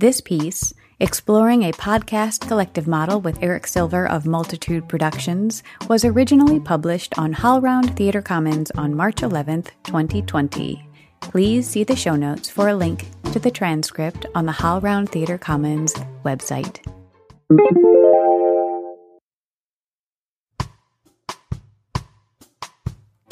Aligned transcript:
This 0.00 0.22
piece, 0.22 0.72
exploring 0.98 1.64
a 1.64 1.72
podcast 1.72 2.48
collective 2.48 2.86
model 2.86 3.20
with 3.20 3.42
Eric 3.42 3.66
Silver 3.66 4.08
of 4.08 4.24
Multitude 4.24 4.88
Productions, 4.88 5.62
was 5.88 6.06
originally 6.06 6.58
published 6.58 7.18
on 7.18 7.34
HowlRound 7.34 7.96
Theater 7.96 8.22
Commons 8.22 8.70
on 8.78 8.96
March 8.96 9.16
11th, 9.16 9.72
2020. 9.84 10.88
Please 11.20 11.68
see 11.68 11.84
the 11.84 11.94
show 11.94 12.16
notes 12.16 12.48
for 12.48 12.68
a 12.68 12.74
link 12.74 13.10
to 13.32 13.38
the 13.38 13.50
transcript 13.50 14.24
on 14.34 14.46
the 14.46 14.52
HowlRound 14.52 15.10
Theater 15.10 15.36
Commons 15.36 15.92
website. 16.24 16.80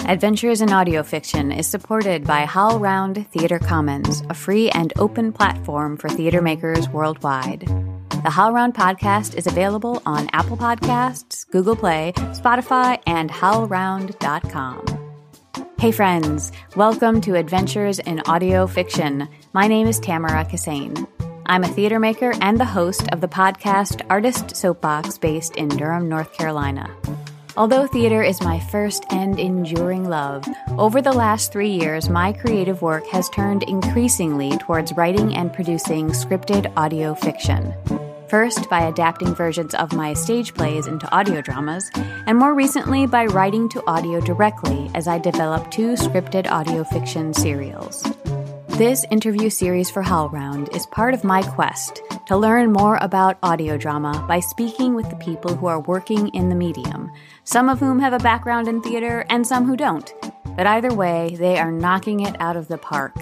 Adventures 0.09 0.63
in 0.63 0.73
Audio 0.73 1.03
Fiction 1.03 1.53
is 1.53 1.67
supported 1.67 2.25
by 2.25 2.47
HowlRound 2.47 3.27
Theater 3.27 3.59
Commons, 3.59 4.23
a 4.31 4.35
free 4.35 4.71
and 4.71 4.91
open 4.97 5.35
platform 5.35 5.99
for 5.99 6.09
theater 6.09 6.41
makers 6.41 6.89
worldwide. 6.89 7.67
The 8.09 8.31
HowlRound 8.31 8.73
podcast 8.73 9.37
is 9.37 9.47
available 9.47 10.01
on 10.07 10.31
Apple 10.33 10.57
Podcasts, 10.57 11.47
Google 11.51 11.77
Play, 11.77 12.15
Spotify, 12.17 12.99
and 13.07 13.29
howlround.com. 13.29 14.87
Hey 15.79 15.93
friends, 15.93 16.53
welcome 16.75 17.21
to 17.21 17.35
Adventures 17.35 17.99
in 17.99 18.21
Audio 18.21 18.67
Fiction. 18.67 19.29
My 19.53 19.67
name 19.67 19.87
is 19.87 20.01
Tamara 20.01 20.47
Kissane. 20.47 21.07
I'm 21.45 21.65
a 21.65 21.69
theater 21.69 22.01
maker 22.01 22.33
and 22.41 22.59
the 22.59 22.65
host 22.65 23.07
of 23.13 23.21
the 23.21 23.29
podcast 23.29 24.01
Artist 24.09 24.57
Soapbox 24.57 25.19
based 25.19 25.57
in 25.57 25.69
Durham, 25.69 26.09
North 26.09 26.33
Carolina. 26.33 26.97
Although 27.59 27.89
theater 27.89 28.23
is 28.23 28.41
my 28.41 28.61
first 28.61 29.05
and 29.11 29.37
enduring 29.37 30.09
love, 30.09 30.47
over 30.79 31.03
the 31.03 31.13
last 31.13 31.51
three 31.51 31.73
years, 31.73 32.09
my 32.09 32.33
creative 32.33 32.83
work 32.83 33.05
has 33.09 33.29
turned 33.31 33.65
increasingly 33.65 34.57
towards 34.59 34.93
writing 34.93 35.35
and 35.35 35.53
producing 35.53 36.11
scripted 36.11 36.73
audio 36.77 37.17
fiction. 37.17 37.75
First, 38.29 38.71
by 38.71 38.83
adapting 38.83 39.35
versions 39.35 39.75
of 39.75 39.93
my 39.93 40.15
stage 40.15 40.55
plays 40.55 40.87
into 40.87 41.13
audio 41.13 41.41
dramas, 41.41 41.91
and 42.29 42.39
more 42.39 42.55
recently 42.55 43.09
by 43.09 43.27
writing 43.27 43.69
to 43.71 43.85
audio 43.89 44.21
directly 44.21 44.89
as 44.95 45.09
I 45.09 45.19
develop 45.19 45.69
two 45.73 45.95
scripted 45.95 46.49
audio 46.49 46.85
fiction 46.85 47.35
serials. 47.35 48.07
This 48.69 49.05
interview 49.11 49.51
series 49.51 49.91
for 49.91 50.05
HowlRound 50.05 50.73
is 50.77 50.87
part 50.87 51.13
of 51.13 51.25
my 51.25 51.43
quest 51.43 52.01
to 52.29 52.37
learn 52.37 52.73
more 52.73 52.97
about 53.01 53.39
audio 53.43 53.77
drama 53.77 54.25
by 54.29 54.39
speaking 54.39 54.95
with 54.95 55.11
the 55.11 55.17
people 55.17 55.57
who 55.57 55.67
are 55.67 55.81
working 55.81 56.29
in 56.29 56.49
the 56.49 56.55
medium, 56.55 57.11
some 57.49 57.71
of 57.71 57.81
whom 57.81 57.99
have 57.99 58.13
a 58.13 58.19
background 58.19 58.69
in 58.69 58.83
theater 58.83 59.25
and 59.31 59.47
some 59.47 59.65
who 59.65 59.75
don't. 59.75 60.13
But 60.55 60.67
either 60.67 60.93
way, 60.93 61.35
they 61.39 61.59
are 61.59 61.73
knocking 61.73 62.21
it 62.21 62.39
out 62.41 62.59
of 62.59 62.69
the 62.69 62.77
park. 62.77 63.17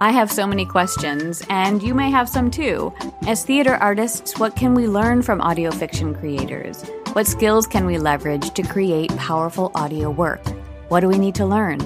I 0.00 0.12
have 0.12 0.30
so 0.30 0.46
many 0.46 0.64
questions, 0.64 1.44
and 1.50 1.82
you 1.82 1.92
may 1.92 2.12
have 2.12 2.28
some 2.28 2.52
too. 2.52 2.94
As 3.26 3.44
theater 3.44 3.74
artists, 3.74 4.38
what 4.38 4.54
can 4.54 4.72
we 4.72 4.86
learn 4.86 5.20
from 5.22 5.40
audio 5.40 5.72
fiction 5.72 6.14
creators? 6.14 6.84
What 7.12 7.26
skills 7.26 7.66
can 7.66 7.86
we 7.86 7.98
leverage 7.98 8.54
to 8.54 8.62
create 8.62 9.10
powerful 9.16 9.72
audio 9.74 10.10
work? 10.10 10.46
What 10.86 11.00
do 11.00 11.08
we 11.08 11.18
need 11.18 11.34
to 11.34 11.44
learn? 11.44 11.80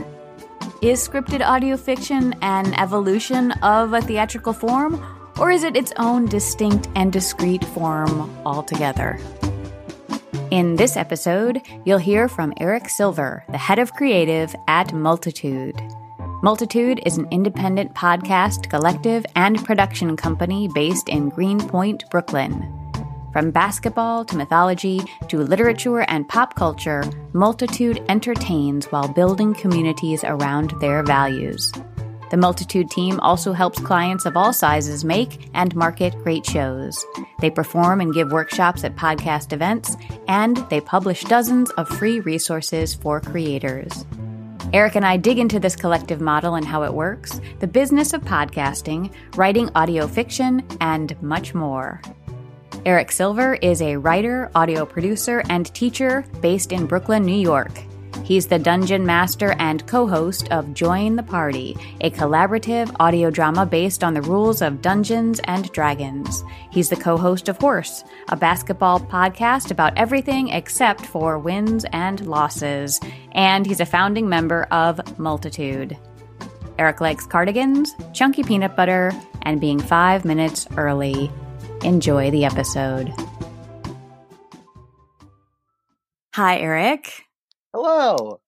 Is 0.83 1.09
scripted 1.09 1.41
audio 1.41 1.78
fiction 1.78 2.34
an 2.43 2.75
evolution 2.75 3.53
of 3.62 3.95
a 3.95 4.03
theatrical 4.03 4.53
form, 4.53 5.03
or 5.39 5.51
is 5.51 5.65
it 5.65 5.77
its 5.77 5.95
own 5.97 6.27
distinct 6.27 6.89
and 6.95 7.11
discrete 7.11 7.65
form 7.65 8.31
altogether? 8.45 9.19
In 10.50 10.77
this 10.77 10.97
episode, 10.97 11.62
you'll 11.84 11.98
hear 11.98 12.28
from 12.28 12.53
Eric 12.59 12.89
Silver, 12.89 13.45
the 13.48 13.59
head 13.59 13.78
of 13.78 13.95
creative 13.95 14.55
at 14.69 14.92
Multitude. 14.92 15.81
Multitude 16.42 17.00
is 17.06 17.17
an 17.17 17.27
independent 17.31 17.95
podcast, 17.95 18.69
collective, 18.69 19.25
and 19.34 19.65
production 19.65 20.17
company 20.17 20.69
based 20.75 21.09
in 21.09 21.31
Greenpoint, 21.31 22.09
Brooklyn. 22.11 22.70
From 23.33 23.50
basketball 23.50 24.25
to 24.27 24.37
mythology 24.37 25.00
to 25.28 25.39
literature 25.39 26.03
and 26.03 26.28
pop 26.28 26.55
culture, 26.55 27.03
Multitude 27.33 28.05
entertains 28.09 28.87
while 28.87 29.09
building 29.09 29.55
communities 29.55 30.22
around 30.25 30.75
their 30.81 31.03
values. 31.03 31.72
The 32.31 32.37
Multitude 32.37 32.91
team 32.91 33.21
also 33.21 33.53
helps 33.53 33.79
clients 33.79 34.27
of 34.27 34.37
all 34.37 34.53
sizes 34.53 35.05
make 35.05 35.49
and 35.55 35.75
market 35.77 36.15
great 36.23 36.45
shows. 36.45 37.05
They 37.41 37.51
perform 37.51 38.01
and 38.01 38.15
give 38.15 38.33
workshops 38.33 38.83
at 38.85 38.97
podcast 38.97 39.53
events, 39.53 39.97
and 40.27 40.57
they 40.71 40.81
publish 40.81 41.23
dozens 41.25 41.71
of 41.73 41.89
free 41.89 42.21
resources 42.21 42.95
for 42.95 43.21
creators. 43.21 44.05
Eric 44.73 44.97
and 44.97 45.05
I 45.05 45.17
dig 45.19 45.39
into 45.39 45.61
this 45.61 45.77
collective 45.77 46.21
model 46.21 46.57
and 46.57 46.67
how 46.67 46.83
it 46.83 46.95
works, 46.95 47.41
the 47.61 47.67
business 47.67 48.12
of 48.12 48.23
podcasting, 48.23 49.12
writing 49.37 49.71
audio 49.75 50.09
fiction, 50.09 50.67
and 50.81 51.21
much 51.23 51.55
more. 51.55 52.01
Eric 52.85 53.12
Silver 53.12 53.55
is 53.55 53.81
a 53.81 53.97
writer, 53.97 54.51
audio 54.55 54.85
producer, 54.85 55.43
and 55.49 55.73
teacher 55.75 56.25
based 56.41 56.73
in 56.73 56.87
Brooklyn, 56.87 57.25
New 57.25 57.37
York. 57.37 57.71
He's 58.22 58.47
the 58.47 58.58
dungeon 58.58 59.04
master 59.04 59.54
and 59.58 59.86
co 59.86 60.06
host 60.06 60.50
of 60.50 60.72
Join 60.72 61.16
the 61.16 61.22
Party, 61.22 61.76
a 62.00 62.10
collaborative 62.10 62.94
audio 63.00 63.30
drama 63.30 63.66
based 63.66 64.04
on 64.04 64.14
the 64.14 64.22
rules 64.22 64.62
of 64.62 64.80
Dungeons 64.80 65.41
and 65.44 65.70
Dragons. 65.72 66.44
He's 66.70 66.88
the 66.88 66.97
co 66.97 67.16
host 67.16 67.48
of 67.48 67.58
Horse, 67.58 68.04
a 68.28 68.36
basketball 68.36 69.00
podcast 69.00 69.70
about 69.70 69.97
everything 69.97 70.48
except 70.48 71.04
for 71.04 71.38
wins 71.38 71.84
and 71.92 72.26
losses. 72.26 73.00
And 73.32 73.66
he's 73.66 73.80
a 73.80 73.86
founding 73.86 74.28
member 74.28 74.64
of 74.70 75.19
Multitude. 75.19 75.96
Eric 76.78 77.00
likes 77.00 77.26
cardigans, 77.26 77.94
chunky 78.12 78.42
peanut 78.42 78.76
butter, 78.76 79.12
and 79.42 79.60
being 79.60 79.78
five 79.81 80.25
minutes 80.25 80.66
early. 80.76 81.31
Enjoy 81.82 82.31
the 82.31 82.44
episode. 82.44 83.12
Hi, 86.34 86.58
Eric. 86.58 87.24
Hello. 87.75 88.41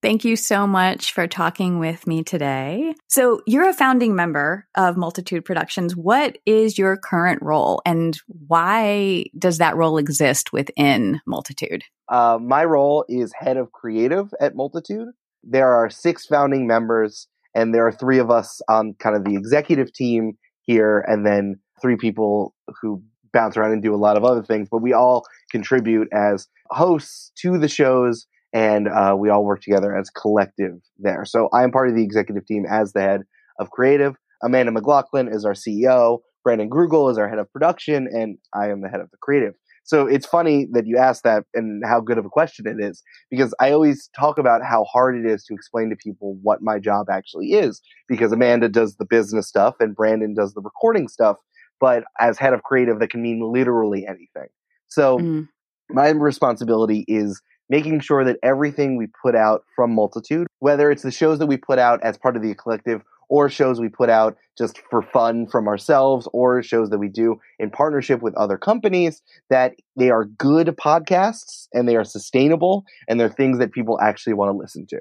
Thank 0.00 0.24
you 0.24 0.36
so 0.36 0.66
much 0.66 1.12
for 1.12 1.26
talking 1.26 1.78
with 1.78 2.06
me 2.06 2.22
today. 2.22 2.94
So, 3.08 3.42
you're 3.46 3.68
a 3.68 3.74
founding 3.74 4.16
member 4.16 4.66
of 4.74 4.96
Multitude 4.96 5.44
Productions. 5.44 5.94
What 5.94 6.38
is 6.46 6.78
your 6.78 6.96
current 6.96 7.42
role 7.42 7.82
and 7.84 8.18
why 8.26 9.26
does 9.38 9.58
that 9.58 9.76
role 9.76 9.98
exist 9.98 10.54
within 10.54 11.20
Multitude? 11.26 11.84
Uh, 12.08 12.38
my 12.40 12.64
role 12.64 13.04
is 13.06 13.34
head 13.38 13.58
of 13.58 13.70
creative 13.72 14.32
at 14.40 14.56
Multitude. 14.56 15.08
There 15.42 15.74
are 15.74 15.90
six 15.90 16.24
founding 16.24 16.66
members, 16.66 17.28
and 17.54 17.74
there 17.74 17.86
are 17.86 17.92
three 17.92 18.18
of 18.18 18.30
us 18.30 18.62
on 18.66 18.94
kind 18.94 19.14
of 19.14 19.24
the 19.24 19.36
executive 19.36 19.92
team 19.92 20.38
here, 20.62 21.00
and 21.00 21.26
then 21.26 21.60
three 21.82 21.96
people 21.96 22.54
who 22.80 23.02
bounce 23.34 23.58
around 23.58 23.72
and 23.72 23.82
do 23.82 23.94
a 23.94 23.96
lot 23.96 24.16
of 24.16 24.24
other 24.24 24.42
things, 24.42 24.68
but 24.70 24.80
we 24.80 24.94
all 24.94 25.26
contribute 25.50 26.08
as 26.14 26.48
hosts 26.70 27.30
to 27.36 27.58
the 27.58 27.68
shows 27.68 28.26
and 28.54 28.88
uh, 28.88 29.14
we 29.18 29.28
all 29.28 29.44
work 29.44 29.60
together 29.60 29.94
as 29.94 30.08
collective 30.08 30.80
there. 30.98 31.26
So 31.26 31.50
I 31.52 31.62
am 31.62 31.72
part 31.72 31.88
of 31.88 31.94
the 31.94 32.02
executive 32.02 32.46
team 32.46 32.64
as 32.68 32.92
the 32.92 33.02
head 33.02 33.22
of 33.58 33.70
creative. 33.70 34.14
Amanda 34.42 34.72
McLoughlin 34.72 35.28
is 35.28 35.44
our 35.44 35.52
CEO. 35.52 36.20
Brandon 36.42 36.70
Grugle 36.70 37.10
is 37.10 37.18
our 37.18 37.28
head 37.28 37.38
of 37.38 37.52
production, 37.52 38.08
and 38.10 38.38
I 38.54 38.70
am 38.70 38.80
the 38.80 38.88
head 38.88 39.00
of 39.00 39.10
the 39.10 39.16
creative. 39.20 39.54
So 39.86 40.06
it's 40.06 40.24
funny 40.24 40.66
that 40.72 40.86
you 40.86 40.96
asked 40.96 41.24
that 41.24 41.44
and 41.52 41.82
how 41.84 42.00
good 42.00 42.16
of 42.16 42.24
a 42.24 42.30
question 42.30 42.66
it 42.66 42.82
is 42.82 43.02
because 43.30 43.54
I 43.60 43.70
always 43.70 44.08
talk 44.18 44.38
about 44.38 44.62
how 44.62 44.84
hard 44.84 45.14
it 45.14 45.30
is 45.30 45.44
to 45.44 45.54
explain 45.54 45.90
to 45.90 45.96
people 45.96 46.38
what 46.42 46.62
my 46.62 46.78
job 46.78 47.10
actually 47.10 47.52
is 47.52 47.82
because 48.08 48.32
Amanda 48.32 48.70
does 48.70 48.96
the 48.96 49.04
business 49.04 49.46
stuff 49.46 49.74
and 49.80 49.94
Brandon 49.94 50.32
does 50.32 50.54
the 50.54 50.62
recording 50.62 51.06
stuff 51.06 51.36
but 51.80 52.04
as 52.18 52.38
head 52.38 52.54
of 52.54 52.62
creative, 52.62 52.98
that 53.00 53.10
can 53.10 53.22
mean 53.22 53.40
literally 53.40 54.06
anything. 54.06 54.48
So 54.88 55.18
mm. 55.18 55.48
my 55.90 56.08
responsibility 56.08 57.04
is 57.08 57.40
making 57.68 58.00
sure 58.00 58.24
that 58.24 58.38
everything 58.42 58.96
we 58.96 59.06
put 59.22 59.34
out 59.34 59.64
from 59.74 59.94
Multitude, 59.94 60.46
whether 60.58 60.90
it's 60.90 61.02
the 61.02 61.10
shows 61.10 61.38
that 61.38 61.46
we 61.46 61.56
put 61.56 61.78
out 61.78 62.02
as 62.02 62.18
part 62.18 62.36
of 62.36 62.42
the 62.42 62.54
collective 62.54 63.02
or 63.28 63.48
shows 63.48 63.80
we 63.80 63.88
put 63.88 64.10
out 64.10 64.36
just 64.56 64.78
for 64.90 65.02
fun 65.02 65.46
from 65.46 65.66
ourselves 65.66 66.28
or 66.32 66.62
shows 66.62 66.90
that 66.90 66.98
we 66.98 67.08
do 67.08 67.40
in 67.58 67.70
partnership 67.70 68.22
with 68.22 68.34
other 68.36 68.58
companies 68.58 69.22
that 69.50 69.74
they 69.96 70.10
are 70.10 70.24
good 70.24 70.68
podcasts 70.68 71.68
and 71.72 71.88
they 71.88 71.96
are 71.96 72.04
sustainable 72.04 72.84
and 73.08 73.18
they're 73.18 73.28
things 73.28 73.58
that 73.58 73.72
people 73.72 73.98
actually 74.00 74.34
want 74.34 74.52
to 74.52 74.56
listen 74.56 74.86
to. 74.86 75.00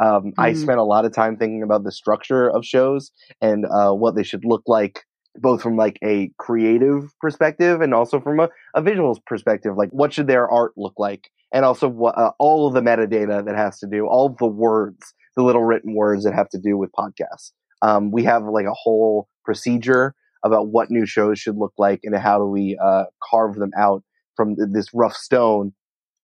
Um, 0.00 0.24
mm. 0.24 0.32
I 0.38 0.52
spent 0.54 0.78
a 0.78 0.84
lot 0.84 1.04
of 1.04 1.12
time 1.12 1.36
thinking 1.36 1.62
about 1.62 1.84
the 1.84 1.92
structure 1.92 2.50
of 2.50 2.64
shows 2.64 3.10
and 3.40 3.66
uh, 3.66 3.92
what 3.92 4.16
they 4.16 4.22
should 4.22 4.44
look 4.44 4.62
like 4.66 5.04
both 5.36 5.62
from 5.62 5.76
like 5.76 5.98
a 6.04 6.30
creative 6.38 7.04
perspective 7.20 7.80
and 7.80 7.94
also 7.94 8.20
from 8.20 8.40
a, 8.40 8.48
a 8.74 8.82
visuals 8.82 9.16
perspective 9.24 9.72
like 9.76 9.90
what 9.90 10.12
should 10.12 10.26
their 10.26 10.48
art 10.48 10.72
look 10.76 10.94
like? 10.98 11.30
And 11.52 11.64
also 11.64 11.88
what 11.88 12.16
uh, 12.16 12.32
all 12.38 12.66
of 12.66 12.74
the 12.74 12.80
metadata 12.80 13.44
that 13.44 13.56
has 13.56 13.78
to 13.80 13.86
do 13.86 14.06
all 14.06 14.34
the 14.38 14.46
words 14.46 15.14
the 15.36 15.42
little 15.42 15.64
written 15.64 15.94
words 15.94 16.24
that 16.24 16.34
have 16.34 16.50
to 16.50 16.58
do 16.58 16.76
with 16.76 16.90
podcasts. 16.92 17.52
Um, 17.80 18.10
we 18.10 18.24
have 18.24 18.44
like 18.44 18.66
a 18.66 18.74
whole 18.74 19.28
procedure 19.44 20.14
about 20.44 20.68
what 20.68 20.90
new 20.90 21.06
shows 21.06 21.38
should 21.38 21.56
look 21.56 21.72
like 21.78 22.00
and 22.04 22.14
how 22.16 22.38
do 22.38 22.46
we 22.46 22.78
uh, 22.82 23.04
carve 23.30 23.54
them 23.56 23.70
out 23.78 24.02
from 24.36 24.56
this 24.72 24.88
rough 24.92 25.14
stone 25.14 25.72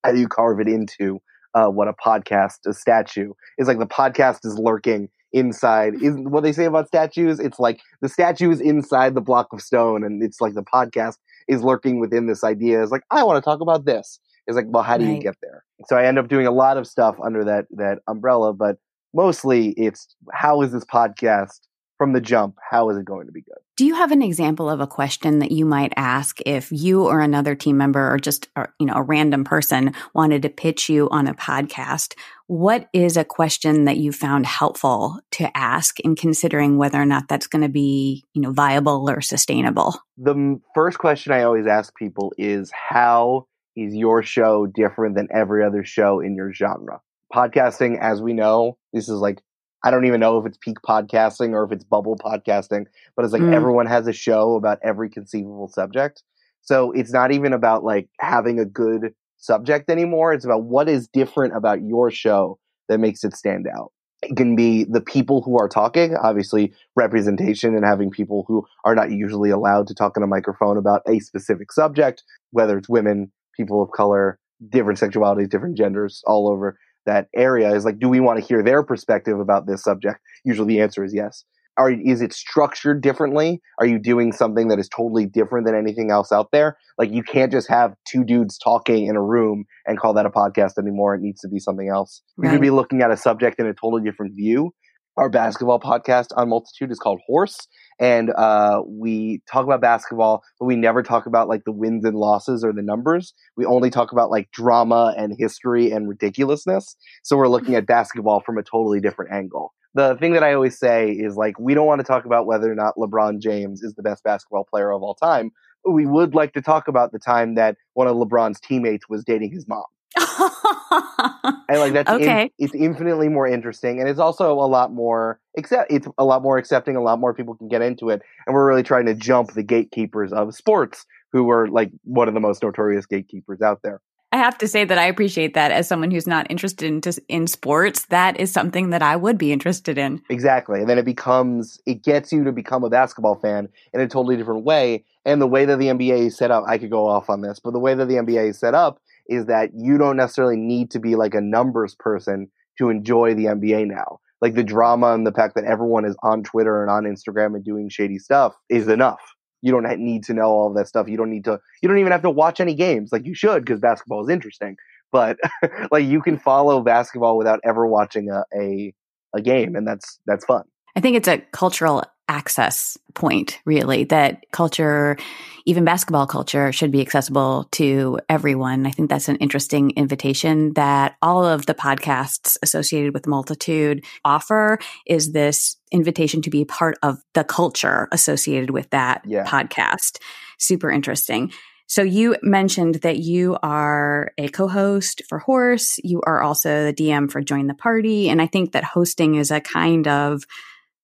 how 0.03 0.11
do 0.11 0.19
you 0.19 0.27
carve 0.27 0.59
it 0.59 0.67
into 0.67 1.19
uh, 1.53 1.67
what 1.67 1.87
a 1.87 1.93
podcast 1.93 2.57
a 2.67 2.73
statue 2.73 3.33
is. 3.57 3.67
Like 3.67 3.79
the 3.79 3.87
podcast 3.87 4.45
is 4.45 4.57
lurking 4.57 5.09
inside 5.31 5.95
is 6.01 6.15
what 6.17 6.43
they 6.43 6.51
say 6.51 6.65
about 6.65 6.87
statues. 6.87 7.39
It's 7.39 7.59
like 7.59 7.81
the 8.01 8.09
statue 8.09 8.51
is 8.51 8.61
inside 8.61 9.15
the 9.15 9.21
block 9.21 9.47
of 9.51 9.61
stone, 9.61 10.03
and 10.03 10.23
it's 10.23 10.41
like 10.41 10.53
the 10.53 10.63
podcast 10.63 11.17
is 11.47 11.63
lurking 11.63 11.99
within 11.99 12.27
this 12.27 12.43
idea. 12.43 12.81
It's 12.81 12.91
like 12.91 13.03
I 13.11 13.23
want 13.23 13.37
to 13.37 13.47
talk 13.47 13.61
about 13.61 13.85
this. 13.85 14.19
It's 14.47 14.55
like, 14.55 14.65
well, 14.69 14.83
how 14.83 14.97
do 14.97 15.05
right. 15.05 15.15
you 15.15 15.21
get 15.21 15.35
there? 15.41 15.63
So 15.87 15.95
I 15.95 16.05
end 16.05 16.17
up 16.17 16.27
doing 16.27 16.47
a 16.47 16.51
lot 16.51 16.77
of 16.77 16.87
stuff 16.87 17.15
under 17.23 17.43
that 17.43 17.67
that 17.71 17.99
umbrella, 18.07 18.53
but 18.53 18.77
mostly 19.13 19.69
it's 19.71 20.15
how 20.33 20.61
is 20.61 20.71
this 20.71 20.85
podcast 20.85 21.59
from 21.97 22.13
the 22.13 22.21
jump, 22.21 22.57
how 22.69 22.89
is 22.89 22.97
it 22.97 23.05
going 23.05 23.27
to 23.27 23.31
be 23.31 23.41
good? 23.41 23.59
Do 23.79 23.85
you 23.85 23.95
have 23.95 24.11
an 24.11 24.21
example 24.21 24.69
of 24.69 24.81
a 24.81 24.87
question 24.87 25.39
that 25.39 25.53
you 25.53 25.63
might 25.63 25.93
ask 25.95 26.41
if 26.45 26.69
you 26.69 27.05
or 27.05 27.21
another 27.21 27.55
team 27.55 27.77
member 27.77 28.13
or 28.13 28.17
just 28.17 28.49
uh, 28.57 28.65
you 28.77 28.85
know 28.85 28.93
a 28.93 29.01
random 29.01 29.45
person 29.45 29.93
wanted 30.13 30.41
to 30.41 30.49
pitch 30.49 30.89
you 30.89 31.07
on 31.11 31.27
a 31.27 31.33
podcast? 31.33 32.15
What 32.47 32.89
is 32.91 33.15
a 33.15 33.23
question 33.23 33.85
that 33.85 33.95
you 33.95 34.11
found 34.11 34.45
helpful 34.45 35.21
to 35.31 35.57
ask 35.57 35.97
in 36.01 36.17
considering 36.17 36.77
whether 36.77 37.01
or 37.01 37.05
not 37.05 37.29
that's 37.29 37.47
going 37.47 37.61
to 37.61 37.69
be, 37.69 38.25
you 38.33 38.41
know, 38.41 38.51
viable 38.51 39.09
or 39.09 39.21
sustainable? 39.21 39.95
The 40.17 40.59
first 40.75 40.97
question 40.97 41.31
I 41.31 41.43
always 41.43 41.65
ask 41.65 41.95
people 41.95 42.33
is 42.37 42.69
how 42.71 43.47
is 43.77 43.95
your 43.95 44.23
show 44.23 44.65
different 44.65 45.15
than 45.15 45.29
every 45.33 45.63
other 45.63 45.85
show 45.85 46.19
in 46.19 46.35
your 46.35 46.51
genre? 46.51 46.99
Podcasting, 47.33 47.97
as 47.97 48.21
we 48.21 48.33
know, 48.33 48.77
this 48.91 49.07
is 49.07 49.21
like 49.21 49.41
I 49.83 49.91
don't 49.91 50.05
even 50.05 50.19
know 50.19 50.37
if 50.37 50.45
it's 50.45 50.57
peak 50.57 50.77
podcasting 50.87 51.51
or 51.51 51.63
if 51.63 51.71
it's 51.71 51.83
bubble 51.83 52.17
podcasting, 52.17 52.85
but 53.15 53.23
it's 53.23 53.33
like 53.33 53.41
mm. 53.41 53.53
everyone 53.53 53.85
has 53.85 54.07
a 54.07 54.13
show 54.13 54.55
about 54.55 54.79
every 54.83 55.09
conceivable 55.09 55.69
subject. 55.69 56.23
So 56.61 56.91
it's 56.91 57.13
not 57.13 57.31
even 57.31 57.53
about 57.53 57.83
like 57.83 58.09
having 58.19 58.59
a 58.59 58.65
good 58.65 59.13
subject 59.37 59.89
anymore. 59.89 60.33
It's 60.33 60.45
about 60.45 60.63
what 60.63 60.89
is 60.89 61.07
different 61.07 61.55
about 61.55 61.81
your 61.81 62.11
show 62.11 62.59
that 62.89 62.99
makes 62.99 63.23
it 63.23 63.35
stand 63.35 63.67
out. 63.67 63.91
It 64.21 64.35
can 64.35 64.55
be 64.55 64.83
the 64.83 64.99
people 64.99 65.41
who 65.41 65.57
are 65.57 65.69
talking, 65.69 66.15
obviously 66.17 66.73
representation 66.97 67.73
and 67.73 67.85
having 67.85 68.11
people 68.11 68.43
who 68.49 68.65
are 68.83 68.93
not 68.93 69.11
usually 69.11 69.49
allowed 69.49 69.87
to 69.87 69.93
talk 69.93 70.17
on 70.17 70.23
a 70.23 70.27
microphone 70.27 70.77
about 70.77 71.03
a 71.07 71.19
specific 71.19 71.71
subject, 71.71 72.23
whether 72.51 72.77
it's 72.77 72.89
women, 72.89 73.31
people 73.55 73.81
of 73.81 73.91
color, 73.91 74.37
different 74.67 74.99
sexualities, 74.99 75.49
different 75.49 75.77
genders 75.77 76.21
all 76.27 76.49
over 76.49 76.77
that 77.09 77.27
area 77.35 77.73
is 77.73 77.85
like, 77.85 77.99
do 77.99 78.07
we 78.07 78.19
want 78.19 78.39
to 78.39 78.45
hear 78.45 78.61
their 78.61 78.83
perspective 78.83 79.39
about 79.39 79.65
this 79.65 79.83
subject? 79.83 80.19
Usually 80.45 80.75
the 80.75 80.81
answer 80.81 81.03
is 81.03 81.11
yes. 81.13 81.43
Are, 81.75 81.91
is 81.91 82.21
it 82.21 82.33
structured 82.33 83.01
differently? 83.01 83.61
Are 83.79 83.85
you 83.85 83.97
doing 83.99 84.31
something 84.31 84.67
that 84.67 84.79
is 84.79 84.89
totally 84.89 85.25
different 85.25 85.65
than 85.65 85.75
anything 85.75 86.11
else 86.11 86.31
out 86.31 86.49
there? 86.51 86.77
Like 86.97 87.09
you 87.11 87.23
can't 87.23 87.51
just 87.51 87.69
have 87.69 87.93
two 88.05 88.23
dudes 88.23 88.57
talking 88.57 89.07
in 89.07 89.15
a 89.15 89.23
room 89.23 89.65
and 89.87 89.97
call 89.97 90.13
that 90.13 90.25
a 90.25 90.29
podcast 90.29 90.77
anymore. 90.77 91.15
It 91.15 91.21
needs 91.21 91.39
to 91.41 91.47
be 91.47 91.57
something 91.57 91.89
else. 91.89 92.21
Right. 92.37 92.47
You 92.47 92.51
could 92.51 92.61
be 92.61 92.69
looking 92.69 93.01
at 93.01 93.11
a 93.11 93.17
subject 93.17 93.59
in 93.59 93.65
a 93.65 93.73
totally 93.73 94.03
different 94.03 94.35
view 94.35 94.71
our 95.19 95.29
basketball 95.29 95.81
podcast 95.81 96.27
on 96.37 96.47
Multitude 96.47 96.91
is 96.91 96.97
called 96.97 97.19
Horse, 97.27 97.67
and 97.99 98.31
uh, 98.37 98.81
we 98.87 99.41
talk 99.51 99.65
about 99.65 99.81
basketball, 99.81 100.41
but 100.57 100.65
we 100.65 100.77
never 100.77 101.03
talk 101.03 101.25
about 101.25 101.49
like 101.49 101.65
the 101.65 101.73
wins 101.73 102.05
and 102.05 102.15
losses 102.15 102.63
or 102.63 102.71
the 102.71 102.81
numbers. 102.81 103.33
We 103.57 103.65
only 103.65 103.89
talk 103.89 104.13
about 104.13 104.31
like 104.31 104.49
drama 104.51 105.13
and 105.17 105.35
history 105.37 105.91
and 105.91 106.07
ridiculousness. 106.07 106.95
So 107.23 107.35
we're 107.35 107.49
looking 107.49 107.75
at 107.75 107.85
basketball 107.85 108.39
from 108.39 108.57
a 108.57 108.63
totally 108.63 109.01
different 109.01 109.33
angle. 109.33 109.73
The 109.93 110.15
thing 110.15 110.31
that 110.33 110.43
I 110.43 110.53
always 110.53 110.79
say 110.79 111.11
is 111.11 111.35
like 111.35 111.59
we 111.59 111.73
don't 111.73 111.85
want 111.85 111.99
to 111.99 112.07
talk 112.07 112.23
about 112.23 112.45
whether 112.45 112.71
or 112.71 112.75
not 112.75 112.95
LeBron 112.95 113.41
James 113.41 113.83
is 113.83 113.95
the 113.95 114.03
best 114.03 114.23
basketball 114.23 114.65
player 114.69 114.93
of 114.93 115.03
all 115.03 115.15
time, 115.15 115.51
we 115.85 116.05
would 116.05 116.33
like 116.33 116.53
to 116.53 116.61
talk 116.61 116.87
about 116.87 117.11
the 117.11 117.19
time 117.19 117.55
that 117.55 117.75
one 117.93 118.07
of 118.07 118.15
LeBron's 118.15 118.61
teammates 118.61 119.09
was 119.09 119.25
dating 119.25 119.51
his 119.51 119.67
mom 119.67 119.83
and 120.91 121.79
like 121.79 121.93
that's 121.93 122.09
okay. 122.09 122.43
In, 122.43 122.49
it's 122.57 122.75
infinitely 122.75 123.29
more 123.29 123.47
interesting, 123.47 123.99
and 123.99 124.09
it's 124.09 124.19
also 124.19 124.53
a 124.53 124.67
lot 124.67 124.91
more 124.91 125.39
accept. 125.57 125.91
It's 125.91 126.07
a 126.17 126.25
lot 126.25 126.41
more 126.41 126.57
accepting. 126.57 126.95
A 126.95 127.01
lot 127.01 127.19
more 127.19 127.33
people 127.33 127.55
can 127.55 127.67
get 127.67 127.81
into 127.81 128.09
it, 128.09 128.21
and 128.45 128.53
we're 128.53 128.67
really 128.67 128.83
trying 128.83 129.05
to 129.05 129.13
jump 129.13 129.53
the 129.53 129.63
gatekeepers 129.63 130.33
of 130.33 130.55
sports, 130.55 131.05
who 131.31 131.43
were 131.43 131.67
like 131.69 131.91
one 132.03 132.27
of 132.27 132.33
the 132.33 132.39
most 132.39 132.63
notorious 132.63 133.05
gatekeepers 133.05 133.61
out 133.61 133.79
there. 133.83 134.01
I 134.31 134.37
have 134.37 134.59
to 134.59 134.67
say 134.67 134.85
that 134.85 134.97
I 134.99 135.05
appreciate 135.05 135.55
that 135.55 135.71
as 135.71 135.87
someone 135.87 136.11
who's 136.11 136.27
not 136.27 136.45
interested 136.51 136.85
in 136.85 137.01
just 137.01 137.19
in 137.29 137.47
sports. 137.47 138.05
That 138.07 138.39
is 138.39 138.51
something 138.51 138.91
that 138.91 139.01
I 139.01 139.15
would 139.15 139.39
be 139.39 139.51
interested 139.51 139.97
in. 139.97 140.21
Exactly, 140.29 140.81
and 140.81 140.89
then 140.89 140.99
it 140.99 141.05
becomes 141.05 141.81
it 141.85 142.03
gets 142.03 142.31
you 142.31 142.43
to 142.43 142.51
become 142.51 142.83
a 142.83 142.89
basketball 142.89 143.35
fan 143.35 143.69
in 143.93 144.01
a 144.01 144.07
totally 144.07 144.37
different 144.37 144.65
way. 144.65 145.03
And 145.25 145.41
the 145.41 145.47
way 145.47 145.65
that 145.65 145.79
the 145.79 145.87
NBA 145.87 146.27
is 146.27 146.37
set 146.37 146.51
up, 146.51 146.63
I 146.67 146.77
could 146.77 146.91
go 146.91 147.07
off 147.07 147.29
on 147.29 147.41
this, 147.41 147.59
but 147.59 147.71
the 147.71 147.79
way 147.79 147.93
that 147.93 148.07
the 148.07 148.15
NBA 148.15 148.49
is 148.49 148.59
set 148.59 148.73
up 148.73 149.01
is 149.29 149.45
that 149.45 149.69
you 149.73 149.97
don't 149.97 150.17
necessarily 150.17 150.57
need 150.57 150.91
to 150.91 150.99
be 150.99 151.15
like 151.15 151.33
a 151.33 151.41
numbers 151.41 151.95
person 151.95 152.49
to 152.77 152.89
enjoy 152.89 153.35
the 153.35 153.45
NBA 153.45 153.87
now. 153.87 154.19
Like 154.41 154.55
the 154.55 154.63
drama 154.63 155.13
and 155.13 155.27
the 155.27 155.31
fact 155.31 155.55
that 155.55 155.65
everyone 155.65 156.05
is 156.05 156.15
on 156.23 156.43
Twitter 156.43 156.81
and 156.81 156.89
on 156.89 157.03
Instagram 157.03 157.55
and 157.55 157.63
doing 157.63 157.89
shady 157.89 158.17
stuff 158.17 158.55
is 158.69 158.87
enough. 158.87 159.19
You 159.61 159.71
don't 159.71 159.99
need 159.99 160.23
to 160.23 160.33
know 160.33 160.49
all 160.49 160.73
that 160.73 160.87
stuff. 160.87 161.07
You 161.07 161.17
don't 161.17 161.29
need 161.29 161.43
to, 161.45 161.59
you 161.81 161.89
don't 161.89 161.99
even 161.99 162.11
have 162.11 162.21
to 162.21 162.29
watch 162.29 162.59
any 162.59 162.73
games 162.73 163.11
like 163.11 163.25
you 163.25 163.35
should 163.35 163.65
because 163.65 163.79
basketball 163.79 164.23
is 164.23 164.29
interesting. 164.29 164.77
But 165.11 165.37
like 165.91 166.05
you 166.05 166.21
can 166.21 166.39
follow 166.39 166.81
basketball 166.81 167.37
without 167.37 167.59
ever 167.65 167.85
watching 167.85 168.29
a, 168.29 168.43
a, 168.57 168.93
a 169.35 169.41
game 169.41 169.75
and 169.75 169.85
that's, 169.85 170.19
that's 170.25 170.45
fun. 170.45 170.63
I 170.95 171.01
think 171.01 171.17
it's 171.17 171.27
a 171.27 171.39
cultural 171.51 172.03
access 172.29 172.97
point, 173.15 173.59
really, 173.65 174.05
that 174.05 174.45
culture, 174.51 175.17
even 175.65 175.83
basketball 175.83 176.27
culture, 176.27 176.71
should 176.71 176.91
be 176.91 177.01
accessible 177.01 177.67
to 177.71 178.19
everyone. 178.29 178.85
I 178.85 178.91
think 178.91 179.09
that's 179.09 179.27
an 179.27 179.35
interesting 179.37 179.91
invitation 179.97 180.73
that 180.73 181.15
all 181.21 181.43
of 181.43 181.65
the 181.65 181.73
podcasts 181.73 182.57
associated 182.63 183.13
with 183.13 183.27
Multitude 183.27 184.05
offer 184.23 184.79
is 185.05 185.33
this 185.33 185.75
invitation 185.91 186.41
to 186.43 186.49
be 186.49 186.63
part 186.63 186.97
of 187.01 187.17
the 187.33 187.43
culture 187.43 188.07
associated 188.11 188.69
with 188.69 188.89
that 188.91 189.23
yeah. 189.25 189.45
podcast. 189.45 190.19
Super 190.59 190.91
interesting. 190.91 191.51
So 191.87 192.03
you 192.03 192.35
mentioned 192.43 192.95
that 193.01 193.17
you 193.17 193.57
are 193.63 194.31
a 194.37 194.47
co-host 194.49 195.23
for 195.27 195.39
Horse. 195.39 195.99
You 196.03 196.21
are 196.27 196.43
also 196.43 196.85
the 196.85 196.93
DM 196.93 197.31
for 197.31 197.41
Join 197.41 197.65
the 197.65 197.73
Party. 197.73 198.29
And 198.29 198.39
I 198.39 198.45
think 198.45 198.73
that 198.73 198.83
hosting 198.83 199.33
is 199.35 199.49
a 199.49 199.59
kind 199.59 200.07
of 200.07 200.43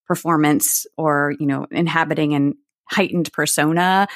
performance 0.07 0.85
or, 0.97 1.33
you 1.39 1.45
know, 1.45 1.67
inhabiting 1.71 2.33
an 2.33 2.55
heightened 2.89 3.31
persona. 3.33 4.07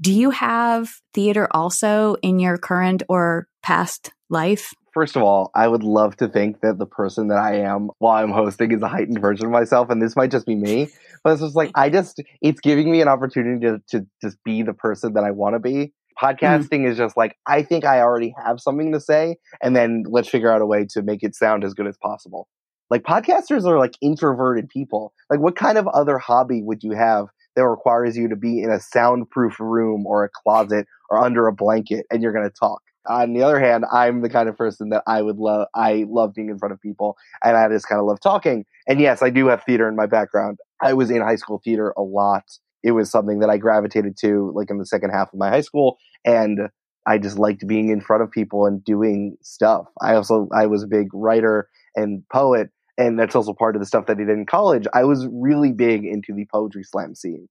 Do 0.00 0.12
you 0.12 0.30
have 0.30 1.00
theater 1.14 1.48
also 1.50 2.16
in 2.22 2.38
your 2.38 2.58
current 2.58 3.02
or 3.08 3.48
past 3.62 4.12
life? 4.28 4.74
First 4.92 5.16
of 5.16 5.22
all, 5.22 5.50
I 5.54 5.68
would 5.68 5.82
love 5.82 6.16
to 6.18 6.28
think 6.28 6.60
that 6.62 6.78
the 6.78 6.86
person 6.86 7.28
that 7.28 7.38
I 7.38 7.56
am 7.60 7.90
while 7.98 8.22
I'm 8.22 8.30
hosting 8.30 8.72
is 8.72 8.82
a 8.82 8.88
heightened 8.88 9.20
version 9.20 9.46
of 9.46 9.52
myself, 9.52 9.90
and 9.90 10.00
this 10.00 10.16
might 10.16 10.30
just 10.30 10.46
be 10.46 10.54
me. 10.54 10.88
But 11.22 11.34
it's 11.34 11.42
just 11.42 11.56
like 11.56 11.70
I 11.74 11.90
just 11.90 12.22
it's 12.40 12.60
giving 12.60 12.90
me 12.90 13.02
an 13.02 13.08
opportunity 13.08 13.66
to 13.66 13.82
to 13.90 14.06
just 14.22 14.42
be 14.42 14.62
the 14.62 14.72
person 14.72 15.12
that 15.14 15.24
I 15.24 15.32
want 15.32 15.54
to 15.54 15.58
be. 15.58 15.92
Podcasting 16.18 16.80
mm. 16.80 16.90
is 16.90 16.96
just 16.96 17.14
like 17.14 17.36
I 17.46 17.62
think 17.62 17.84
I 17.84 18.00
already 18.00 18.34
have 18.42 18.58
something 18.58 18.92
to 18.92 19.00
say, 19.00 19.36
and 19.62 19.76
then 19.76 20.04
let's 20.08 20.30
figure 20.30 20.50
out 20.50 20.62
a 20.62 20.66
way 20.66 20.86
to 20.90 21.02
make 21.02 21.22
it 21.22 21.34
sound 21.34 21.62
as 21.62 21.74
good 21.74 21.86
as 21.86 21.98
possible. 21.98 22.48
Like 22.90 23.02
podcasters 23.02 23.64
are 23.66 23.78
like 23.78 23.96
introverted 24.00 24.68
people. 24.68 25.12
Like 25.30 25.40
what 25.40 25.56
kind 25.56 25.78
of 25.78 25.88
other 25.88 26.18
hobby 26.18 26.62
would 26.62 26.82
you 26.82 26.92
have 26.92 27.26
that 27.56 27.66
requires 27.66 28.16
you 28.16 28.28
to 28.28 28.36
be 28.36 28.62
in 28.62 28.70
a 28.70 28.80
soundproof 28.80 29.58
room 29.58 30.06
or 30.06 30.24
a 30.24 30.28
closet 30.28 30.86
or 31.10 31.24
under 31.24 31.46
a 31.46 31.52
blanket 31.52 32.06
and 32.10 32.22
you're 32.22 32.32
going 32.32 32.48
to 32.48 32.54
talk? 32.54 32.82
On 33.08 33.32
the 33.32 33.42
other 33.42 33.60
hand, 33.60 33.84
I'm 33.92 34.20
the 34.20 34.28
kind 34.28 34.48
of 34.48 34.56
person 34.56 34.88
that 34.90 35.04
I 35.06 35.22
would 35.22 35.36
love. 35.36 35.68
I 35.74 36.06
love 36.08 36.34
being 36.34 36.48
in 36.48 36.58
front 36.58 36.72
of 36.72 36.80
people 36.80 37.16
and 37.42 37.56
I 37.56 37.68
just 37.68 37.88
kind 37.88 38.00
of 38.00 38.06
love 38.06 38.20
talking. 38.20 38.64
And 38.88 39.00
yes, 39.00 39.22
I 39.22 39.30
do 39.30 39.46
have 39.48 39.62
theater 39.64 39.88
in 39.88 39.96
my 39.96 40.06
background. 40.06 40.58
I 40.80 40.92
was 40.94 41.10
in 41.10 41.20
high 41.20 41.36
school 41.36 41.60
theater 41.64 41.94
a 41.96 42.02
lot. 42.02 42.44
It 42.82 42.92
was 42.92 43.10
something 43.10 43.40
that 43.40 43.50
I 43.50 43.58
gravitated 43.58 44.16
to 44.20 44.52
like 44.54 44.70
in 44.70 44.78
the 44.78 44.86
second 44.86 45.10
half 45.10 45.32
of 45.32 45.38
my 45.38 45.50
high 45.50 45.60
school. 45.60 45.98
And 46.24 46.68
I 47.06 47.18
just 47.18 47.38
liked 47.38 47.66
being 47.66 47.90
in 47.90 48.00
front 48.00 48.22
of 48.22 48.30
people 48.30 48.66
and 48.66 48.84
doing 48.84 49.36
stuff. 49.40 49.86
I 50.00 50.14
also, 50.14 50.48
I 50.52 50.66
was 50.66 50.82
a 50.82 50.88
big 50.88 51.08
writer 51.12 51.68
and 51.94 52.22
poet 52.32 52.70
and 52.98 53.18
that's 53.18 53.34
also 53.34 53.52
part 53.52 53.76
of 53.76 53.80
the 53.80 53.86
stuff 53.86 54.06
that 54.06 54.16
I 54.16 54.20
did 54.20 54.28
in 54.30 54.46
college. 54.46 54.86
I 54.94 55.04
was 55.04 55.26
really 55.30 55.72
big 55.72 56.04
into 56.04 56.32
the 56.32 56.46
poetry 56.52 56.82
slam 56.82 57.14
scene. 57.14 57.48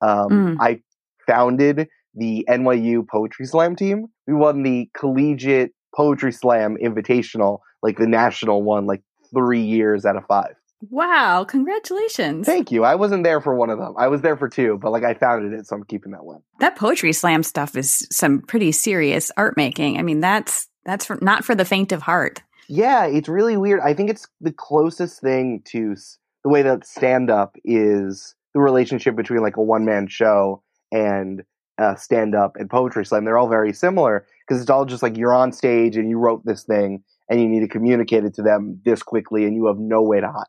Um, 0.00 0.28
mm. 0.28 0.56
I 0.60 0.80
founded 1.26 1.88
the 2.14 2.44
NYU 2.48 3.06
Poetry 3.06 3.46
Slam 3.46 3.76
team. 3.76 4.06
We 4.26 4.34
won 4.34 4.62
the 4.62 4.88
collegiate 4.96 5.72
poetry 5.94 6.32
slam 6.32 6.76
invitational, 6.82 7.60
like 7.82 7.98
the 7.98 8.06
national 8.06 8.62
one, 8.62 8.86
like 8.86 9.02
three 9.32 9.62
years 9.62 10.04
out 10.04 10.16
of 10.16 10.24
five. 10.26 10.54
Wow, 10.90 11.44
congratulations. 11.44 12.46
Thank 12.46 12.70
you. 12.70 12.84
I 12.84 12.94
wasn't 12.94 13.24
there 13.24 13.40
for 13.40 13.54
one 13.54 13.68
of 13.68 13.78
them. 13.78 13.94
I 13.98 14.06
was 14.06 14.22
there 14.22 14.36
for 14.36 14.48
two, 14.48 14.78
but 14.80 14.92
like 14.92 15.02
I 15.02 15.14
founded 15.14 15.52
it, 15.52 15.66
so 15.66 15.74
I'm 15.74 15.84
keeping 15.84 16.12
that 16.12 16.24
one. 16.24 16.40
That 16.60 16.76
poetry 16.76 17.12
slam 17.12 17.42
stuff 17.42 17.76
is 17.76 18.06
some 18.12 18.42
pretty 18.42 18.70
serious 18.70 19.32
art 19.36 19.56
making. 19.56 19.98
I 19.98 20.02
mean, 20.02 20.20
that's 20.20 20.68
that's 20.84 21.04
for, 21.04 21.18
not 21.20 21.44
for 21.44 21.54
the 21.54 21.64
faint 21.64 21.90
of 21.90 22.02
heart. 22.02 22.42
Yeah, 22.68 23.06
it's 23.06 23.28
really 23.28 23.56
weird. 23.56 23.80
I 23.80 23.94
think 23.94 24.10
it's 24.10 24.28
the 24.40 24.52
closest 24.52 25.20
thing 25.20 25.62
to 25.68 25.96
the 26.44 26.50
way 26.50 26.62
that 26.62 26.86
stand 26.86 27.30
up 27.30 27.56
is 27.64 28.34
the 28.54 28.60
relationship 28.60 29.16
between 29.16 29.40
like 29.40 29.56
a 29.56 29.62
one 29.62 29.84
man 29.84 30.06
show 30.06 30.62
and 30.92 31.42
uh, 31.78 31.94
stand 31.94 32.34
up 32.34 32.56
and 32.56 32.68
poetry 32.68 33.06
slam. 33.06 33.24
They're 33.24 33.38
all 33.38 33.48
very 33.48 33.72
similar 33.72 34.26
because 34.46 34.60
it's 34.60 34.70
all 34.70 34.84
just 34.84 35.02
like 35.02 35.16
you're 35.16 35.34
on 35.34 35.52
stage 35.52 35.96
and 35.96 36.10
you 36.10 36.18
wrote 36.18 36.44
this 36.44 36.64
thing 36.64 37.02
and 37.30 37.40
you 37.40 37.48
need 37.48 37.60
to 37.60 37.68
communicate 37.68 38.24
it 38.24 38.34
to 38.34 38.42
them 38.42 38.80
this 38.84 39.02
quickly 39.02 39.44
and 39.44 39.54
you 39.54 39.66
have 39.66 39.78
no 39.78 40.02
way 40.02 40.20
to 40.20 40.30
hide. 40.30 40.44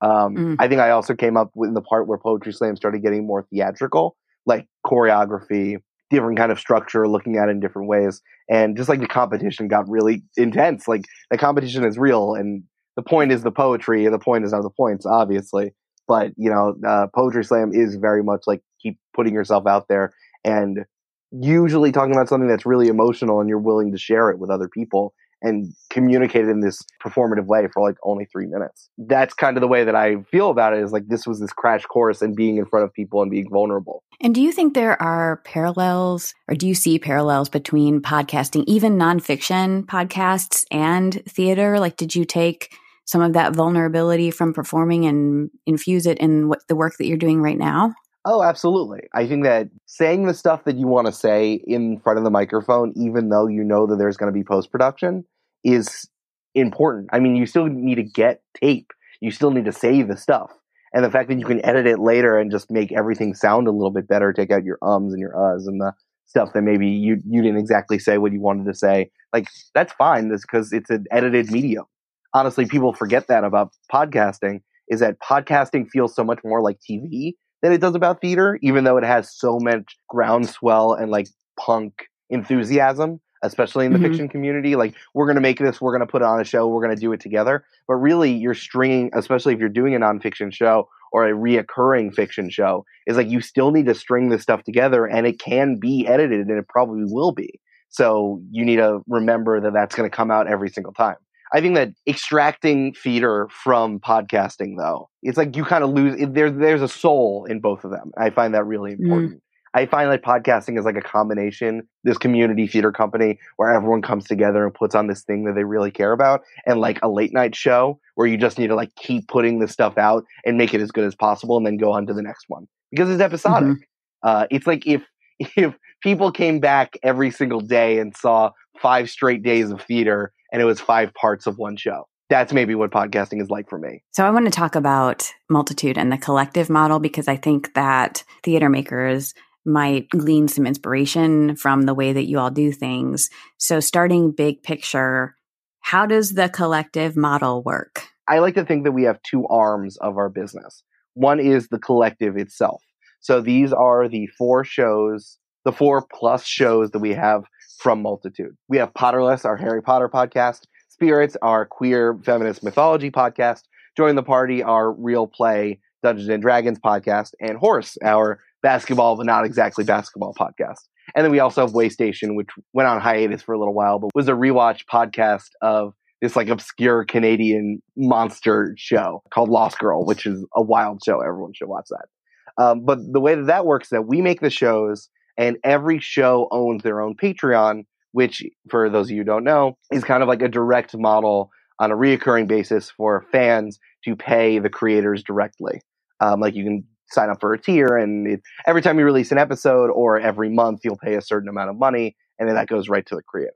Um, 0.00 0.36
mm. 0.36 0.56
I 0.58 0.68
think 0.68 0.80
I 0.80 0.90
also 0.90 1.14
came 1.14 1.36
up 1.36 1.50
with 1.54 1.74
the 1.74 1.80
part 1.80 2.06
where 2.06 2.18
Poetry 2.18 2.52
Slam 2.52 2.76
started 2.76 3.02
getting 3.02 3.26
more 3.26 3.46
theatrical, 3.50 4.16
like 4.46 4.66
choreography, 4.86 5.78
different 6.10 6.38
kind 6.38 6.52
of 6.52 6.58
structure, 6.58 7.08
looking 7.08 7.36
at 7.36 7.48
it 7.48 7.52
in 7.52 7.60
different 7.60 7.88
ways, 7.88 8.22
and 8.48 8.76
just 8.76 8.88
like 8.88 9.00
the 9.00 9.06
competition 9.06 9.68
got 9.68 9.88
really 9.88 10.22
intense. 10.36 10.88
Like 10.88 11.04
the 11.30 11.38
competition 11.38 11.84
is 11.84 11.98
real, 11.98 12.34
and 12.34 12.62
the 12.96 13.02
point 13.02 13.32
is 13.32 13.42
the 13.42 13.52
poetry, 13.52 14.04
and 14.04 14.14
the 14.14 14.18
point 14.18 14.44
is 14.44 14.52
not 14.52 14.62
the 14.62 14.70
points, 14.70 15.06
obviously. 15.06 15.74
But 16.06 16.32
you 16.36 16.50
know, 16.50 16.74
uh, 16.86 17.06
Poetry 17.14 17.44
Slam 17.44 17.72
is 17.72 17.96
very 17.96 18.22
much 18.22 18.42
like 18.46 18.62
keep 18.82 18.98
putting 19.14 19.34
yourself 19.34 19.66
out 19.66 19.88
there 19.88 20.14
and 20.44 20.84
usually 21.30 21.92
talking 21.92 22.14
about 22.14 22.28
something 22.28 22.48
that's 22.48 22.64
really 22.64 22.88
emotional 22.88 23.40
and 23.40 23.48
you're 23.48 23.58
willing 23.58 23.92
to 23.92 23.98
share 23.98 24.30
it 24.30 24.38
with 24.38 24.50
other 24.50 24.68
people 24.68 25.12
and 25.42 25.72
communicated 25.90 26.48
in 26.48 26.60
this 26.60 26.82
performative 27.04 27.46
way 27.46 27.68
for 27.72 27.82
like 27.82 27.96
only 28.02 28.26
three 28.26 28.46
minutes. 28.46 28.90
That's 28.98 29.34
kind 29.34 29.56
of 29.56 29.60
the 29.60 29.68
way 29.68 29.84
that 29.84 29.94
I 29.94 30.22
feel 30.30 30.50
about 30.50 30.74
it 30.74 30.82
is 30.82 30.92
like 30.92 31.08
this 31.08 31.26
was 31.26 31.40
this 31.40 31.52
crash 31.52 31.84
course 31.84 32.22
and 32.22 32.34
being 32.34 32.56
in 32.56 32.66
front 32.66 32.84
of 32.84 32.92
people 32.92 33.22
and 33.22 33.30
being 33.30 33.48
vulnerable. 33.50 34.02
And 34.20 34.34
do 34.34 34.42
you 34.42 34.52
think 34.52 34.74
there 34.74 35.00
are 35.00 35.40
parallels 35.44 36.34
or 36.48 36.54
do 36.54 36.66
you 36.66 36.74
see 36.74 36.98
parallels 36.98 37.48
between 37.48 38.00
podcasting, 38.00 38.64
even 38.66 38.98
nonfiction 38.98 39.84
podcasts 39.84 40.64
and 40.70 41.22
theater? 41.28 41.78
Like, 41.78 41.96
did 41.96 42.14
you 42.14 42.24
take 42.24 42.72
some 43.04 43.22
of 43.22 43.32
that 43.32 43.54
vulnerability 43.54 44.30
from 44.30 44.52
performing 44.52 45.06
and 45.06 45.50
infuse 45.66 46.04
it 46.04 46.18
in 46.18 46.48
what 46.48 46.60
the 46.68 46.76
work 46.76 46.94
that 46.98 47.06
you're 47.06 47.16
doing 47.16 47.40
right 47.40 47.56
now? 47.56 47.94
Oh, 48.30 48.42
absolutely. 48.42 49.08
I 49.14 49.26
think 49.26 49.44
that 49.44 49.70
saying 49.86 50.26
the 50.26 50.34
stuff 50.34 50.64
that 50.64 50.76
you 50.76 50.86
want 50.86 51.06
to 51.06 51.14
say 51.14 51.62
in 51.66 51.98
front 51.98 52.18
of 52.18 52.24
the 52.24 52.30
microphone, 52.30 52.92
even 52.94 53.30
though 53.30 53.46
you 53.46 53.64
know 53.64 53.86
that 53.86 53.96
there's 53.96 54.18
going 54.18 54.30
to 54.30 54.38
be 54.38 54.44
post 54.44 54.70
production, 54.70 55.24
is 55.64 56.06
important. 56.54 57.08
I 57.10 57.20
mean, 57.20 57.36
you 57.36 57.46
still 57.46 57.64
need 57.64 57.94
to 57.94 58.02
get 58.02 58.42
tape, 58.54 58.92
you 59.22 59.30
still 59.30 59.50
need 59.50 59.64
to 59.64 59.72
say 59.72 60.02
the 60.02 60.14
stuff. 60.18 60.50
And 60.92 61.02
the 61.02 61.10
fact 61.10 61.30
that 61.30 61.38
you 61.38 61.46
can 61.46 61.64
edit 61.64 61.86
it 61.86 62.00
later 62.00 62.38
and 62.38 62.50
just 62.50 62.70
make 62.70 62.92
everything 62.92 63.32
sound 63.32 63.66
a 63.66 63.70
little 63.70 63.90
bit 63.90 64.06
better, 64.06 64.34
take 64.34 64.50
out 64.50 64.62
your 64.62 64.78
ums 64.82 65.14
and 65.14 65.20
your 65.20 65.32
uhs 65.32 65.66
and 65.66 65.80
the 65.80 65.94
stuff 66.26 66.52
that 66.52 66.60
maybe 66.60 66.86
you, 66.86 67.22
you 67.26 67.40
didn't 67.40 67.58
exactly 67.58 67.98
say 67.98 68.18
what 68.18 68.32
you 68.32 68.42
wanted 68.42 68.66
to 68.66 68.74
say, 68.74 69.10
like 69.32 69.48
that's 69.74 69.94
fine 69.94 70.28
because 70.28 70.70
it's 70.74 70.90
an 70.90 71.06
edited 71.10 71.50
medium. 71.50 71.86
Honestly, 72.34 72.66
people 72.66 72.92
forget 72.92 73.26
that 73.28 73.44
about 73.44 73.72
podcasting 73.90 74.60
is 74.90 75.00
that 75.00 75.18
podcasting 75.20 75.88
feels 75.88 76.14
so 76.14 76.22
much 76.22 76.40
more 76.44 76.60
like 76.60 76.78
TV 76.78 77.32
than 77.62 77.72
it 77.72 77.80
does 77.80 77.94
about 77.94 78.20
theater, 78.20 78.58
even 78.62 78.84
though 78.84 78.96
it 78.96 79.04
has 79.04 79.34
so 79.36 79.58
much 79.60 79.96
groundswell 80.08 80.92
and 80.94 81.10
like 81.10 81.28
punk 81.58 82.06
enthusiasm, 82.30 83.20
especially 83.42 83.86
in 83.86 83.92
the 83.92 83.98
mm-hmm. 83.98 84.08
fiction 84.08 84.28
community. 84.28 84.76
Like, 84.76 84.94
we're 85.14 85.26
going 85.26 85.36
to 85.36 85.40
make 85.40 85.58
this, 85.58 85.80
we're 85.80 85.92
going 85.92 86.06
to 86.06 86.10
put 86.10 86.22
it 86.22 86.26
on 86.26 86.40
a 86.40 86.44
show, 86.44 86.68
we're 86.68 86.82
going 86.82 86.94
to 86.94 87.00
do 87.00 87.12
it 87.12 87.20
together. 87.20 87.64
But 87.86 87.94
really, 87.96 88.32
you're 88.32 88.54
stringing, 88.54 89.10
especially 89.14 89.54
if 89.54 89.60
you're 89.60 89.68
doing 89.68 89.94
a 89.94 89.98
nonfiction 89.98 90.52
show 90.52 90.88
or 91.12 91.26
a 91.26 91.32
reoccurring 91.32 92.14
fiction 92.14 92.50
show, 92.50 92.84
is 93.06 93.16
like 93.16 93.28
you 93.28 93.40
still 93.40 93.70
need 93.70 93.86
to 93.86 93.94
string 93.94 94.28
this 94.28 94.42
stuff 94.42 94.62
together 94.64 95.06
and 95.06 95.26
it 95.26 95.40
can 95.40 95.78
be 95.80 96.06
edited 96.06 96.46
and 96.46 96.58
it 96.58 96.68
probably 96.68 97.04
will 97.06 97.32
be. 97.32 97.60
So 97.88 98.42
you 98.50 98.64
need 98.64 98.76
to 98.76 99.00
remember 99.08 99.60
that 99.60 99.72
that's 99.72 99.94
going 99.94 100.08
to 100.08 100.14
come 100.14 100.30
out 100.30 100.46
every 100.46 100.68
single 100.68 100.92
time. 100.92 101.16
I 101.52 101.60
think 101.60 101.74
that 101.76 101.92
extracting 102.06 102.94
theater 102.94 103.48
from 103.50 104.00
podcasting, 104.00 104.76
though, 104.76 105.08
it's 105.22 105.38
like 105.38 105.56
you 105.56 105.64
kind 105.64 105.84
of 105.84 105.90
lose. 105.90 106.16
There's 106.18 106.56
there's 106.56 106.82
a 106.82 106.88
soul 106.88 107.46
in 107.48 107.60
both 107.60 107.84
of 107.84 107.90
them. 107.90 108.12
I 108.18 108.30
find 108.30 108.54
that 108.54 108.64
really 108.64 108.92
mm. 108.92 109.00
important. 109.00 109.34
Mm. 109.34 109.40
I 109.74 109.86
find 109.86 110.10
that 110.10 110.22
podcasting 110.22 110.78
is 110.78 110.84
like 110.84 110.96
a 110.96 111.02
combination, 111.02 111.86
this 112.02 112.16
community 112.16 112.66
theater 112.66 112.90
company 112.90 113.38
where 113.56 113.70
everyone 113.70 114.00
comes 114.00 114.24
together 114.24 114.64
and 114.64 114.72
puts 114.74 114.94
on 114.94 115.08
this 115.08 115.22
thing 115.22 115.44
that 115.44 115.54
they 115.54 115.64
really 115.64 115.90
care 115.90 116.12
about, 116.12 116.42
and 116.66 116.80
like 116.80 116.98
a 117.02 117.08
late 117.08 117.32
night 117.32 117.54
show 117.54 118.00
where 118.14 118.26
you 118.26 118.36
just 118.36 118.58
need 118.58 118.68
to 118.68 118.74
like 118.74 118.94
keep 118.96 119.28
putting 119.28 119.58
this 119.58 119.72
stuff 119.72 119.98
out 119.98 120.24
and 120.44 120.56
make 120.56 120.74
it 120.74 120.80
as 120.80 120.90
good 120.90 121.04
as 121.04 121.14
possible, 121.14 121.56
and 121.56 121.66
then 121.66 121.76
go 121.76 121.92
on 121.92 122.06
to 122.06 122.14
the 122.14 122.22
next 122.22 122.44
one 122.48 122.66
because 122.90 123.10
it's 123.10 123.20
episodic. 123.20 123.68
Mm-hmm. 123.68 123.82
Uh, 124.22 124.46
it's 124.50 124.66
like 124.66 124.86
if 124.86 125.02
if 125.56 125.74
people 126.02 126.30
came 126.30 126.60
back 126.60 126.96
every 127.02 127.30
single 127.30 127.60
day 127.60 127.98
and 127.98 128.16
saw 128.16 128.50
five 128.80 129.10
straight 129.10 129.42
days 129.42 129.70
of 129.70 129.82
theater 129.82 130.32
and 130.52 130.62
it 130.62 130.64
was 130.64 130.80
five 130.80 131.12
parts 131.14 131.46
of 131.46 131.58
one 131.58 131.76
show. 131.76 132.04
That's 132.30 132.52
maybe 132.52 132.74
what 132.74 132.90
podcasting 132.90 133.40
is 133.40 133.48
like 133.48 133.70
for 133.70 133.78
me. 133.78 134.02
So 134.12 134.26
I 134.26 134.30
want 134.30 134.44
to 134.44 134.50
talk 134.50 134.74
about 134.74 135.30
multitude 135.48 135.96
and 135.96 136.12
the 136.12 136.18
collective 136.18 136.68
model 136.68 136.98
because 136.98 137.26
I 137.26 137.36
think 137.36 137.72
that 137.74 138.22
theater 138.42 138.68
makers 138.68 139.34
might 139.64 140.08
glean 140.10 140.48
some 140.48 140.66
inspiration 140.66 141.56
from 141.56 141.82
the 141.82 141.94
way 141.94 142.12
that 142.12 142.26
you 142.26 142.38
all 142.38 142.50
do 142.50 142.72
things. 142.72 143.30
So 143.58 143.80
starting 143.80 144.30
big 144.30 144.62
picture, 144.62 145.36
how 145.80 146.06
does 146.06 146.32
the 146.32 146.48
collective 146.48 147.16
model 147.16 147.62
work? 147.62 148.02
I 148.28 148.40
like 148.40 148.54
to 148.54 148.64
think 148.64 148.84
that 148.84 148.92
we 148.92 149.04
have 149.04 149.22
two 149.22 149.46
arms 149.46 149.96
of 149.98 150.18
our 150.18 150.28
business. 150.28 150.82
One 151.14 151.40
is 151.40 151.68
the 151.68 151.78
collective 151.78 152.36
itself. 152.36 152.82
So 153.20 153.40
these 153.40 153.72
are 153.72 154.08
the 154.08 154.26
four 154.38 154.64
shows, 154.64 155.38
the 155.64 155.72
four 155.72 156.06
plus 156.12 156.44
shows 156.44 156.90
that 156.90 157.00
we 157.00 157.14
have 157.14 157.44
from 157.78 158.02
Multitude. 158.02 158.56
We 158.68 158.76
have 158.78 158.92
Potterless, 158.94 159.44
our 159.44 159.56
Harry 159.56 159.82
Potter 159.82 160.08
podcast, 160.08 160.62
Spirits, 160.88 161.36
our 161.42 161.64
queer 161.64 162.18
feminist 162.24 162.62
mythology 162.62 163.10
podcast, 163.10 163.62
Join 163.96 164.16
the 164.16 164.22
Party, 164.22 164.62
our 164.62 164.92
real 164.92 165.26
play 165.26 165.80
Dungeons 166.02 166.28
and 166.28 166.42
Dragons 166.42 166.78
podcast, 166.78 167.30
and 167.40 167.56
Horse, 167.56 167.96
our 168.04 168.40
basketball 168.62 169.16
but 169.16 169.26
not 169.26 169.44
exactly 169.44 169.84
basketball 169.84 170.34
podcast. 170.34 170.80
And 171.14 171.24
then 171.24 171.32
we 171.32 171.38
also 171.38 171.62
have 171.62 171.72
Waystation, 171.72 172.34
which 172.34 172.48
went 172.72 172.88
on 172.88 173.00
hiatus 173.00 173.42
for 173.42 173.54
a 173.54 173.58
little 173.58 173.74
while, 173.74 173.98
but 173.98 174.10
was 174.14 174.28
a 174.28 174.32
rewatch 174.32 174.84
podcast 174.92 175.48
of 175.62 175.94
this 176.20 176.36
like 176.36 176.48
obscure 176.48 177.04
Canadian 177.04 177.80
monster 177.96 178.74
show 178.76 179.22
called 179.32 179.48
Lost 179.48 179.78
Girl, 179.78 180.04
which 180.04 180.26
is 180.26 180.44
a 180.54 180.62
wild 180.62 181.00
show. 181.04 181.20
Everyone 181.20 181.52
should 181.54 181.68
watch 181.68 181.86
that. 181.90 182.62
Um, 182.62 182.84
but 182.84 182.98
the 183.12 183.20
way 183.20 183.36
that 183.36 183.46
that 183.46 183.66
works 183.66 183.86
is 183.86 183.90
that 183.90 184.06
we 184.06 184.20
make 184.20 184.40
the 184.40 184.50
shows 184.50 185.08
and 185.38 185.56
every 185.62 186.00
show 186.00 186.48
owns 186.50 186.82
their 186.82 187.00
own 187.00 187.14
Patreon, 187.16 187.84
which, 188.12 188.42
for 188.68 188.90
those 188.90 189.06
of 189.06 189.12
you 189.12 189.18
who 189.18 189.24
don't 189.24 189.44
know, 189.44 189.78
is 189.92 190.02
kind 190.04 190.22
of 190.22 190.28
like 190.28 190.42
a 190.42 190.48
direct 190.48 190.96
model 190.96 191.50
on 191.78 191.92
a 191.92 191.96
reoccurring 191.96 192.48
basis 192.48 192.90
for 192.90 193.24
fans 193.30 193.78
to 194.04 194.16
pay 194.16 194.58
the 194.58 194.68
creators 194.68 195.22
directly. 195.22 195.80
Um, 196.20 196.40
like 196.40 196.54
you 196.54 196.64
can 196.64 196.84
sign 197.10 197.30
up 197.30 197.40
for 197.40 197.54
a 197.54 197.60
tier, 197.60 197.96
and 197.96 198.26
it, 198.26 198.40
every 198.66 198.82
time 198.82 198.98
you 198.98 199.04
release 199.04 199.30
an 199.30 199.38
episode 199.38 199.90
or 199.90 200.18
every 200.18 200.50
month, 200.50 200.80
you'll 200.82 200.98
pay 200.98 201.14
a 201.14 201.22
certain 201.22 201.48
amount 201.48 201.70
of 201.70 201.76
money, 201.76 202.16
and 202.38 202.48
then 202.48 202.56
that 202.56 202.68
goes 202.68 202.88
right 202.88 203.06
to 203.06 203.14
the 203.14 203.22
creator. 203.22 203.52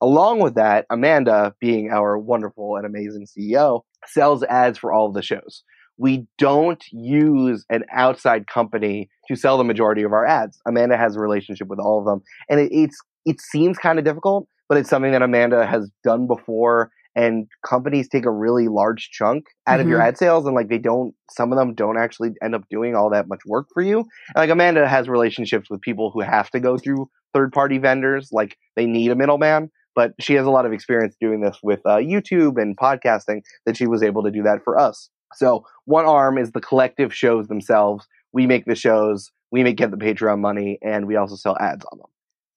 Along 0.00 0.38
with 0.38 0.54
that, 0.54 0.86
Amanda, 0.88 1.54
being 1.60 1.90
our 1.90 2.16
wonderful 2.16 2.76
and 2.76 2.86
amazing 2.86 3.26
CEO, 3.26 3.82
sells 4.06 4.42
ads 4.44 4.78
for 4.78 4.92
all 4.92 5.08
of 5.08 5.14
the 5.14 5.22
shows 5.22 5.64
we 6.00 6.26
don't 6.38 6.82
use 6.90 7.66
an 7.68 7.84
outside 7.92 8.46
company 8.46 9.10
to 9.28 9.36
sell 9.36 9.58
the 9.58 9.64
majority 9.64 10.02
of 10.02 10.14
our 10.14 10.24
ads. 10.24 10.58
Amanda 10.66 10.96
has 10.96 11.14
a 11.14 11.20
relationship 11.20 11.68
with 11.68 11.78
all 11.78 11.98
of 11.98 12.06
them, 12.06 12.22
and 12.48 12.58
it, 12.58 12.72
it's 12.72 12.98
it 13.26 13.38
seems 13.38 13.76
kind 13.76 13.98
of 13.98 14.04
difficult, 14.04 14.48
but 14.68 14.78
it's 14.78 14.88
something 14.88 15.12
that 15.12 15.20
Amanda 15.20 15.66
has 15.66 15.90
done 16.02 16.26
before. 16.26 16.90
And 17.16 17.48
companies 17.66 18.08
take 18.08 18.24
a 18.24 18.30
really 18.30 18.68
large 18.68 19.10
chunk 19.10 19.44
out 19.66 19.74
mm-hmm. 19.74 19.80
of 19.82 19.88
your 19.88 19.98
mm-hmm. 19.98 20.08
ad 20.08 20.18
sales, 20.18 20.46
and 20.46 20.54
like 20.54 20.68
they 20.68 20.78
don't. 20.78 21.14
Some 21.30 21.52
of 21.52 21.58
them 21.58 21.74
don't 21.74 21.98
actually 21.98 22.30
end 22.42 22.54
up 22.54 22.62
doing 22.70 22.96
all 22.96 23.10
that 23.10 23.28
much 23.28 23.40
work 23.44 23.66
for 23.74 23.82
you. 23.82 23.98
And 23.98 24.36
like 24.36 24.50
Amanda 24.50 24.88
has 24.88 25.06
relationships 25.06 25.68
with 25.68 25.82
people 25.82 26.10
who 26.12 26.20
have 26.20 26.50
to 26.52 26.60
go 26.60 26.78
through 26.78 27.10
third 27.34 27.52
party 27.52 27.76
vendors, 27.76 28.30
like 28.32 28.56
they 28.74 28.86
need 28.86 29.10
a 29.10 29.16
middleman 29.16 29.70
but 29.96 30.12
she 30.20 30.34
has 30.34 30.46
a 30.46 30.50
lot 30.50 30.64
of 30.64 30.72
experience 30.72 31.16
doing 31.20 31.40
this 31.40 31.58
with 31.64 31.80
uh, 31.84 31.96
YouTube 31.96 32.62
and 32.62 32.76
podcasting 32.76 33.42
that 33.66 33.76
she 33.76 33.88
was 33.88 34.04
able 34.04 34.22
to 34.22 34.30
do 34.30 34.44
that 34.44 34.62
for 34.64 34.78
us. 34.78 35.10
So 35.34 35.64
one 35.84 36.06
arm 36.06 36.38
is 36.38 36.52
the 36.52 36.60
collective 36.60 37.14
shows 37.14 37.48
themselves. 37.48 38.06
We 38.32 38.46
make 38.46 38.64
the 38.64 38.74
shows, 38.74 39.30
we 39.50 39.62
make 39.62 39.76
get 39.76 39.90
the 39.90 39.96
Patreon 39.96 40.40
money, 40.40 40.78
and 40.82 41.06
we 41.06 41.16
also 41.16 41.36
sell 41.36 41.56
ads 41.58 41.84
on 41.92 41.98
them. 41.98 42.08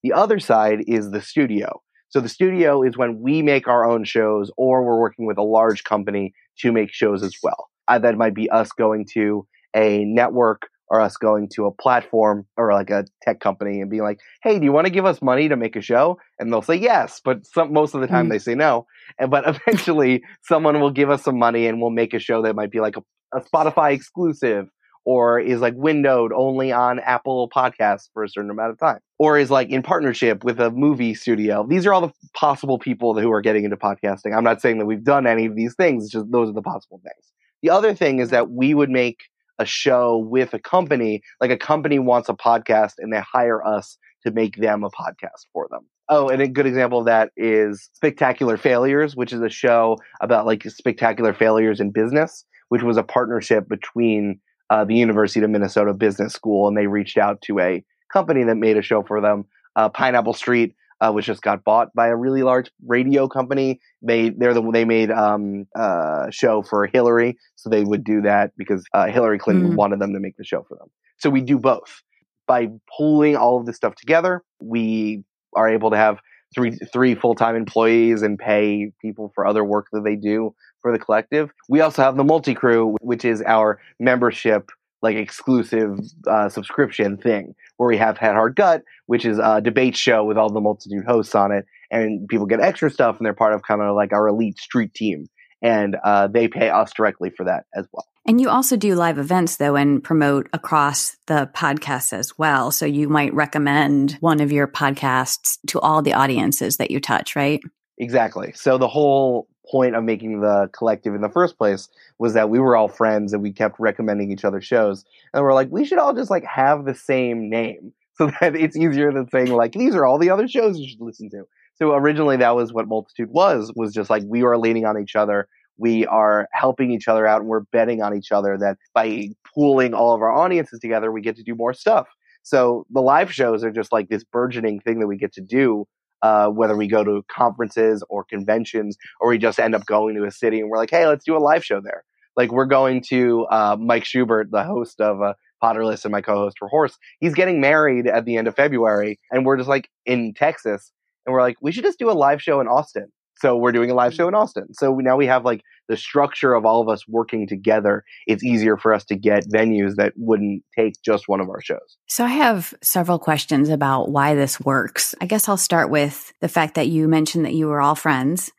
The 0.04 0.14
other 0.14 0.40
side 0.40 0.84
is 0.88 1.12
the 1.12 1.22
studio. 1.22 1.82
So 2.10 2.20
the 2.20 2.30
studio 2.30 2.84
is 2.84 2.98
when 2.98 3.22
we 3.22 3.42
make 3.42 3.68
our 3.68 3.86
own 3.86 4.04
shows, 4.04 4.52
or 4.58 4.84
we're 4.84 5.00
working 5.00 5.26
with 5.26 5.38
a 5.38 5.44
large 5.44 5.84
company 5.84 6.34
to 6.60 6.72
make 6.72 6.92
shows 6.92 7.24
as 7.24 7.36
well. 7.42 7.70
Uh, 7.88 8.00
that 8.00 8.18
might 8.18 8.36
be 8.36 8.50
us 8.50 8.72
going 8.72 9.06
to 9.14 9.48
a 9.76 10.06
network 10.06 10.70
or 10.90 11.02
us 11.02 11.18
going 11.18 11.50
to 11.56 11.66
a 11.66 11.72
platform 11.72 12.46
or 12.58 12.74
like 12.74 12.90
a 12.90 13.06
tech 13.22 13.40
company 13.40 13.82
and 13.82 13.90
being 13.90 14.04
like, 14.04 14.20
"Hey, 14.44 14.60
do 14.60 14.66
you 14.66 14.72
want 14.72 14.86
to 14.86 14.92
give 14.92 15.06
us 15.06 15.22
money 15.22 15.50
to 15.50 15.56
make 15.56 15.76
a 15.76 15.82
show?" 15.82 16.20
And 16.40 16.52
they'll 16.52 16.62
say 16.62 16.76
yes, 16.76 17.22
but 17.24 17.46
some, 17.46 17.74
most 17.74 17.96
of 17.96 18.02
the 18.02 18.08
time 18.08 18.28
mm. 18.28 18.32
they 18.32 18.40
say 18.40 18.56
no. 18.56 18.86
And 19.20 19.32
but 19.32 19.44
eventually, 19.68 20.24
someone 20.44 20.80
will 20.80 20.92
give 20.92 21.10
us 21.10 21.24
some 21.24 21.38
money 21.38 21.68
and 21.68 21.82
we'll 21.82 21.90
make 21.90 22.14
a 22.14 22.20
show 22.20 22.42
that 22.44 22.56
might 22.56 22.72
be 22.72 22.80
like 22.80 22.98
a, 22.98 23.04
a 23.38 23.42
Spotify 23.42 23.94
exclusive 23.94 24.68
or 25.06 25.40
is 25.40 25.60
like 25.60 25.74
windowed 25.76 26.32
only 26.34 26.72
on 26.72 27.00
Apple 27.00 27.50
Podcasts 27.50 28.10
for 28.14 28.24
a 28.24 28.30
certain 28.30 28.50
amount 28.50 28.72
of 28.72 28.80
time, 28.80 29.00
or 29.20 29.38
is 29.38 29.52
like 29.52 29.70
in 29.70 29.84
partnership 29.84 30.44
with 30.44 30.60
a 30.60 30.72
movie 30.72 31.14
studio. 31.14 31.66
These 31.68 31.86
are 31.86 31.94
all 31.94 32.02
the 32.02 32.14
possible 32.34 32.80
people 32.80 33.20
who 33.20 33.32
are 33.32 33.42
getting 33.42 33.66
into 33.66 33.78
podcasting. 33.78 34.36
I'm 34.36 34.44
not 34.44 34.62
saying 34.62 34.78
that 34.80 34.86
we've 34.86 35.04
done 35.04 35.28
any 35.28 35.46
of 35.46 35.56
these 35.56 35.76
things; 35.76 36.06
it's 36.06 36.14
just 36.14 36.32
those 36.32 36.50
are 36.50 36.54
the 36.54 36.62
possible 36.62 37.02
things. 37.04 37.32
The 37.62 37.70
other 37.70 37.94
thing 37.94 38.20
is 38.20 38.30
that 38.30 38.50
we 38.50 38.74
would 38.74 38.90
make 38.90 39.24
a 39.60 39.66
show 39.66 40.18
with 40.18 40.54
a 40.54 40.60
company, 40.60 41.22
like 41.40 41.52
a 41.52 41.58
company 41.58 42.00
wants 42.00 42.30
a 42.30 42.34
podcast 42.34 42.94
and 42.98 43.14
they 43.14 43.22
hire 43.22 43.66
us 43.66 43.98
to 44.26 44.32
make 44.32 44.58
them 44.58 44.84
a 44.84 44.90
podcast 44.90 45.46
for 45.52 45.68
them. 45.70 45.82
Oh, 46.10 46.30
and 46.30 46.42
a 46.42 46.48
good 46.48 46.66
example 46.66 47.00
of 47.00 47.06
that 47.06 47.32
is 47.38 47.90
Spectacular 47.94 48.58
Failures, 48.58 49.16
which 49.16 49.32
is 49.32 49.42
a 49.42 49.50
show 49.50 49.98
about 50.22 50.46
like 50.46 50.64
spectacular 50.64 51.34
failures 51.34 51.80
in 51.80 51.92
business, 51.92 52.46
which 52.70 52.84
was 52.84 52.98
a 52.98 53.04
partnership 53.04 53.70
between 53.70 54.40
uh, 54.70 54.84
the 54.84 54.96
University 54.96 55.44
of 55.44 55.50
Minnesota 55.50 55.94
Business 55.94 56.34
School, 56.34 56.68
and 56.68 56.78
they 56.78 56.88
reached 56.88 57.18
out 57.18 57.42
to 57.44 57.60
a 57.60 57.84
company 58.12 58.44
that 58.44 58.56
made 58.56 58.78
a 58.78 58.82
show 58.82 59.04
for 59.04 59.22
them. 59.22 59.46
Uh, 59.76 59.90
Pineapple 59.90 60.34
Street, 60.34 60.76
uh, 61.04 61.12
which 61.12 61.26
just 61.26 61.42
got 61.42 61.64
bought 61.64 61.94
by 61.94 62.08
a 62.08 62.16
really 62.16 62.44
large 62.44 62.72
radio 62.86 63.28
company. 63.28 63.80
They 64.02 64.30
they're 64.30 64.54
the 64.54 64.62
they 64.72 64.86
made 64.86 65.12
um 65.12 65.66
uh 65.76 66.30
show 66.30 66.62
for 66.62 66.88
Hillary, 66.88 67.38
so 67.56 67.70
they 67.70 67.84
would 67.84 68.04
do 68.04 68.22
that 68.22 68.52
because 68.58 68.84
uh, 68.94 69.08
Hillary 69.08 69.38
Clinton 69.38 69.72
mm. 69.72 69.76
wanted 69.76 70.00
them 70.00 70.14
to 70.14 70.20
make 70.20 70.38
the 70.38 70.46
show 70.46 70.66
for 70.68 70.78
them. 70.78 70.88
So 71.18 71.30
we 71.30 71.42
do 71.42 71.60
both. 71.60 72.02
By 72.48 72.70
pulling 72.98 73.36
all 73.36 73.60
of 73.60 73.66
this 73.66 73.76
stuff 73.76 73.96
together, 73.96 74.44
we 74.62 75.24
are 75.56 75.70
able 75.70 75.92
to 75.92 75.98
have 75.98 76.20
three 76.56 76.72
three 76.92 77.16
full 77.16 77.36
time 77.36 77.56
employees 77.56 78.22
and 78.22 78.40
pay 78.40 78.92
people 79.02 79.32
for 79.36 79.46
other 79.46 79.64
work 79.64 79.88
that 79.92 80.04
they 80.06 80.16
do 80.16 80.56
for 80.82 80.92
the 80.94 81.00
collective. 81.00 81.52
We 81.68 81.82
also 81.82 82.02
have 82.02 82.16
the 82.16 82.24
multi 82.24 82.54
crew, 82.54 82.96
which 83.02 83.26
is 83.26 83.42
our 83.42 83.80
membership 84.00 84.70
like 85.04 85.18
exclusive 85.18 86.00
uh, 86.28 86.50
subscription 86.50 87.18
thing 87.18 87.54
where 87.78 87.88
we 87.88 87.98
have 87.98 88.18
Head 88.18 88.34
Heart 88.34 88.56
Gut, 88.56 88.84
which 89.06 89.26
is 89.26 89.38
a 89.38 89.62
debate 89.62 89.98
show 89.98 90.24
with 90.24 90.38
all 90.38 90.50
the 90.50 90.62
multitude 90.62 91.06
hosts 91.06 91.36
on 91.36 91.52
it, 91.52 91.66
and 91.92 92.28
people 92.28 92.46
get 92.46 92.60
extra 92.60 92.90
stuff, 92.90 93.18
and 93.18 93.26
they're 93.26 93.34
part 93.34 93.54
of 93.54 93.62
kind 93.62 93.82
of 93.82 93.96
like 93.96 94.14
our 94.14 94.28
elite 94.28 94.58
street 94.58 94.94
team, 94.94 95.28
and 95.62 95.98
uh, 96.04 96.28
they 96.28 96.48
pay 96.48 96.70
us 96.70 96.92
directly 96.94 97.30
for 97.30 97.44
that 97.44 97.66
as 97.76 97.86
well. 97.92 98.08
And 98.26 98.40
you 98.40 98.50
also 98.50 98.78
do 98.78 98.96
live 98.96 99.18
events 99.18 99.58
though 99.58 99.76
and 99.76 100.02
promote 100.02 100.48
across 100.54 101.18
the 101.28 101.50
podcasts 101.54 102.14
as 102.14 102.38
well. 102.38 102.72
So 102.72 102.86
you 102.86 103.10
might 103.10 103.34
recommend 103.34 104.14
one 104.22 104.40
of 104.40 104.52
your 104.52 104.68
podcasts 104.68 105.58
to 105.68 105.80
all 105.82 106.02
the 106.02 106.14
audiences 106.14 106.78
that 106.78 106.90
you 106.90 107.02
touch, 107.02 107.36
right? 107.36 107.60
Exactly. 107.98 108.54
So 108.56 108.78
the 108.78 108.88
whole 108.88 109.48
point 109.70 109.96
of 109.96 110.04
making 110.04 110.42
the 110.42 110.70
collective 110.74 111.16
in 111.16 111.22
the 111.22 111.30
first 111.30 111.58
place 111.58 111.88
was 112.20 112.34
that 112.34 112.50
we 112.50 112.60
were 112.60 112.76
all 112.76 112.88
friends 112.88 113.34
and 113.34 113.42
we 113.42 113.52
kept 113.52 113.80
recommending 113.80 114.32
each 114.32 114.46
other 114.46 114.62
shows. 114.62 115.06
And 115.34 115.44
we're 115.44 115.54
like, 115.54 115.70
we 115.72 115.86
should 115.86 115.98
all 115.98 116.14
just 116.14 116.30
like 116.30 116.44
have 116.44 116.86
the 116.86 116.96
same 116.96 117.50
name 117.50 117.94
so 118.18 118.32
that 118.40 118.56
it's 118.56 118.78
easier 118.78 119.12
than 119.12 119.28
saying 119.30 119.48
like, 119.48 119.74
these 119.74 119.96
are 119.96 120.06
all 120.06 120.18
the 120.18 120.30
other 120.30 120.48
shows 120.48 120.78
you 120.78 120.88
should 120.88 121.02
listen 121.02 121.30
to. 121.32 121.44
So 121.76 121.94
originally 121.96 122.38
that 122.38 122.56
was 122.56 122.72
what 122.72 122.88
Multitude 122.88 123.30
was, 123.30 123.72
was 123.76 123.94
just 123.94 124.10
like 124.10 124.24
we 124.28 124.44
are 124.44 124.58
leaning 124.58 124.86
on 124.86 125.02
each 125.02 125.16
other. 125.16 125.48
We 125.78 126.06
are 126.06 126.48
helping 126.54 126.92
each 126.92 127.08
other 127.08 127.26
out 127.26 127.42
and 127.42 127.50
we're 127.50 127.62
betting 127.62 128.04
on 128.04 128.16
each 128.16 128.32
other 128.32 128.58
that 128.60 128.78
by 128.94 129.30
pooling 129.56 129.94
all 129.94 130.14
of 130.14 130.22
our 130.22 130.32
audiences 130.32 130.80
together, 130.80 131.12
we 131.12 131.22
get 131.22 131.36
to 131.38 131.44
do 131.44 131.56
more 131.56 131.74
stuff. 131.74 132.08
So 132.44 132.86
the 132.92 133.02
live 133.02 133.34
shows 133.34 133.64
are 133.64 133.72
just 133.72 133.92
like 133.92 134.10
this 134.10 134.24
burgeoning 134.24 134.82
thing 134.82 135.00
that 135.00 135.08
we 135.08 135.18
get 135.18 135.34
to 135.34 135.42
do 135.42 135.88
uh, 136.24 136.48
whether 136.48 136.76
we 136.76 136.88
go 136.88 137.04
to 137.04 137.24
conferences 137.30 138.04
or 138.10 138.24
conventions 138.24 138.98
or 139.20 139.30
we 139.30 139.38
just 139.38 139.60
end 139.60 139.76
up 139.76 139.86
going 139.86 140.16
to 140.16 140.24
a 140.24 140.32
city 140.32 140.60
and 140.60 140.70
we're 140.70 140.78
like, 140.78 140.90
hey, 140.90 141.06
let's 141.06 141.26
do 141.26 141.38
a 141.38 141.40
live 141.40 141.64
show 141.64 141.80
there. 141.82 142.04
Like 142.36 142.52
we're 142.52 142.66
going 142.66 143.04
to 143.10 143.46
uh, 143.52 143.78
Mike 143.80 144.06
Schubert, 144.06 144.50
the 144.50 144.64
host 144.64 145.00
of 145.00 145.22
uh, 145.22 145.34
Potterless 145.62 146.04
and 146.04 146.12
my 146.12 146.22
co-host 146.22 146.58
for 146.58 146.68
Horse. 146.68 146.98
He's 147.20 147.36
getting 147.36 147.62
married 147.62 148.08
at 148.08 148.26
the 148.26 148.38
end 148.38 148.48
of 148.48 148.56
February, 148.56 149.20
and 149.32 149.46
we're 149.46 149.58
just 149.58 149.70
like 149.70 149.90
in 150.06 150.34
Texas, 150.34 150.92
and 151.26 151.34
we're 151.34 151.42
like, 151.42 151.58
we 151.62 151.72
should 151.72 151.84
just 151.84 152.00
do 152.00 152.10
a 152.10 152.14
live 152.14 152.42
show 152.42 152.60
in 152.60 152.68
Austin. 152.68 153.12
So 153.44 153.58
we're 153.58 153.74
doing 153.74 153.92
a 153.92 153.94
live 153.94 154.14
show 154.14 154.30
in 154.30 154.36
Austin. 154.36 154.74
So 154.74 154.96
now 154.96 155.18
we 155.18 155.26
have 155.26 155.44
like 155.44 155.66
the 155.90 155.98
structure 155.98 156.54
of 156.54 156.66
all 156.66 156.80
of 156.80 156.88
us 156.88 157.06
working 157.10 157.46
together. 157.46 158.06
It's 158.26 158.42
easier 158.42 158.78
for 158.78 158.94
us 158.94 159.04
to 159.08 159.18
get 159.18 159.50
venues 159.50 159.96
that 159.98 160.14
wouldn't 160.16 160.64
take 160.74 160.94
just 161.04 161.28
one 161.28 161.42
of 161.42 161.50
our 161.50 161.62
shows. 161.62 161.98
So 162.08 162.24
I 162.24 162.30
have 162.30 162.74
several 162.82 163.20
questions 163.20 163.68
about 163.68 164.08
why 164.10 164.34
this 164.34 164.62
works. 164.62 165.14
I 165.20 165.26
guess 165.26 165.50
I'll 165.50 165.58
start 165.58 165.90
with 165.90 166.32
the 166.40 166.48
fact 166.48 166.76
that 166.76 166.88
you 166.88 167.10
mentioned 167.10 167.44
that 167.44 167.54
you 167.54 167.68
were 167.68 167.82
all 167.82 167.96
friends. 167.96 168.50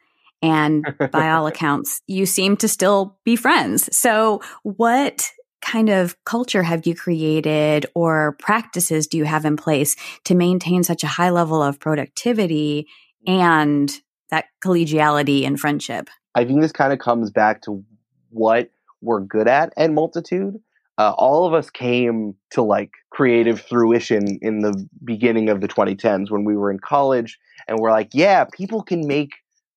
And 0.42 0.84
by 1.10 1.30
all 1.30 1.46
accounts, 1.46 2.02
you 2.06 2.26
seem 2.26 2.58
to 2.58 2.68
still 2.68 3.16
be 3.24 3.36
friends. 3.36 3.88
So 3.96 4.42
what 4.64 5.30
kind 5.62 5.88
of 5.88 6.14
culture 6.26 6.62
have 6.62 6.86
you 6.86 6.94
created 6.94 7.86
or 7.94 8.36
practices 8.38 9.06
do 9.06 9.16
you 9.16 9.24
have 9.24 9.46
in 9.46 9.56
place 9.56 9.96
to 10.24 10.34
maintain 10.34 10.82
such 10.82 11.02
a 11.02 11.06
high 11.06 11.30
level 11.30 11.62
of 11.62 11.80
productivity 11.80 12.86
and 13.26 14.02
that 14.30 14.46
collegiality 14.64 15.46
and 15.46 15.58
friendship. 15.58 16.08
I 16.34 16.44
think 16.44 16.60
this 16.60 16.72
kind 16.72 16.92
of 16.92 16.98
comes 16.98 17.30
back 17.30 17.62
to 17.62 17.84
what 18.30 18.70
we're 19.00 19.20
good 19.20 19.48
at 19.48 19.72
at 19.76 19.92
Multitude. 19.92 20.58
Uh, 20.96 21.12
all 21.16 21.46
of 21.46 21.54
us 21.54 21.70
came 21.70 22.34
to 22.50 22.62
like 22.62 22.92
creative 23.10 23.60
fruition 23.60 24.38
in 24.42 24.60
the 24.60 24.88
beginning 25.04 25.48
of 25.48 25.60
the 25.60 25.68
2010s 25.68 26.30
when 26.30 26.44
we 26.44 26.56
were 26.56 26.70
in 26.70 26.78
college 26.78 27.38
and 27.66 27.78
we're 27.78 27.90
like, 27.90 28.10
yeah, 28.12 28.44
people 28.44 28.82
can 28.82 29.06
make 29.06 29.32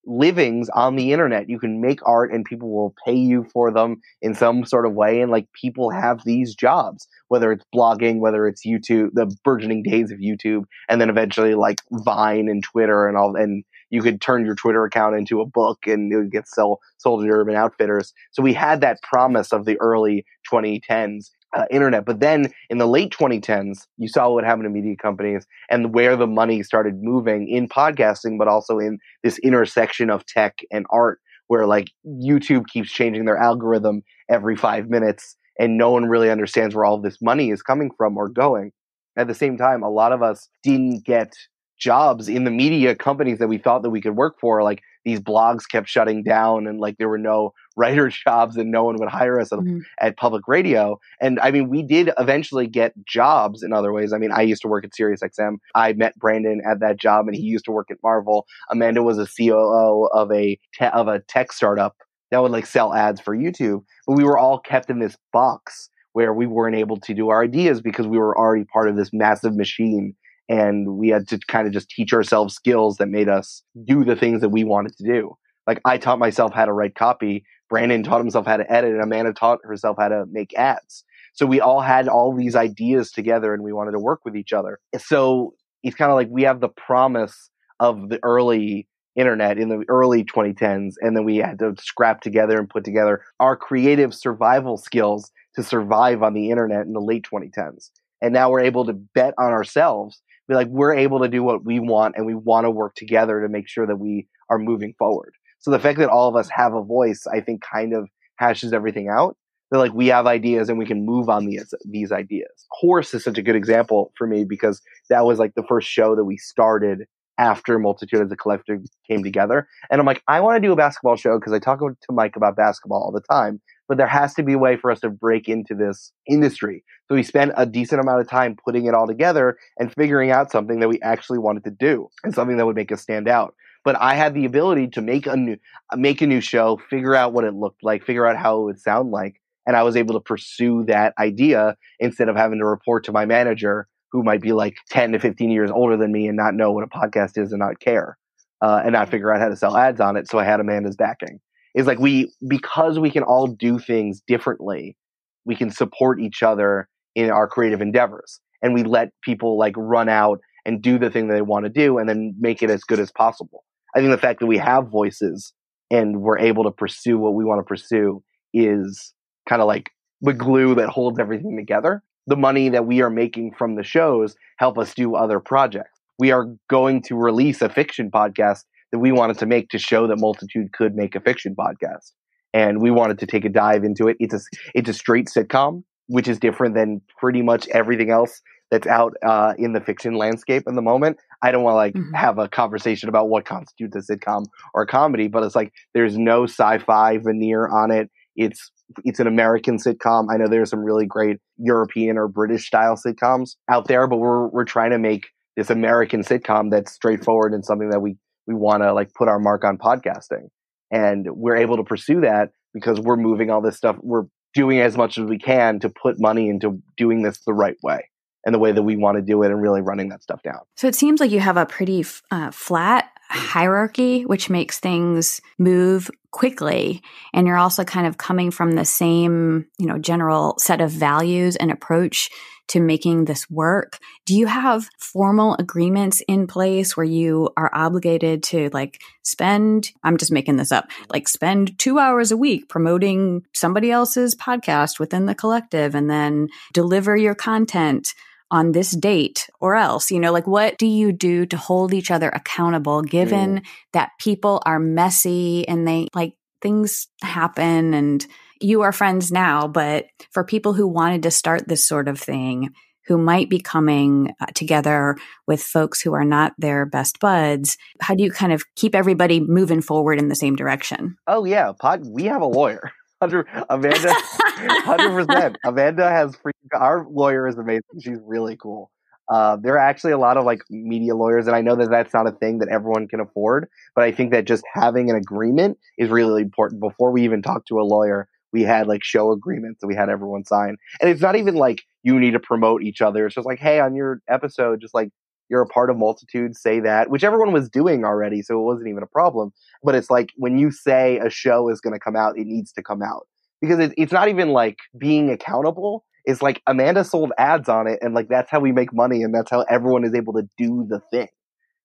livings 0.08 0.70
on 0.70 0.96
the 0.96 1.12
internet. 1.12 1.50
You 1.50 1.60
can 1.60 1.82
make 1.82 2.00
art 2.08 2.32
and 2.32 2.46
people 2.46 2.72
will 2.72 2.96
pay 3.06 3.16
you 3.16 3.46
for 3.52 3.72
them 3.72 4.02
in 4.22 4.34
some 4.34 4.66
sort 4.66 4.86
of 4.86 4.94
way. 4.94 5.22
And 5.22 5.32
like 5.32 5.52
people 5.54 5.90
have 5.92 6.24
these 6.24 6.56
jobs, 6.56 7.08
whether 7.28 7.52
it's 7.52 7.66
blogging, 7.76 8.20
whether 8.20 8.48
it's 8.48 8.66
YouTube, 8.66 9.10
the 9.14 9.36
burgeoning 9.44 9.84
days 9.84 10.12
of 10.12 10.20
YouTube, 10.20 10.64
and 10.88 11.02
then 11.02 11.10
eventually 11.10 11.56
like 11.56 11.82
Vine 11.92 12.48
and 12.48 12.64
Twitter 12.64 13.08
and 13.08 13.18
all, 13.18 13.36
and 13.36 13.64
you 13.90 14.02
could 14.02 14.22
turn 14.22 14.46
your 14.46 14.56
Twitter 14.56 14.84
account 14.84 15.16
into 15.16 15.42
a 15.42 15.46
book 15.46 15.80
and 15.86 16.12
it 16.12 16.18
would 16.18 16.32
get 16.32 16.48
sold, 16.48 16.80
sold 16.98 17.24
to 17.24 17.30
Urban 17.30 17.56
Outfitters. 17.56 18.14
So 18.32 18.44
we 18.44 18.54
had 18.54 18.82
that 18.82 19.02
promise 19.02 19.54
of 19.54 19.66
the 19.66 19.80
early 19.80 20.26
2010s 20.52 21.30
uh, 21.56 21.66
internet. 21.72 22.06
But 22.06 22.20
then 22.20 22.52
in 22.70 22.78
the 22.78 22.88
late 22.88 23.12
2010s, 23.12 23.88
you 23.98 24.08
saw 24.08 24.30
what 24.30 24.44
happened 24.44 24.66
to 24.66 24.70
media 24.70 24.96
companies 24.96 25.46
and 25.70 25.94
where 25.94 26.16
the 26.16 26.28
money 26.28 26.64
started 26.64 27.02
moving 27.02 27.48
in 27.48 27.68
podcasting, 27.70 28.38
but 28.38 28.48
also 28.48 28.80
in 28.80 29.00
this 29.24 29.38
intersection 29.40 30.10
of 30.10 30.26
tech 30.26 30.60
and 30.72 30.86
art, 30.90 31.20
where 31.48 31.66
like 31.66 31.88
YouTube 32.06 32.68
keeps 32.68 32.92
changing 32.92 33.26
their 33.26 33.38
algorithm 33.38 34.04
every 34.30 34.58
five 34.58 34.90
minutes 34.90 35.38
and 35.60 35.78
no 35.78 35.90
one 35.90 36.06
really 36.06 36.30
understands 36.30 36.76
where 36.76 36.86
all 36.86 37.00
this 37.00 37.22
money 37.22 37.50
is 37.50 37.62
coming 37.62 37.90
from 37.98 38.18
or 38.18 38.30
going. 38.30 38.72
At 39.18 39.28
the 39.28 39.34
same 39.34 39.58
time, 39.58 39.82
a 39.82 39.90
lot 39.90 40.12
of 40.12 40.22
us 40.22 40.48
didn't 40.62 41.04
get 41.04 41.34
jobs 41.78 42.28
in 42.28 42.44
the 42.44 42.52
media 42.52 42.96
companies 42.96 43.40
that 43.40 43.48
we 43.48 43.58
thought 43.58 43.84
that 43.84 43.90
we 43.90 44.02
could 44.02 44.16
work 44.16 44.40
for 44.40 44.64
like 44.64 44.82
these 45.06 45.20
blogs 45.20 45.64
kept 45.70 45.88
shutting 45.88 46.22
down 46.22 46.68
and 46.68 46.80
like 46.80 46.98
there 46.98 47.08
were 47.08 47.18
no 47.18 47.54
writer 47.78 48.10
jobs 48.10 48.58
and 48.58 48.72
no 48.72 48.84
one 48.84 48.98
would 48.98 49.08
hire 49.08 49.40
us 49.40 49.50
mm-hmm. 49.50 49.80
at, 50.00 50.08
at, 50.08 50.18
public 50.18 50.48
radio. 50.48 51.00
And 51.22 51.40
i 51.40 51.52
mean 51.52 51.70
we 51.70 51.84
did 51.84 52.12
eventually 52.18 52.68
get 52.68 52.94
jobs 53.06 53.64
in 53.64 53.72
other 53.72 53.94
ways. 53.94 54.14
I 54.14 54.18
mean 54.18 54.32
i 54.32 54.42
used 54.42 54.62
to 54.64 54.68
work 54.68 54.84
at 54.84 54.92
SiriusXM. 54.92 55.58
I 55.76 55.94
met 55.94 56.18
brandon 56.18 56.62
at 56.70 56.80
that 56.80 57.00
job 57.00 57.28
and 57.28 57.36
he 57.36 57.44
used 57.44 57.66
to 57.66 57.72
work 57.72 57.90
at 57.92 57.98
marvel. 58.04 58.46
Amanda 58.70 59.04
was 59.04 59.18
a 59.18 59.28
coo 59.28 60.10
of 60.12 60.32
a 60.32 60.60
te- 60.78 60.86
of 60.86 61.08
a 61.08 61.20
tech 61.20 61.52
startup 61.52 61.96
that 62.32 62.42
would 62.42 62.52
like 62.52 62.66
sell 62.66 62.94
ads 62.94 63.22
for 63.22 63.36
youtube. 63.36 63.84
But 64.06 64.18
we 64.18 64.24
were 64.24 64.38
all 64.38 64.60
kept 64.60 64.90
in 64.90 65.00
this 65.00 65.16
box 65.32 65.90
where 66.14 66.34
we 66.34 66.48
weren't 66.48 66.76
able 66.76 66.98
to 66.98 67.14
do 67.14 67.30
our 67.30 67.44
ideas 67.44 67.80
because 67.80 68.08
we 68.08 68.18
were 68.18 68.38
already 68.38 68.66
part 68.66 68.90
of 68.90 68.96
this 68.96 69.12
massive 69.14 69.56
machine 69.56 70.16
and 70.50 70.98
we 70.98 71.10
had 71.10 71.28
to 71.30 71.40
kind 71.48 71.68
of 71.68 71.74
just 71.74 71.90
teach 71.90 72.14
ourselves 72.14 72.56
skills 72.56 72.98
that 72.98 73.08
made 73.08 73.30
us 73.30 73.64
do 73.86 74.04
the 74.04 74.16
things 74.16 74.42
that 74.42 74.50
we 74.50 74.64
wanted 74.64 74.96
to 74.98 75.04
do. 75.04 75.38
Like 75.66 75.82
I 75.84 75.98
taught 75.98 76.20
myself 76.20 76.54
how 76.54 76.66
to 76.66 76.74
write 76.74 76.96
copy, 76.96 77.44
Brandon 77.70 78.04
taught 78.04 78.22
himself 78.22 78.46
how 78.46 78.58
to 78.58 78.72
edit, 78.72 78.92
and 78.92 79.02
Amanda 79.02 79.34
taught 79.34 79.60
herself 79.64 79.98
how 80.00 80.08
to 80.08 80.26
make 80.32 80.58
ads. 80.58 81.04
So 81.34 81.46
we 81.46 81.60
all 81.60 81.82
had 81.82 82.08
all 82.08 82.36
these 82.36 82.56
ideas 82.56 83.12
together 83.12 83.54
and 83.54 83.64
we 83.64 83.74
wanted 83.74 83.92
to 83.92 84.00
work 84.00 84.22
with 84.26 84.36
each 84.36 84.54
other. 84.54 84.80
So 84.98 85.54
it's 85.84 85.96
kind 85.96 86.10
of 86.10 86.16
like 86.16 86.30
we 86.32 86.44
have 86.44 86.62
the 86.62 86.70
promise 86.70 87.50
of 87.80 88.10
the 88.10 88.20
early 88.24 88.88
internet 89.16 89.58
in 89.58 89.70
the 89.70 89.84
early 89.88 90.24
2010s 90.24 90.94
and 91.02 91.18
then 91.18 91.26
we 91.26 91.38
had 91.38 91.58
to 91.60 91.74
scrap 91.80 92.22
together 92.22 92.58
and 92.58 92.70
put 92.70 92.84
together 92.84 93.24
our 93.40 93.56
creative 93.56 94.14
survival 94.14 94.78
skills 94.78 95.32
to 95.56 95.64
survive 95.64 96.22
on 96.22 96.36
the 96.36 96.52
internet 96.52 96.86
in 96.86 96.94
the 96.94 97.02
late 97.02 97.26
2010s 97.32 97.90
and 98.22 98.32
now 98.32 98.50
we're 98.50 98.60
able 98.60 98.86
to 98.86 98.94
bet 98.94 99.34
on 99.40 99.52
ourselves 99.52 100.22
be 100.48 100.56
like 100.56 100.68
we're 100.68 100.96
able 100.96 101.20
to 101.20 101.28
do 101.28 101.44
what 101.44 101.66
we 101.66 101.80
want 101.80 102.16
and 102.18 102.26
we 102.26 102.36
want 102.36 102.66
to 102.66 102.72
work 102.72 102.96
together 102.96 103.42
to 103.42 103.50
make 103.50 103.68
sure 103.68 103.86
that 103.86 103.98
we 103.98 104.28
are 104.50 104.58
moving 104.58 104.94
forward. 104.98 105.34
So 105.60 105.72
the 105.72 105.80
fact 105.80 106.00
that 106.00 106.10
all 106.10 106.30
of 106.30 106.36
us 106.36 106.50
have 106.50 106.74
a 106.74 106.84
voice, 106.84 107.26
I 107.28 107.42
think 107.42 107.62
kind 107.62 107.94
of 107.94 108.10
hashes 108.38 108.74
everything 108.74 109.10
out. 109.10 109.36
That 109.70 109.80
like 109.80 109.94
we 109.94 110.08
have 110.08 110.28
ideas 110.28 110.70
and 110.70 110.80
we 110.80 110.86
can 110.86 111.06
move 111.06 111.28
on 111.28 111.46
these 111.46 111.74
these 111.84 112.14
ideas. 112.14 112.66
Horse 112.72 113.14
is 113.14 113.26
such 113.26 113.38
a 113.38 113.42
good 113.42 113.56
example 113.58 114.14
for 114.18 114.26
me 114.26 114.46
because 114.46 114.82
that 115.10 115.26
was 115.26 115.40
like 115.40 115.56
the 115.56 115.66
first 115.68 115.90
show 115.90 116.16
that 116.16 116.24
we 116.24 116.38
started 116.38 117.04
after 117.38 117.78
Multitude 117.78 118.22
as 118.22 118.32
a 118.32 118.38
collective 118.38 118.80
came 119.08 119.24
together. 119.24 119.68
And 119.92 120.00
I'm 120.00 120.08
like, 120.08 120.24
I 120.28 120.40
want 120.40 120.56
to 120.56 120.66
do 120.66 120.72
a 120.72 120.78
basketball 120.78 121.18
show 121.18 121.38
because 121.38 121.52
I 121.52 121.60
talk 121.60 121.80
to 121.80 122.14
Mike 122.14 122.38
about 122.38 122.56
basketball 122.56 123.04
all 123.04 123.12
the 123.12 123.22
time 123.30 123.60
but 123.88 123.98
there 123.98 124.08
has 124.08 124.34
to 124.36 124.44
be 124.44 124.54
a 124.54 124.58
way 124.58 124.76
for 124.78 124.92
us 124.92 125.00
to 125.02 125.10
break 125.10 125.48
into 125.48 125.74
this 125.74 126.12
industry. 126.28 126.84
So 127.08 127.16
we 127.16 127.24
spent 127.24 127.54
a 127.56 127.66
decent 127.66 128.02
amount 128.02 128.22
of 128.22 128.30
time 128.30 128.58
putting 128.64 128.86
it 128.86 128.94
all 128.94 129.08
together 129.08 129.58
and 129.78 129.94
figuring 129.94 130.32
out 130.32 130.52
something 130.52 130.80
that 130.80 130.90
we 130.90 131.02
actually 131.02 131.40
wanted 131.40 131.64
to 131.66 131.72
do 131.72 132.10
and 132.24 132.34
something 132.34 132.58
that 132.58 132.66
would 132.66 132.76
make 132.76 132.92
us 132.92 133.02
stand 133.02 133.28
out. 133.28 133.56
But 133.86 133.96
I 134.02 134.16
had 134.16 134.34
the 134.34 134.46
ability 134.46 134.90
to 134.90 135.02
make 135.02 135.28
a 135.28 135.38
new 135.38 135.58
make 135.96 136.22
a 136.22 136.28
new 136.28 136.42
show, 136.42 136.80
figure 136.90 137.16
out 137.16 137.32
what 137.32 137.46
it 137.46 137.54
looked 137.54 137.84
like, 137.84 138.04
figure 138.04 138.28
out 138.28 138.36
how 138.36 138.60
it 138.60 138.66
would 138.66 138.80
sound 138.80 139.12
like, 139.12 139.42
and 139.66 139.78
I 139.78 139.84
was 139.84 139.96
able 139.96 140.14
to 140.16 140.20
pursue 140.20 140.84
that 140.88 141.14
idea 141.18 141.78
instead 142.00 142.28
of 142.28 142.36
having 142.36 142.60
to 142.60 142.66
report 142.66 143.06
to 143.06 143.14
my 143.14 143.26
manager 143.26 143.88
who 144.12 144.24
might 144.24 144.42
be 144.42 144.52
like 144.52 144.76
10 144.90 145.14
to 145.14 145.20
15 145.20 145.50
years 145.50 145.72
older 145.72 145.96
than 145.96 146.12
me 146.12 146.28
and 146.28 146.36
not 146.36 146.54
know 146.54 146.72
what 146.72 146.84
a 146.84 146.88
podcast 146.88 147.38
is 147.38 147.52
and 147.52 147.60
not 147.60 147.80
care 147.80 148.18
uh, 148.62 148.82
and 148.84 148.94
not 148.94 149.10
figure 149.10 149.34
out 149.34 149.40
how 149.40 149.50
to 149.50 149.56
sell 149.56 149.78
ads 149.78 150.02
on 150.02 150.18
it. 150.18 150.30
So 150.30 150.40
I 150.40 150.44
had 150.44 150.60
Amanda's 150.60 150.96
backing 150.96 151.40
is 151.78 151.86
like 151.86 152.00
we 152.00 152.34
because 152.48 152.98
we 152.98 153.12
can 153.12 153.24
all 153.24 153.46
do 153.46 153.78
things 153.78 154.22
differently, 154.28 154.98
we 155.46 155.56
can 155.56 155.70
support 155.70 156.20
each 156.20 156.42
other 156.42 156.90
in 157.16 157.30
our 157.30 157.48
creative 157.48 157.82
endeavors, 157.82 158.42
and 158.64 158.74
we 158.74 158.84
let 158.84 159.10
people 159.24 159.58
like 159.58 159.76
run 159.78 160.10
out 160.10 160.40
and 160.66 160.82
do 160.82 160.98
the 160.98 161.10
thing 161.10 161.28
that 161.28 161.36
they 161.36 161.42
want 161.42 161.66
to 161.66 161.70
do, 161.70 162.00
and 162.00 162.10
then 162.10 162.36
make 162.40 162.64
it 162.64 162.72
as 162.72 162.84
good 162.84 163.00
as 163.00 163.12
possible. 163.12 163.64
I 163.96 164.00
think 164.00 164.12
the 164.12 164.18
fact 164.18 164.40
that 164.40 164.48
we 164.48 164.58
have 164.58 164.90
voices 164.90 165.54
and 165.92 166.22
we're 166.22 166.40
able 166.40 166.64
to 166.64 166.72
pursue 166.72 167.18
what 167.20 167.36
we 167.36 167.46
want 167.46 167.60
to 167.60 167.64
pursue 167.64 168.24
is 168.54 169.14
kind 169.48 169.62
of 169.62 169.68
like 169.68 169.92
the 170.22 170.34
glue 170.34 170.74
that 170.76 170.90
holds 170.90 171.20
everything 171.20 171.56
together. 171.56 172.04
The 172.26 172.36
money 172.36 172.70
that 172.70 172.86
we 172.86 173.02
are 173.02 173.10
making 173.10 173.54
from 173.58 173.76
the 173.76 173.84
shows 173.84 174.36
help 174.58 174.78
us 174.78 174.94
do 174.96 175.16
other 175.16 175.40
projects. 175.40 176.02
We 176.20 176.32
are 176.32 176.48
going 176.70 177.04
to 177.04 177.16
release 177.16 177.62
a 177.62 177.70
fiction 177.70 178.10
podcast 178.12 178.64
that 178.92 179.00
we 179.00 179.12
wanted 179.12 179.38
to 179.40 179.46
make 179.46 179.70
to 179.70 179.80
show 179.80 180.08
that 180.08 180.18
Multitude 180.18 180.72
could 180.74 180.96
make 180.96 181.16
a 181.16 181.20
fiction 181.20 181.56
podcast. 181.56 182.12
And 182.54 182.82
we 182.82 182.92
wanted 182.92 183.20
to 183.20 183.26
take 183.26 183.46
a 183.46 183.50
dive 183.50 183.84
into 183.84 184.08
it. 184.08 184.18
It's 184.20 184.34
a, 184.34 184.40
it's 184.74 184.90
a 184.90 184.94
straight 184.94 185.28
sitcom, 185.28 185.84
which 186.08 186.28
is 186.28 186.40
different 186.40 186.76
than 186.76 187.02
pretty 187.20 187.42
much 187.42 187.68
everything 187.70 188.10
else 188.10 188.42
that's 188.72 188.88
out 188.88 189.14
uh, 189.26 189.54
in 189.58 189.74
the 189.74 189.82
fiction 189.82 190.16
landscape 190.16 190.64
in 190.68 190.76
the 190.76 190.82
moment. 190.82 191.18
I 191.42 191.52
don't 191.52 191.64
want 191.64 191.74
to 191.74 191.78
like 191.78 191.94
mm-hmm. 191.94 192.14
have 192.14 192.38
a 192.38 192.48
conversation 192.48 193.10
about 193.10 193.30
what 193.30 193.46
constitutes 193.46 193.96
a 193.96 194.00
sitcom 194.00 194.46
or 194.74 194.82
a 194.84 194.88
comedy, 194.88 195.28
but 195.28 195.44
it's 195.44 195.56
like 195.56 195.72
there's 195.94 196.18
no 196.18 196.44
sci-fi 196.44 197.18
veneer 197.18 197.68
on 197.68 197.92
it. 197.92 198.10
It's 198.36 198.72
it's 199.04 199.20
an 199.20 199.28
American 199.28 199.78
sitcom. 199.78 200.28
I 200.32 200.38
know 200.38 200.48
there's 200.48 200.70
some 200.70 200.84
really 200.84 201.06
great 201.06 201.38
European 201.58 202.18
or 202.18 202.28
British 202.28 202.68
style 202.68 202.96
sitcoms 202.96 203.56
out 203.70 203.88
there, 203.88 204.08
but 204.08 204.18
we're 204.18 204.48
we're 204.48 204.66
trying 204.66 204.92
to 204.92 205.00
make 205.00 205.28
this 205.56 205.70
American 205.70 206.22
sitcom 206.22 206.70
that's 206.70 206.92
straightforward 206.92 207.54
and 207.54 207.66
something 207.66 207.90
that 207.90 208.02
we 208.02 208.16
we 208.48 208.56
want 208.56 208.84
to 208.84 208.94
like 208.94 209.14
put 209.14 209.28
our 209.28 209.40
mark 209.40 209.64
on 209.64 209.78
podcasting. 209.78 210.48
And 210.90 211.28
we're 211.30 211.58
able 211.58 211.78
to 211.78 211.84
pursue 211.84 212.22
that 212.22 212.52
because 212.74 213.00
we're 213.00 213.18
moving 213.18 213.50
all 213.50 213.62
this 213.62 213.76
stuff. 213.76 213.98
We're 214.02 214.26
doing 214.54 214.80
as 214.80 214.98
much 214.98 215.18
as 215.18 215.26
we 215.26 215.38
can 215.38 215.80
to 215.82 215.90
put 215.90 216.20
money 216.20 216.50
into 216.50 216.82
doing 216.96 217.22
this 217.22 217.40
the 217.46 217.54
right 217.54 217.76
way 217.84 218.10
and 218.46 218.56
the 218.56 218.60
way 218.60 218.72
that 218.72 218.84
we 218.84 218.96
want 218.96 219.18
to 219.18 219.22
do 219.22 219.44
it 219.44 219.52
and 219.52 219.62
really 219.62 219.82
running 219.82 220.10
that 220.10 220.24
stuff 220.24 220.42
down. 220.42 220.62
So 220.76 220.88
it 220.88 220.96
seems 220.96 221.20
like 221.20 221.32
you 221.32 221.42
have 221.42 221.58
a 221.58 221.66
pretty 221.66 222.06
uh, 222.32 222.52
flat 222.52 223.12
hierarchy, 223.30 224.26
which 224.26 224.50
makes 224.50 224.80
things 224.80 225.42
move 225.58 226.10
quickly. 226.32 227.02
And 227.34 227.46
you're 227.46 227.58
also 227.58 227.84
kind 227.84 228.08
of 228.08 228.18
coming 228.18 228.52
from 228.52 228.72
the 228.72 228.86
same, 228.86 229.68
you 229.78 229.86
know, 229.86 229.98
general 229.98 230.56
set 230.60 230.80
of 230.80 230.92
values 230.92 231.58
and 231.58 231.72
approach 231.72 232.30
to 232.70 232.80
making 232.80 233.26
this 233.26 233.50
work. 233.50 234.00
Do 234.26 234.36
you 234.36 234.48
have 234.48 234.90
formal 234.98 235.56
agreements 235.60 236.22
in 236.28 236.48
place 236.48 236.96
where 236.96 237.06
you 237.06 237.50
are 237.58 237.70
obligated 237.74 238.44
to 238.44 238.70
like 238.74 239.02
spend, 239.24 239.92
I'm 240.04 240.18
just 240.18 240.32
making 240.32 240.58
this 240.58 240.72
up, 240.72 240.90
like 241.10 241.28
spend 241.28 241.78
two 241.80 242.00
hours 242.00 242.32
a 242.32 242.38
week 242.38 242.70
promoting 242.70 243.44
somebody 243.54 243.92
else's 243.92 244.36
podcast 244.36 245.00
within 245.00 245.26
the 245.26 245.36
collective 245.36 245.96
and 245.96 246.10
then 246.10 246.50
deliver 246.74 247.16
your 247.16 247.36
content 247.36 248.14
on 248.50 248.72
this 248.72 248.92
date 248.92 249.50
or 249.60 249.76
else 249.76 250.10
you 250.10 250.22
know 250.22 250.32
like 250.32 250.48
what 250.48 250.78
do 250.78 250.88
you 250.88 251.12
do 251.12 251.46
to 251.46 251.58
hold 251.58 251.94
each 251.94 252.10
other 252.10 252.30
accountable 252.30 253.02
given 253.02 253.60
mm. 253.60 253.66
that 253.92 254.12
people 254.20 254.62
are 254.66 254.80
messy 254.80 255.68
and 255.68 255.86
they 255.86 256.08
like 256.16 256.34
things 256.62 257.08
happen 257.22 257.94
and 257.94 258.26
you 258.62 258.82
are 258.82 258.92
friends 258.92 259.32
now 259.32 259.68
but 259.68 260.06
for 260.32 260.44
people 260.44 260.74
who 260.74 260.88
wanted 260.88 261.24
to 261.24 261.32
start 261.32 261.68
this 261.68 261.86
sort 261.86 262.08
of 262.08 262.20
thing 262.20 262.70
who 263.08 263.18
might 263.18 263.50
be 263.50 263.60
coming 263.60 264.34
uh, 264.42 264.46
together 264.54 265.16
with 265.48 265.64
folks 265.64 266.02
who 266.02 266.14
are 266.14 266.26
not 266.26 266.54
their 266.58 266.86
best 266.86 267.20
buds 267.20 267.78
how 268.02 268.14
do 268.16 268.24
you 268.24 268.32
kind 268.32 268.54
of 268.54 268.64
keep 268.76 268.96
everybody 268.96 269.40
moving 269.40 269.82
forward 269.82 270.20
in 270.20 270.30
the 270.30 270.36
same 270.36 270.56
direction 270.56 271.16
oh 271.28 271.46
yeah 271.46 271.72
pod 271.80 272.06
we 272.06 272.24
have 272.24 272.42
a 272.42 272.46
lawyer 272.46 272.92
Hundred 273.22 273.48
Amanda, 273.68 274.14
hundred 274.14 275.26
percent. 275.26 275.58
Amanda 275.66 276.08
has 276.08 276.36
free. 276.36 276.52
Our 276.72 277.08
lawyer 277.10 277.48
is 277.48 277.58
amazing. 277.58 277.82
She's 278.00 278.20
really 278.24 278.56
cool. 278.56 278.92
Uh, 279.28 279.58
there 279.58 279.74
are 279.74 279.80
actually 279.80 280.14
a 280.14 280.18
lot 280.20 280.38
of 280.38 280.46
like 280.46 280.62
media 280.70 281.16
lawyers, 281.16 281.48
and 281.48 281.56
I 281.56 281.62
know 281.62 281.76
that 281.76 281.90
that's 281.90 282.14
not 282.14 282.28
a 282.28 282.32
thing 282.32 282.60
that 282.60 282.70
everyone 282.70 283.08
can 283.08 283.20
afford. 283.20 283.70
But 283.96 284.04
I 284.04 284.12
think 284.12 284.32
that 284.32 284.46
just 284.46 284.64
having 284.72 285.10
an 285.10 285.16
agreement 285.16 285.80
is 285.98 286.10
really 286.10 286.44
important. 286.44 286.80
Before 286.80 287.12
we 287.12 287.24
even 287.24 287.42
talk 287.42 287.66
to 287.66 287.80
a 287.80 287.82
lawyer, 287.82 288.30
we 288.54 288.64
had 288.64 288.88
like 288.88 289.04
show 289.04 289.32
agreements 289.32 289.82
that 289.82 289.88
we 289.88 289.96
had 289.96 290.10
everyone 290.10 290.46
sign, 290.46 290.78
and 291.02 291.10
it's 291.10 291.22
not 291.22 291.36
even 291.36 291.56
like 291.56 291.84
you 292.04 292.20
need 292.20 292.32
to 292.32 292.40
promote 292.40 292.84
each 292.84 293.02
other. 293.02 293.26
It's 293.26 293.36
just 293.36 293.48
like, 293.48 293.60
hey, 293.60 293.80
on 293.80 293.96
your 293.96 294.22
episode, 294.28 294.82
just 294.82 294.94
like 294.94 295.10
you're 295.50 295.62
a 295.62 295.68
part 295.68 295.90
of 295.90 295.98
multitude, 295.98 296.56
say 296.56 296.80
that, 296.82 297.10
which 297.10 297.24
everyone 297.24 297.54
was 297.54 297.70
doing 297.70 298.04
already, 298.04 298.42
so 298.42 298.60
it 298.60 298.64
wasn't 298.64 298.90
even 298.90 299.04
a 299.04 299.08
problem. 299.08 299.52
But 299.84 299.96
it's 299.96 300.10
like 300.10 300.32
when 300.36 300.58
you 300.58 300.72
say 300.72 301.18
a 301.20 301.30
show 301.30 301.70
is 301.70 301.82
going 301.82 301.94
to 301.94 302.00
come 302.00 302.16
out, 302.16 302.38
it 302.38 302.48
needs 302.48 302.72
to 302.74 302.84
come 302.84 303.02
out 303.02 303.28
because 303.62 303.80
it, 303.80 303.94
it's 303.98 304.12
not 304.12 304.30
even 304.30 304.50
like 304.50 304.78
being 304.98 305.30
accountable. 305.30 306.06
It's 306.26 306.42
like 306.42 306.62
Amanda 306.68 307.06
sold 307.06 307.32
ads 307.38 307.70
on 307.70 307.88
it, 307.88 308.00
and 308.02 308.14
like 308.14 308.28
that's 308.28 308.52
how 308.52 308.60
we 308.60 308.72
make 308.72 308.94
money, 308.94 309.24
and 309.24 309.34
that's 309.34 309.50
how 309.50 309.62
everyone 309.70 310.04
is 310.04 310.14
able 310.14 310.34
to 310.34 310.48
do 310.58 310.86
the 310.90 311.00
thing. 311.12 311.28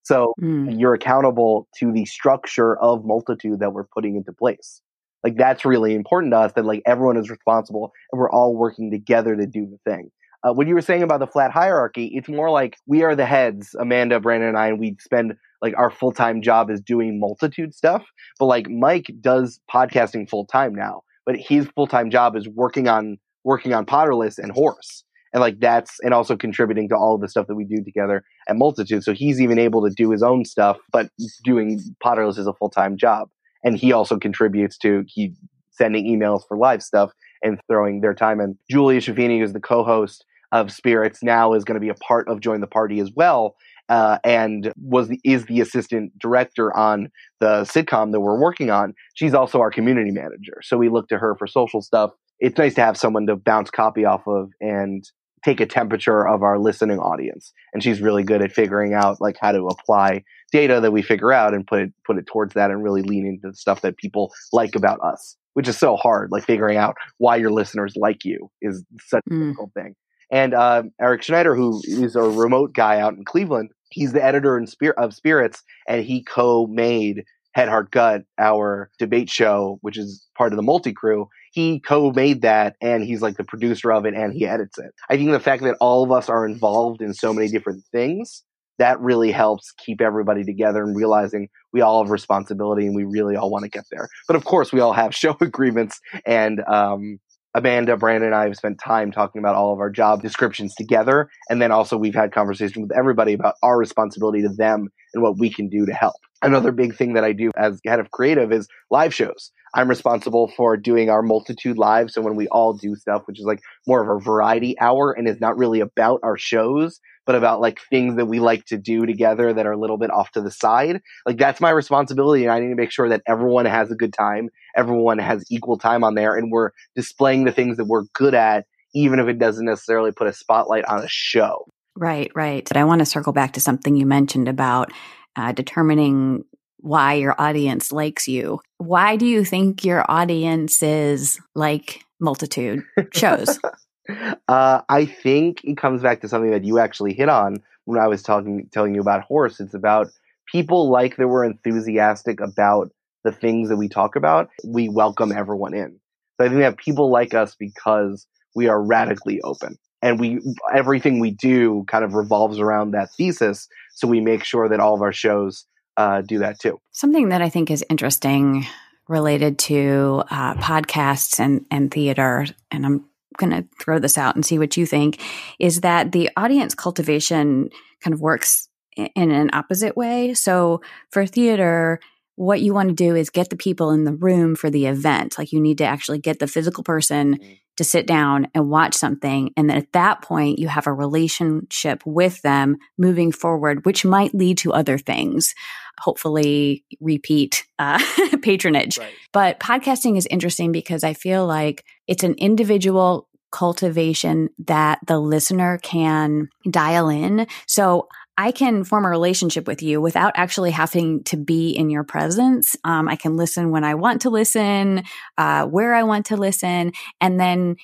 So 0.05 0.35
mm. 0.41 0.79
you're 0.79 0.95
accountable 0.95 1.69
to 1.79 1.93
the 1.93 2.05
structure 2.07 2.77
of 2.79 3.05
multitude 3.05 3.61
that 3.61 3.73
we're 3.73 3.85
putting 3.85 4.17
into 4.17 4.33
place. 4.33 4.81
Like 5.25 5.37
that's 5.37 5.65
really 5.65 5.95
important 5.95 6.33
to 6.33 6.39
us 6.39 6.53
that 6.55 6.65
like 6.65 6.83
everyone 6.87 7.17
is 7.17 7.31
responsible 7.31 7.93
and 8.11 8.19
we're 8.21 8.31
all 8.31 8.57
working 8.57 8.91
together 8.91 9.37
to 9.37 9.47
do 9.47 9.67
the 9.67 9.79
thing. 9.91 10.11
Uh, 10.45 10.53
what 10.53 10.67
you 10.67 10.75
were 10.75 10.81
saying 10.81 11.05
about 11.05 11.21
the 11.21 11.27
flat 11.27 11.53
hierarchy, 11.53 12.11
it's 12.15 12.29
more 12.29 12.51
like 12.51 12.77
we 12.87 13.05
are 13.05 13.15
the 13.15 13.27
heads, 13.27 13.77
Amanda, 13.79 14.19
Brandon, 14.19 14.49
and 14.49 14.59
I, 14.59 14.69
and 14.69 14.81
we 14.81 14.97
spend 14.99 15.35
like 15.61 15.75
our 15.79 15.91
full 15.91 16.13
time 16.13 16.43
job 16.43 16.69
is 16.69 16.81
doing 16.81 17.21
multitude 17.21 17.75
stuff. 17.75 18.05
But 18.39 18.47
like 18.47 18.69
Mike 18.69 19.13
does 19.21 19.61
podcasting 19.73 20.29
full 20.29 20.47
time 20.47 20.75
now, 20.75 21.03
but 21.25 21.37
his 21.37 21.69
full 21.77 21.87
time 21.87 22.11
job 22.11 22.37
is 22.37 22.49
working 22.49 22.89
on 22.89 23.19
working 23.45 23.73
on 23.73 23.87
Potterless 23.87 24.39
and 24.39 24.51
Horse. 24.51 25.05
And 25.33 25.41
like 25.41 25.61
that's 25.61 25.99
and 26.01 26.13
also 26.13 26.37
contributing 26.37 26.89
to 26.89 26.97
all 26.97 27.15
of 27.15 27.21
the 27.21 27.29
stuff 27.29 27.47
that 27.47 27.55
we 27.55 27.65
do 27.65 27.83
together 27.83 28.25
at 28.49 28.57
Multitude. 28.57 29.05
So 29.05 29.15
he's 29.15 29.41
even 29.41 29.59
able 29.59 29.83
to 29.89 29.95
do 29.95 30.11
his 30.11 30.23
own 30.23 30.45
stuff, 30.45 30.77
but 30.93 31.09
doing 31.45 31.81
Potterless 32.05 32.39
is 32.39 32.49
a 32.49 32.53
full 32.53 32.69
time 32.69 32.97
job. 32.97 33.29
And 33.65 33.77
he 33.77 33.93
also 33.93 34.19
contributes 34.19 34.77
to 34.79 35.05
he 35.07 35.35
sending 35.71 36.05
emails 36.05 36.43
for 36.47 36.57
live 36.57 36.83
stuff 36.83 37.13
and 37.43 37.61
throwing 37.69 38.01
their 38.01 38.15
time 38.15 38.41
in. 38.41 38.57
Julia 38.71 39.01
Schifini, 39.01 39.41
who's 39.41 39.53
the 39.53 39.61
co-host 39.61 40.25
of 40.53 40.71
Spirits 40.71 41.23
now 41.23 41.55
is 41.55 41.65
going 41.65 41.77
to 41.77 41.81
be 41.81 41.89
a 41.89 41.95
part 41.95 42.29
of 42.29 42.41
Join 42.41 42.61
the 42.61 42.67
Party 42.67 43.01
as 43.01 43.11
well. 43.15 43.57
Uh, 43.89 44.19
and 44.25 44.73
was 44.81 45.09
the, 45.09 45.21
is 45.25 45.47
the 45.47 45.61
assistant 45.61 46.17
director 46.19 46.75
on 46.77 47.11
the 47.41 47.63
sitcom 47.63 48.13
that 48.13 48.21
we're 48.21 48.41
working 48.41 48.71
on. 48.71 48.95
She's 49.15 49.35
also 49.35 49.61
our 49.61 49.71
community 49.71 50.13
manager, 50.13 50.61
so 50.63 50.79
we 50.79 50.89
look 50.89 51.09
to 51.09 51.19
her 51.19 51.35
for 51.35 51.47
social 51.47 51.83
stuff. 51.83 52.13
It's 52.39 52.57
nice 52.57 52.75
to 52.75 52.81
have 52.81 52.97
someone 52.97 53.27
to 53.27 53.37
bounce 53.37 53.71
copy 53.71 54.05
off 54.05 54.23
of 54.27 54.51
and 54.61 55.05
take 55.45 55.61
a 55.61 55.67
temperature 55.67 56.27
of 56.27 56.43
our 56.43 56.59
listening 56.59 56.99
audience. 56.99 57.53
And 57.73 57.83
she's 57.83 58.01
really 58.01 58.23
good 58.23 58.43
at 58.43 58.53
figuring 58.53 58.95
out 58.95 59.21
like 59.21 59.37
how 59.41 59.53
to 59.53 59.67
apply 59.67 60.23
data 60.53 60.81
that 60.81 60.93
we 60.93 61.03
figure 61.03 61.33
out 61.33 61.55
and 61.55 61.67
put 61.67 61.81
it 61.81 61.93
put 62.07 62.19
it 62.19 62.27
towards 62.27 62.55
that 62.55 62.71
and 62.71 62.83
really 62.83 63.03
lean 63.03 63.27
into 63.27 63.49
the 63.49 63.57
stuff 63.57 63.81
that 63.83 63.97
people 63.97 64.33
like 64.53 64.75
about 64.75 65.01
us, 65.01 65.37
which 65.55 65.69
is 65.69 65.79
so 65.79 65.97
hard. 65.97 66.31
Like 66.31 66.45
figuring 66.45 66.77
out 66.77 66.97
why 67.19 67.37
your 67.37 67.51
listeners 67.51 67.95
like 67.97 68.25
you 68.25 68.51
is 68.61 68.85
such 69.07 69.23
a 69.31 69.33
mm. 69.33 69.49
difficult 69.49 69.73
thing. 69.75 69.95
And 70.31 70.55
uh, 70.55 70.85
Eric 71.01 71.23
Schneider, 71.23 71.55
who 71.55 71.83
is 71.85 72.17
a 72.17 72.23
remote 72.23 72.73
guy 72.73 72.99
out 72.99 73.13
in 73.13 73.25
Cleveland, 73.25 73.69
he's 73.91 74.13
the 74.13 74.25
editor 74.25 74.57
in 74.57 74.67
Spir- 74.67 74.95
of 74.97 75.13
Spirits, 75.13 75.63
and 75.87 76.03
he 76.03 76.25
co-made 76.25 77.25
Head 77.55 77.69
Heart 77.69 77.91
Gut, 77.91 78.23
our 78.39 78.91
debate 78.99 79.29
show, 79.29 79.79
which 79.83 79.99
is 79.99 80.27
part 80.37 80.53
of 80.53 80.57
the 80.57 80.63
multi 80.63 80.93
crew. 80.93 81.29
He 81.53 81.81
co-made 81.81 82.43
that, 82.43 82.77
and 82.81 83.05
he's 83.05 83.23
like 83.23 83.37
the 83.37 83.45
producer 83.45 83.93
of 83.93 84.05
it, 84.07 84.15
and 84.15 84.33
he 84.33 84.47
edits 84.47 84.79
it. 84.79 84.93
I 85.09 85.17
think 85.17 85.31
the 85.31 85.41
fact 85.41 85.63
that 85.63 85.77
all 85.81 86.03
of 86.03 86.11
us 86.11 86.29
are 86.29 86.47
involved 86.47 87.01
in 87.01 87.15
so 87.15 87.33
many 87.33 87.49
different 87.49 87.85
things 87.93 88.43
that 88.79 88.99
really 89.01 89.31
helps 89.31 89.71
keep 89.73 90.01
everybody 90.01 90.45
together 90.45 90.83
and 90.83 90.97
realizing 90.97 91.49
we 91.73 91.81
all 91.81 92.03
have 92.03 92.11
responsibility 92.11 92.87
and 92.87 92.97
we 92.97 93.05
really 93.05 93.37
all 93.37 93.51
want 93.51 93.65
to 93.65 93.71
get 93.71 93.85
there. 93.91 94.09
But 94.27 94.35
of 94.35 94.45
course, 94.45 94.73
we 94.73 94.81
all 94.81 94.93
have 94.93 95.15
show 95.15 95.37
agreements 95.41 96.01
and 96.27 96.61
um, 96.67 97.21
Amanda, 97.55 97.97
Brandon, 97.97 98.29
and 98.29 98.35
I 98.35 98.45
have 98.45 98.57
spent 98.57 98.81
time 98.83 99.13
talking 99.13 99.39
about 99.39 99.55
all 99.55 99.73
of 99.73 99.79
our 99.79 99.91
job 99.91 100.23
descriptions 100.23 100.75
together. 100.75 101.29
And 101.51 101.61
then 101.61 101.71
also 101.71 101.97
we've 101.97 102.15
had 102.15 102.33
conversations 102.33 102.79
with 102.79 102.97
everybody 102.97 103.35
about 103.35 103.55
our 103.63 103.77
responsibility 103.77 104.43
to 104.43 104.49
them 104.49 104.89
and 105.15 105.23
what 105.23 105.39
we 105.39 105.51
can 105.51 105.69
do 105.69 105.87
to 105.87 105.93
help. 105.93 106.17
Another 106.43 106.73
big 106.73 106.97
thing 106.97 107.13
that 107.13 107.25
I 107.25 107.33
do 107.33 107.51
as 107.57 107.81
head 107.87 108.01
of 108.01 108.11
creative 108.11 108.53
is 108.53 108.67
live 108.91 109.15
shows. 109.15 109.53
I'm 109.75 109.89
responsible 109.89 110.49
for 110.57 110.77
doing 110.77 111.09
our 111.09 111.23
multitude 111.23 111.79
live. 111.79 112.11
So 112.11 112.21
when 112.21 112.37
we 112.37 112.49
all 112.49 112.75
do 112.75 112.95
stuff, 112.95 113.23
which 113.27 113.39
is 113.39 113.47
like 113.47 113.61
more 113.87 114.03
of 114.03 114.09
a 114.09 114.23
variety 114.23 114.79
hour 114.81 115.13
and 115.13 115.29
is 115.29 115.41
not 115.41 115.57
really 115.57 115.81
about 115.81 116.21
our 116.23 116.37
shows, 116.37 117.01
but 117.25 117.37
about 117.37 117.61
like 117.61 117.81
things 117.89 118.17
that 118.17 118.27
we 118.27 118.41
like 118.41 118.65
to 118.67 118.77
do 118.77 119.07
together 119.07 119.53
that 119.53 119.67
are 119.67 119.73
a 119.73 119.79
little 119.79 119.97
bit 119.97 120.11
off 120.11 120.31
to 120.33 120.41
the 120.41 120.51
side. 120.51 121.01
Like 121.25 121.39
that's 121.39 121.61
my 121.61 121.71
responsibility. 121.71 122.43
And 122.43 122.53
I 122.53 122.59
need 122.59 122.69
to 122.69 122.75
make 122.75 122.91
sure 122.91 123.09
that 123.09 123.23
everyone 123.27 123.65
has 123.65 123.91
a 123.91 123.97
good 123.97 124.13
time. 124.13 124.51
Everyone 124.77 125.19
has 125.19 125.45
equal 125.51 125.79
time 125.79 126.05
on 126.05 126.17
there 126.17 126.37
and 126.37 126.51
we're 126.51 126.71
displaying 126.97 127.45
the 127.45 127.53
things 127.53 127.77
that 127.77 127.87
we're 127.87 128.05
good 128.15 128.35
at, 128.35 128.67
even 128.95 129.21
if 129.21 129.29
it 129.29 129.39
doesn't 129.39 129.65
necessarily 129.65 130.13
put 130.13 130.27
a 130.27 130.33
spotlight 130.33 130.85
on 130.87 131.03
a 131.03 131.09
show. 131.09 131.67
Right, 131.97 132.31
right. 132.35 132.67
But 132.67 132.77
I 132.77 132.85
want 132.85 133.01
to 133.01 133.07
circle 133.07 133.33
back 133.33 133.53
to 133.53 133.61
something 133.61 133.97
you 133.97 134.07
mentioned 134.07 134.49
about 134.49 134.91
uh, 135.37 135.53
determining 135.53 136.45
why 136.79 137.15
your 137.15 137.35
audience 137.41 137.93
likes 137.93 138.27
you. 138.27 138.61
Why 138.79 139.17
do 139.17 139.27
you 139.27 139.45
think 139.45 139.85
your 139.85 140.05
audiences 140.11 141.41
like 141.55 142.05
multitude 142.19 142.83
shows? 143.13 143.59
uh, 144.49 144.81
I 144.89 145.05
think 145.05 145.61
it 145.65 145.77
comes 145.77 146.03
back 146.03 146.21
to 146.23 146.29
something 146.29 146.51
that 146.51 146.65
you 146.65 146.79
actually 146.79 147.15
hit 147.15 147.29
on 147.29 147.63
when 147.85 148.01
I 148.01 148.09
was 148.09 148.23
talking, 148.23 148.69
telling 148.73 148.95
you 148.95 149.01
about 149.01 149.23
horse. 149.23 149.61
It's 149.61 149.75
about 149.75 150.09
people 150.51 150.91
like 150.91 151.17
that 151.17 151.29
we're 151.29 151.45
enthusiastic 151.45 152.41
about 152.41 152.91
the 153.23 153.33
things 153.33 153.69
that 153.69 153.77
we 153.77 153.89
talk 153.89 154.17
about. 154.17 154.49
We 154.65 154.89
welcome 154.89 155.31
everyone 155.31 155.75
in. 155.75 156.01
So 156.41 156.47
I 156.47 156.49
think 156.49 156.61
that 156.61 156.79
people 156.79 157.11
like 157.11 157.35
us 157.35 157.55
because 157.55 158.27
we 158.55 158.69
are 158.69 158.83
radically 158.83 159.41
open 159.43 159.79
and 160.03 160.19
we 160.19 160.41
everything 160.75 161.21
we 161.21 161.31
do 161.31 161.85
kind 161.87 162.05
of 162.05 162.15
revolves 162.15 162.59
around 162.59 162.91
that 162.91 163.13
thesis. 163.13 163.69
So 163.95 164.09
we 164.09 164.21
make 164.21 164.45
sure 164.45 164.69
that 164.69 164.81
all 164.81 164.95
of 164.95 165.03
our 165.03 165.13
shows 165.13 165.67
uh, 165.97 166.23
do 166.23 166.39
that 166.39 166.59
too. 166.59 166.81
Something 166.91 167.29
that 167.31 167.43
I 167.43 167.49
think 167.49 167.71
is 167.71 167.85
interesting 167.89 168.67
related 169.09 169.59
to 169.61 170.25
uh, 170.31 170.55
podcasts 170.55 171.39
and 171.39 171.65
and 171.71 171.91
theater, 171.91 172.47
and 172.71 172.85
I'm 172.85 173.05
going 173.39 173.53
to 173.53 173.67
throw 173.81 173.99
this 173.99 174.19
out 174.19 174.35
and 174.35 174.45
see 174.45 174.59
what 174.59 174.77
you 174.77 174.85
think, 174.85 175.21
is 175.59 175.81
that 175.81 176.13
the 176.13 176.29
audience 176.37 176.75
cultivation 176.75 177.71
kind 178.03 178.13
of 178.13 178.21
works 178.21 178.69
in 178.97 179.31
an 179.31 179.51
opposite 179.55 179.97
way. 179.97 180.35
So 180.35 180.83
for 181.11 181.27
theater, 181.27 181.99
what 182.37 182.61
you 182.61 182.75
want 182.75 182.89
to 182.89 182.95
do 182.95 183.15
is 183.15 183.31
get 183.31 183.51
the 183.51 183.57
people 183.57 183.91
in 183.91 184.05
the 184.05 184.13
room 184.13 184.55
for 184.55 184.71
the 184.71 184.87
event. 184.87 185.39
Like 185.39 185.53
you 185.53 185.61
need 185.61 185.79
to 185.79 185.85
actually 185.85 186.19
get 186.19 186.39
the 186.39 186.47
physical 186.47 186.83
person 186.83 187.39
mm-hmm. 187.39 187.53
To 187.77 187.85
sit 187.85 188.07
down 188.07 188.49
and 188.55 188.69
watch 188.69 188.95
something. 188.95 189.53
And 189.57 189.69
then 189.69 189.79
at 189.79 189.93
that 189.93 190.23
point, 190.23 190.59
you 190.59 190.69
have 190.69 190.87
a 190.87 190.93
relationship 190.93 192.03
with 192.05 192.43
them 192.43 192.77
moving 192.99 193.33
forward, 193.33 193.85
which 193.85 194.05
might 194.05 194.35
lead 194.35 194.59
to 194.59 194.73
other 194.73 194.99
things. 194.99 195.55
Hopefully, 196.01 196.85
repeat 197.01 197.65
uh, 197.79 198.03
patronage. 198.43 198.99
Right. 198.99 199.13
But 199.33 199.61
podcasting 199.61 200.17
is 200.17 200.27
interesting 200.27 200.73
because 200.73 201.05
I 201.05 201.15
feel 201.15 201.47
like 201.47 201.85
it's 202.07 202.25
an 202.25 202.35
individual 202.35 203.29
cultivation 203.53 204.49
that 204.59 204.99
the 205.07 205.21
listener 205.21 205.79
can 205.83 206.49
dial 206.69 207.09
in. 207.09 207.47
So 207.67 208.09
I 208.39 208.51
can 208.51 208.85
form 208.85 209.05
a 209.05 209.11
relationship 209.11 209.67
with 209.67 209.83
you 209.83 210.01
without 210.01 210.33
actually 210.37 210.71
having 210.71 211.23
to 211.25 211.37
be 211.37 211.71
in 211.71 211.91
your 211.91 212.05
presence. 212.05 212.77
Um, 212.85 213.09
I 213.09 213.17
can 213.17 213.37
listen 213.37 213.71
when 213.71 213.85
I 213.85 213.95
want 213.95 214.23
to 214.23 214.31
listen, 214.31 215.05
uh, 215.37 215.67
where 215.67 215.95
I 215.95 216.03
want 216.03 216.27
to 216.27 216.37
listen, 216.37 216.93
and 217.21 217.39
then 217.39 217.77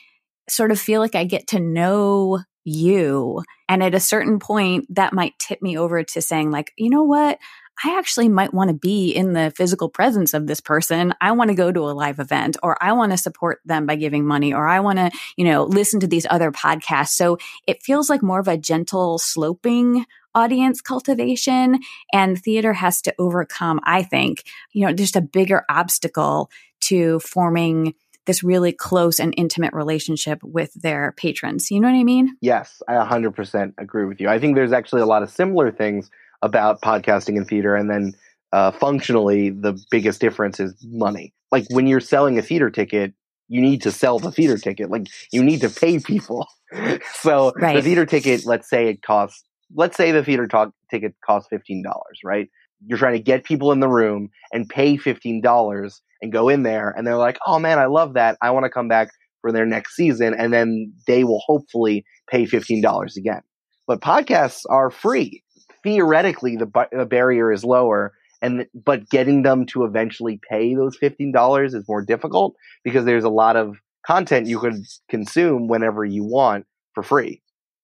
sort 0.49 0.71
of 0.71 0.81
feel 0.81 1.01
like 1.01 1.15
I 1.15 1.25
get 1.25 1.49
to 1.49 1.61
know 1.61 2.41
you. 2.65 3.43
And 3.69 3.83
at 3.83 3.95
a 3.95 4.01
certain 4.01 4.39
point, 4.39 4.87
that 4.95 5.13
might 5.13 5.39
tip 5.39 5.61
me 5.61 5.77
over 5.77 6.03
to 6.03 6.23
saying, 6.23 6.51
like, 6.51 6.73
you 6.77 6.91
know 6.91 7.05
what? 7.05 7.39
I 7.85 7.97
actually 7.97 8.29
might 8.29 8.53
want 8.53 8.69
to 8.69 8.75
be 8.75 9.13
in 9.13 9.35
the 9.35 9.53
physical 9.55 9.89
presence 9.89 10.35
of 10.35 10.47
this 10.47 10.61
person. 10.61 11.15
I 11.21 11.33
want 11.33 11.51
to 11.51 11.55
go 11.55 11.71
to 11.71 11.81
a 11.83 11.93
live 11.93 12.19
event 12.19 12.57
or 12.63 12.77
I 12.83 12.93
want 12.93 13.13
to 13.13 13.19
support 13.19 13.61
them 13.65 13.87
by 13.87 13.95
giving 13.95 14.27
money 14.27 14.53
or 14.53 14.67
I 14.67 14.81
want 14.81 14.99
to, 14.99 15.11
you 15.37 15.45
know, 15.45 15.63
listen 15.63 16.01
to 16.01 16.09
these 16.09 16.27
other 16.29 16.51
podcasts. 16.51 17.11
So 17.11 17.39
it 17.69 17.83
feels 17.83 18.11
like 18.11 18.23
more 18.23 18.41
of 18.41 18.49
a 18.49 18.57
gentle 18.57 19.19
sloping 19.19 20.07
audience 20.35 20.81
cultivation 20.81 21.81
and 22.13 22.39
theater 22.39 22.73
has 22.73 23.01
to 23.03 23.15
overcome, 23.19 23.81
I 23.85 24.03
think, 24.03 24.45
you 24.73 24.87
know, 24.87 24.93
just 24.93 25.17
a 25.17 25.21
bigger 25.21 25.65
obstacle 25.69 26.51
to 26.83 27.19
forming 27.21 27.95
this 28.27 28.45
really 28.45 28.73
close 28.73 29.19
and 29.19 29.35
intimate 29.37 29.73
relationship 29.73 30.39
with 30.45 30.73
their 30.75 31.13
patrons. 31.17 31.71
You 31.71 31.81
know 31.81 31.89
what 31.89 31.99
I 31.99 32.05
mean? 32.05 32.37
Yes, 32.41 32.83
I 32.87 32.93
100% 32.93 33.73
agree 33.79 34.05
with 34.05 34.21
you. 34.21 34.29
I 34.29 34.39
think 34.39 34.55
there's 34.55 34.73
actually 34.73 35.01
a 35.01 35.07
lot 35.07 35.23
of 35.23 35.31
similar 35.31 35.73
things 35.73 36.11
about 36.43 36.83
podcasting 36.83 37.37
and 37.37 37.49
theater. 37.49 37.75
And 37.75 37.91
then 37.91 38.15
uh, 38.53 38.71
functionally, 38.71 39.51
the 39.51 39.83
biggest 39.91 40.21
difference 40.21 40.61
is 40.61 40.75
money. 40.85 41.33
Like 41.51 41.65
when 41.71 41.87
you're 41.87 42.01
selling 42.01 42.39
a 42.39 42.43
theater 42.43 42.71
ticket, 42.71 43.15
you 43.49 43.63
need 43.63 43.83
to 43.83 43.91
sell 43.91 44.19
the 44.19 44.31
theater 44.31 44.59
ticket. 44.59 44.91
Like 44.91 45.09
you 45.33 45.43
need 45.43 45.63
to 45.63 45.71
pay 45.71 45.99
people. 45.99 46.47
so 47.15 47.53
right. 47.57 47.77
the 47.77 47.83
theater 47.83 48.07
ticket, 48.07 48.45
let's 48.45 48.69
say 48.69 48.89
it 48.89 49.03
costs, 49.03 49.43
let's 49.75 49.97
say 49.97 50.13
the 50.13 50.25
theater 50.25 50.47
talk 50.47 50.73
ticket 50.91 51.15
costs 51.25 51.49
$15, 51.53 51.83
right? 52.25 52.49
You're 52.87 52.99
trying 52.99 53.15
to 53.15 53.23
get 53.23 53.45
people 53.45 53.73
in 53.73 53.81
the 53.81 53.89
room 53.89 54.31
and 54.53 54.69
pay 54.69 54.97
$15 54.97 56.01
and 56.23 56.33
go 56.33 56.49
in 56.49 56.63
there 56.63 56.95
and 56.97 57.07
they're 57.07 57.17
like, 57.17 57.39
oh 57.47 57.59
man, 57.59 57.79
I 57.79 57.87
love 57.87 58.15
that. 58.15 58.37
I 58.41 58.51
want 58.51 58.65
to 58.65 58.71
come 58.71 58.89
back 58.89 59.09
for 59.41 59.53
their 59.53 59.67
next 59.67 59.95
season. 59.97 60.35
And 60.35 60.53
then 60.53 60.93
they 61.07 61.25
will 61.25 61.43
hopefully 61.45 62.05
pay 62.31 62.45
$15 62.45 63.17
again. 63.17 63.43
But 63.87 64.01
podcasts 64.01 64.63
are 64.69 64.91
free 64.91 65.43
theoretically 65.83 66.57
the, 66.57 66.87
the 66.93 67.07
barrier 67.07 67.53
is 67.53 67.65
lower 67.65 68.13
and 68.41 68.67
but 68.75 69.09
getting 69.11 69.43
them 69.43 69.67
to 69.67 69.85
eventually 69.85 70.41
pay 70.49 70.75
those 70.75 70.97
$15 70.99 71.75
is 71.75 71.85
more 71.89 72.05
difficult 72.05 72.55
because 72.85 73.05
there's 73.05 73.25
a 73.25 73.31
lot 73.31 73.57
of 73.57 73.77
content 74.07 74.47
you 74.47 74.59
could 74.59 74.77
consume 75.09 75.69
whenever 75.69 76.05
you 76.05 76.25
want 76.25 76.67
for 76.95 77.03
free 77.03 77.43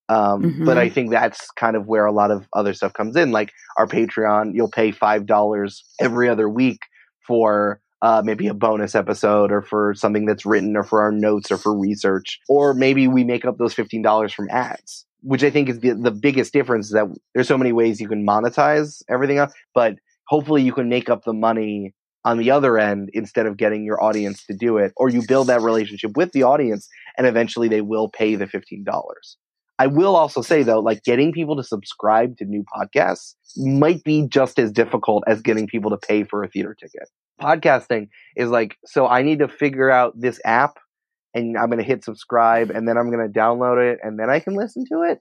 um, 0.09 0.43
mm-hmm. 0.43 0.64
but 0.64 0.79
i 0.79 0.88
think 0.88 1.11
that's 1.11 1.51
kind 1.53 1.77
of 1.77 1.87
where 1.87 2.07
a 2.07 2.12
lot 2.12 2.31
of 2.31 2.47
other 2.53 2.75
stuff 2.75 2.93
comes 2.93 3.17
in 3.17 3.31
like 3.31 3.53
our 3.77 3.87
patreon 3.87 4.53
you'll 4.55 4.71
pay 4.71 4.93
$5 4.93 5.79
every 6.01 6.29
other 6.29 6.49
week 6.49 6.81
for 7.27 7.81
uh, 8.03 8.21
maybe 8.23 8.47
a 8.49 8.55
bonus 8.55 8.95
episode 8.95 9.51
or 9.51 9.62
for 9.62 9.95
something 9.95 10.27
that's 10.27 10.45
written 10.45 10.77
or 10.77 10.83
for 10.83 11.01
our 11.01 11.11
notes 11.11 11.51
or 11.51 11.57
for 11.57 11.77
research 11.79 12.38
or 12.49 12.75
maybe 12.75 13.09
we 13.09 13.25
make 13.25 13.47
up 13.47 13.57
those 13.57 13.75
$15 13.75 14.33
from 14.35 14.49
ads 14.51 15.07
which 15.25 15.43
I 15.43 15.51
think 15.51 15.71
is 15.71 15.81
the, 15.81 15.95
the 15.95 16.11
biggest 16.11 16.53
difference 16.53 16.87
is 16.87 16.93
that 16.93 17.07
there's 17.35 17.49
so 17.49 17.57
many 17.57 17.73
ways 17.73 18.01
you 18.01 18.09
can 18.09 18.27
monetize 18.27 19.03
everything 19.09 19.38
else, 19.38 19.55
but 19.75 19.97
hopefully 20.29 20.62
you 20.62 20.73
can 20.73 20.88
make 20.88 21.09
up 21.09 21.25
the 21.25 21.33
money 21.33 21.95
on 22.27 22.37
the 22.37 22.51
other 22.51 22.79
end 22.79 23.11
instead 23.14 23.47
of 23.47 23.57
getting 23.57 23.85
your 23.85 24.03
audience 24.03 24.45
to 24.47 24.55
do 24.55 24.77
it, 24.77 24.93
or 24.97 25.09
you 25.09 25.23
build 25.27 25.47
that 25.47 25.62
relationship 25.62 26.17
with 26.17 26.33
the 26.33 26.43
audience 26.43 26.88
and 27.17 27.27
eventually 27.27 27.69
they 27.69 27.81
will 27.81 28.09
pay 28.09 28.35
the 28.35 28.47
$15. 28.47 28.85
I 29.78 29.88
will 29.88 30.14
also 30.14 30.40
say 30.40 30.62
though, 30.62 30.80
like 30.80 31.02
getting 31.02 31.32
people 31.32 31.56
to 31.56 31.64
subscribe 31.64 32.37
to 32.38 32.44
new 32.44 32.64
podcasts 32.64 33.34
might 33.56 34.04
be 34.04 34.26
just 34.28 34.58
as 34.58 34.70
difficult 34.70 35.24
as 35.26 35.42
getting 35.42 35.66
people 35.66 35.90
to 35.90 35.96
pay 35.96 36.24
for 36.24 36.44
a 36.44 36.48
theater 36.48 36.76
ticket. 36.78 37.08
Podcasting 37.40 38.08
is 38.37 38.50
like, 38.50 38.76
so 38.84 39.06
I 39.06 39.22
need 39.22 39.40
to 39.40 39.48
figure 39.48 39.90
out 39.90 40.12
this 40.18 40.40
app 40.44 40.78
and 41.34 41.58
I'm 41.58 41.66
going 41.66 41.78
to 41.78 41.84
hit 41.84 42.04
subscribe 42.04 42.70
and 42.70 42.87
then 42.88 42.96
I'm 42.96 43.10
going 43.10 43.26
to 43.26 43.38
download 43.38 43.92
it 43.92 43.98
and 44.02 44.18
then 44.18 44.30
I 44.30 44.38
can 44.38 44.54
listen 44.54 44.84
to 44.92 45.02
it. 45.02 45.20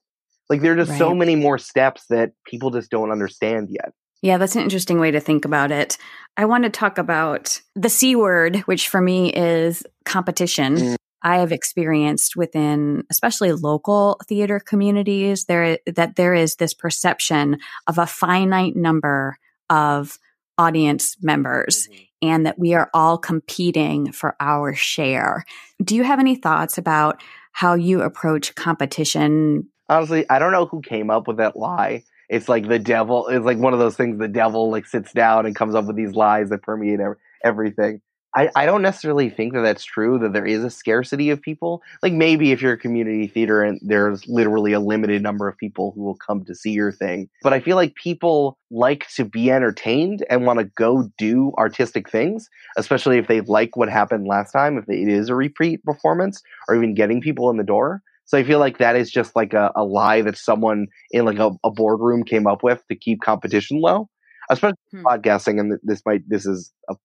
Like 0.50 0.62
there 0.62 0.74
are 0.74 0.78
just 0.78 0.92
right. 0.92 1.00
so 1.00 1.16
many 1.16 1.36
more 1.36 1.58
steps 1.58 2.06
that 2.10 2.34
people 2.46 2.70
just 2.70 2.92
don't 2.92 3.12
understand 3.12 3.70
yet. 3.72 3.94
Yeah, 4.22 4.38
that's 4.38 4.56
an 4.56 4.62
interesting 4.62 5.00
way 5.00 5.12
to 5.12 5.20
think 5.20 5.44
about 5.44 5.72
it. 5.72 5.98
I 6.38 6.46
want 6.46 6.64
to 6.64 6.70
talk 6.70 6.98
about 6.98 7.60
the 7.76 7.90
C 7.90 8.16
word, 8.16 8.58
which 8.60 8.88
for 8.88 9.02
me 9.02 9.34
is 9.34 9.84
competition. 10.06 10.78
Mm. 10.78 10.96
I 11.24 11.38
have 11.38 11.52
experienced 11.52 12.36
within 12.36 13.04
especially 13.10 13.52
local 13.54 14.20
theater 14.28 14.60
communities 14.60 15.46
there 15.46 15.80
that 15.86 16.16
there 16.16 16.34
is 16.34 16.58
this 16.58 16.74
perception 16.74 17.60
of 17.88 17.98
a 17.98 18.06
finite 18.06 18.76
number 18.76 19.38
of 19.70 20.20
audience 20.58 21.16
members 21.22 21.88
mm-hmm 21.88 22.04
and 22.24 22.46
that 22.46 22.58
we 22.58 22.74
are 22.74 22.90
all 22.94 23.18
competing 23.18 24.14
for 24.14 24.36
our 24.40 24.74
share. 24.74 25.44
Do 25.84 25.94
you 25.94 26.04
have 26.04 26.20
any 26.20 26.36
thoughts 26.36 26.78
about 26.78 27.22
how 27.52 27.74
you 27.74 28.02
approach 28.02 28.56
competition? 28.56 29.68
Honestly, 29.90 30.28
I 30.30 30.40
don't 30.40 30.54
know 30.54 30.66
who 30.66 30.82
came 30.82 31.10
up 31.10 31.28
with 31.28 31.38
that 31.38 31.58
lie. 31.58 32.04
It's 32.30 32.48
like 32.48 32.70
the 32.70 32.80
devil. 32.80 33.28
It's 33.28 33.46
like 33.46 33.58
one 33.58 33.74
of 33.74 33.80
those 33.80 33.98
things. 33.98 34.20
The 34.20 34.30
devil 34.30 34.72
like 34.72 34.86
sits 34.86 35.12
down 35.12 35.46
and 35.46 35.54
comes 35.54 35.76
up 35.76 35.86
with 35.86 35.98
these 35.98 36.14
lies 36.14 36.50
that 36.50 36.64
permeate 36.64 37.02
everything. 37.44 38.02
I, 38.36 38.50
I 38.56 38.66
don't 38.66 38.82
necessarily 38.82 39.30
think 39.30 39.54
that 39.54 39.62
that's 39.62 39.84
true 39.84 40.18
that 40.20 40.34
there 40.34 40.46
is 40.46 40.64
a 40.64 40.70
scarcity 40.70 41.30
of 41.30 41.42
people 41.42 41.82
like 42.02 42.14
maybe 42.14 42.52
if 42.52 42.62
you're 42.62 42.74
a 42.74 42.78
community 42.78 43.28
theater 43.28 43.62
and 43.62 43.80
there's 43.84 44.28
literally 44.28 44.74
a 44.74 44.80
limited 44.80 45.22
number 45.22 45.48
of 45.48 45.58
people 45.58 45.92
who 45.96 46.04
will 46.04 46.16
come 46.16 46.44
to 46.46 46.56
see 46.56 46.72
your 46.72 46.92
thing 46.92 47.30
but 47.44 47.54
i 47.54 47.60
feel 47.60 47.76
like 47.76 47.96
people 47.96 48.58
like 48.72 49.08
to 49.16 49.24
be 49.24 49.52
entertained 49.52 50.26
and 50.30 50.46
want 50.46 50.60
to 50.60 50.66
go 50.66 51.10
do 51.18 51.54
artistic 51.58 52.10
things 52.10 52.50
especially 52.78 53.18
if 53.18 53.28
they 53.28 53.42
like 53.42 53.76
what 53.76 53.90
happened 53.90 54.28
last 54.28 54.52
time 54.52 54.78
if 54.78 54.88
it 54.90 55.08
is 55.08 55.30
a 55.30 55.36
repeat 55.36 55.84
performance 55.84 56.42
or 56.68 56.76
even 56.76 56.94
getting 56.94 57.22
people 57.22 57.50
in 57.50 57.58
the 57.58 57.64
door 57.64 58.02
so 58.26 58.38
I 58.38 58.44
feel 58.44 58.60
like 58.60 58.78
that 58.78 58.96
is 58.96 59.12
just 59.12 59.36
like 59.36 59.54
a, 59.54 59.72
a 59.76 59.84
lie 59.84 60.22
that 60.22 60.38
someone 60.38 60.88
in 61.12 61.26
like 61.26 61.40
a, 61.40 61.52
a, 61.64 61.72
boardroom 61.72 62.24
came 62.24 62.48
up 62.48 62.64
with 62.64 62.82
to 62.88 62.96
keep 62.96 63.22
competition 63.22 63.82
low. 63.82 64.10
Especially 64.50 64.78
hmm. 64.92 65.06
podcasting, 65.06 65.60
and 65.60 65.80
this 65.84 66.02
might 66.06 66.28
this 66.28 66.46
is 66.46 66.74
a 66.90 66.96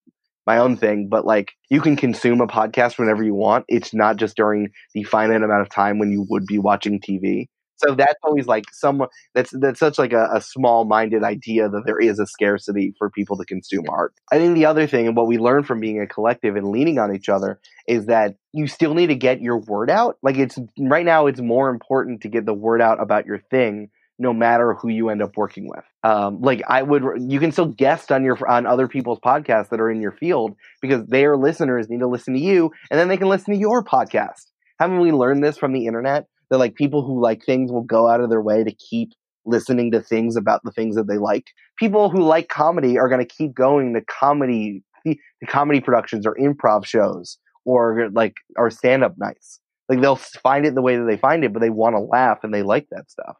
my 0.48 0.56
own 0.56 0.78
thing, 0.78 1.08
but 1.10 1.26
like 1.26 1.52
you 1.68 1.82
can 1.82 1.94
consume 1.94 2.40
a 2.40 2.46
podcast 2.46 2.98
whenever 2.98 3.22
you 3.22 3.34
want. 3.34 3.66
It's 3.68 3.92
not 3.92 4.16
just 4.16 4.34
during 4.34 4.70
the 4.94 5.04
finite 5.04 5.42
amount 5.42 5.60
of 5.60 5.68
time 5.68 5.98
when 5.98 6.10
you 6.10 6.26
would 6.30 6.46
be 6.46 6.58
watching 6.58 7.00
TV. 7.00 7.48
So 7.76 7.94
that's 7.94 8.18
always 8.24 8.46
like 8.46 8.64
some 8.72 9.06
that's 9.34 9.52
that's 9.60 9.78
such 9.78 9.98
like 9.98 10.14
a, 10.14 10.26
a 10.32 10.40
small 10.40 10.86
minded 10.86 11.22
idea 11.22 11.68
that 11.68 11.82
there 11.84 12.00
is 12.00 12.18
a 12.18 12.26
scarcity 12.26 12.94
for 12.98 13.10
people 13.10 13.36
to 13.36 13.44
consume 13.44 13.84
art. 13.90 14.14
I 14.32 14.38
think 14.38 14.54
the 14.54 14.64
other 14.64 14.86
thing 14.86 15.06
and 15.06 15.14
what 15.14 15.26
we 15.26 15.36
learn 15.36 15.64
from 15.64 15.80
being 15.80 16.00
a 16.00 16.06
collective 16.06 16.56
and 16.56 16.68
leaning 16.70 16.98
on 16.98 17.14
each 17.14 17.28
other 17.28 17.60
is 17.86 18.06
that 18.06 18.34
you 18.54 18.66
still 18.66 18.94
need 18.94 19.08
to 19.08 19.14
get 19.14 19.42
your 19.42 19.58
word 19.58 19.90
out. 19.90 20.16
Like 20.22 20.38
it's 20.38 20.58
right 20.80 21.04
now 21.04 21.26
it's 21.26 21.42
more 21.42 21.68
important 21.68 22.22
to 22.22 22.28
get 22.28 22.46
the 22.46 22.54
word 22.54 22.80
out 22.80 23.02
about 23.02 23.26
your 23.26 23.38
thing 23.50 23.90
no 24.18 24.32
matter 24.32 24.74
who 24.74 24.88
you 24.88 25.08
end 25.10 25.22
up 25.22 25.36
working 25.36 25.68
with. 25.68 25.84
Um, 26.02 26.40
like 26.40 26.62
I 26.68 26.82
would, 26.82 27.02
you 27.18 27.38
can 27.38 27.52
still 27.52 27.66
guest 27.66 28.10
on 28.10 28.24
your 28.24 28.38
on 28.50 28.66
other 28.66 28.88
people's 28.88 29.20
podcasts 29.20 29.68
that 29.70 29.80
are 29.80 29.90
in 29.90 30.00
your 30.00 30.12
field 30.12 30.56
because 30.82 31.06
their 31.06 31.36
listeners 31.36 31.88
need 31.88 32.00
to 32.00 32.08
listen 32.08 32.34
to 32.34 32.40
you, 32.40 32.70
and 32.90 32.98
then 32.98 33.08
they 33.08 33.16
can 33.16 33.28
listen 33.28 33.54
to 33.54 33.60
your 33.60 33.84
podcast. 33.84 34.46
Haven't 34.80 35.00
we 35.00 35.12
learned 35.12 35.42
this 35.42 35.58
from 35.58 35.72
the 35.72 35.86
internet 35.86 36.26
that 36.50 36.58
like 36.58 36.74
people 36.74 37.04
who 37.04 37.20
like 37.20 37.44
things 37.44 37.70
will 37.70 37.82
go 37.82 38.08
out 38.08 38.20
of 38.20 38.30
their 38.30 38.42
way 38.42 38.64
to 38.64 38.72
keep 38.72 39.10
listening 39.44 39.90
to 39.92 40.00
things 40.00 40.36
about 40.36 40.62
the 40.64 40.72
things 40.72 40.96
that 40.96 41.08
they 41.08 41.18
like? 41.18 41.46
People 41.78 42.10
who 42.10 42.22
like 42.22 42.48
comedy 42.48 42.98
are 42.98 43.08
going 43.08 43.24
to 43.24 43.34
keep 43.34 43.54
going 43.54 43.94
to 43.94 44.00
comedy, 44.02 44.82
the 45.04 45.16
comedy 45.48 45.80
productions 45.80 46.26
or 46.26 46.36
improv 46.36 46.84
shows 46.84 47.38
or 47.64 48.08
like 48.12 48.36
or 48.56 48.70
stand 48.70 49.04
up 49.04 49.14
nights. 49.18 49.60
Like 49.88 50.00
they'll 50.00 50.16
find 50.16 50.66
it 50.66 50.74
the 50.74 50.82
way 50.82 50.96
that 50.96 51.04
they 51.04 51.16
find 51.16 51.44
it, 51.44 51.52
but 51.52 51.60
they 51.60 51.70
want 51.70 51.94
to 51.94 52.00
laugh 52.00 52.38
and 52.42 52.52
they 52.52 52.62
like 52.62 52.86
that 52.90 53.10
stuff. 53.10 53.36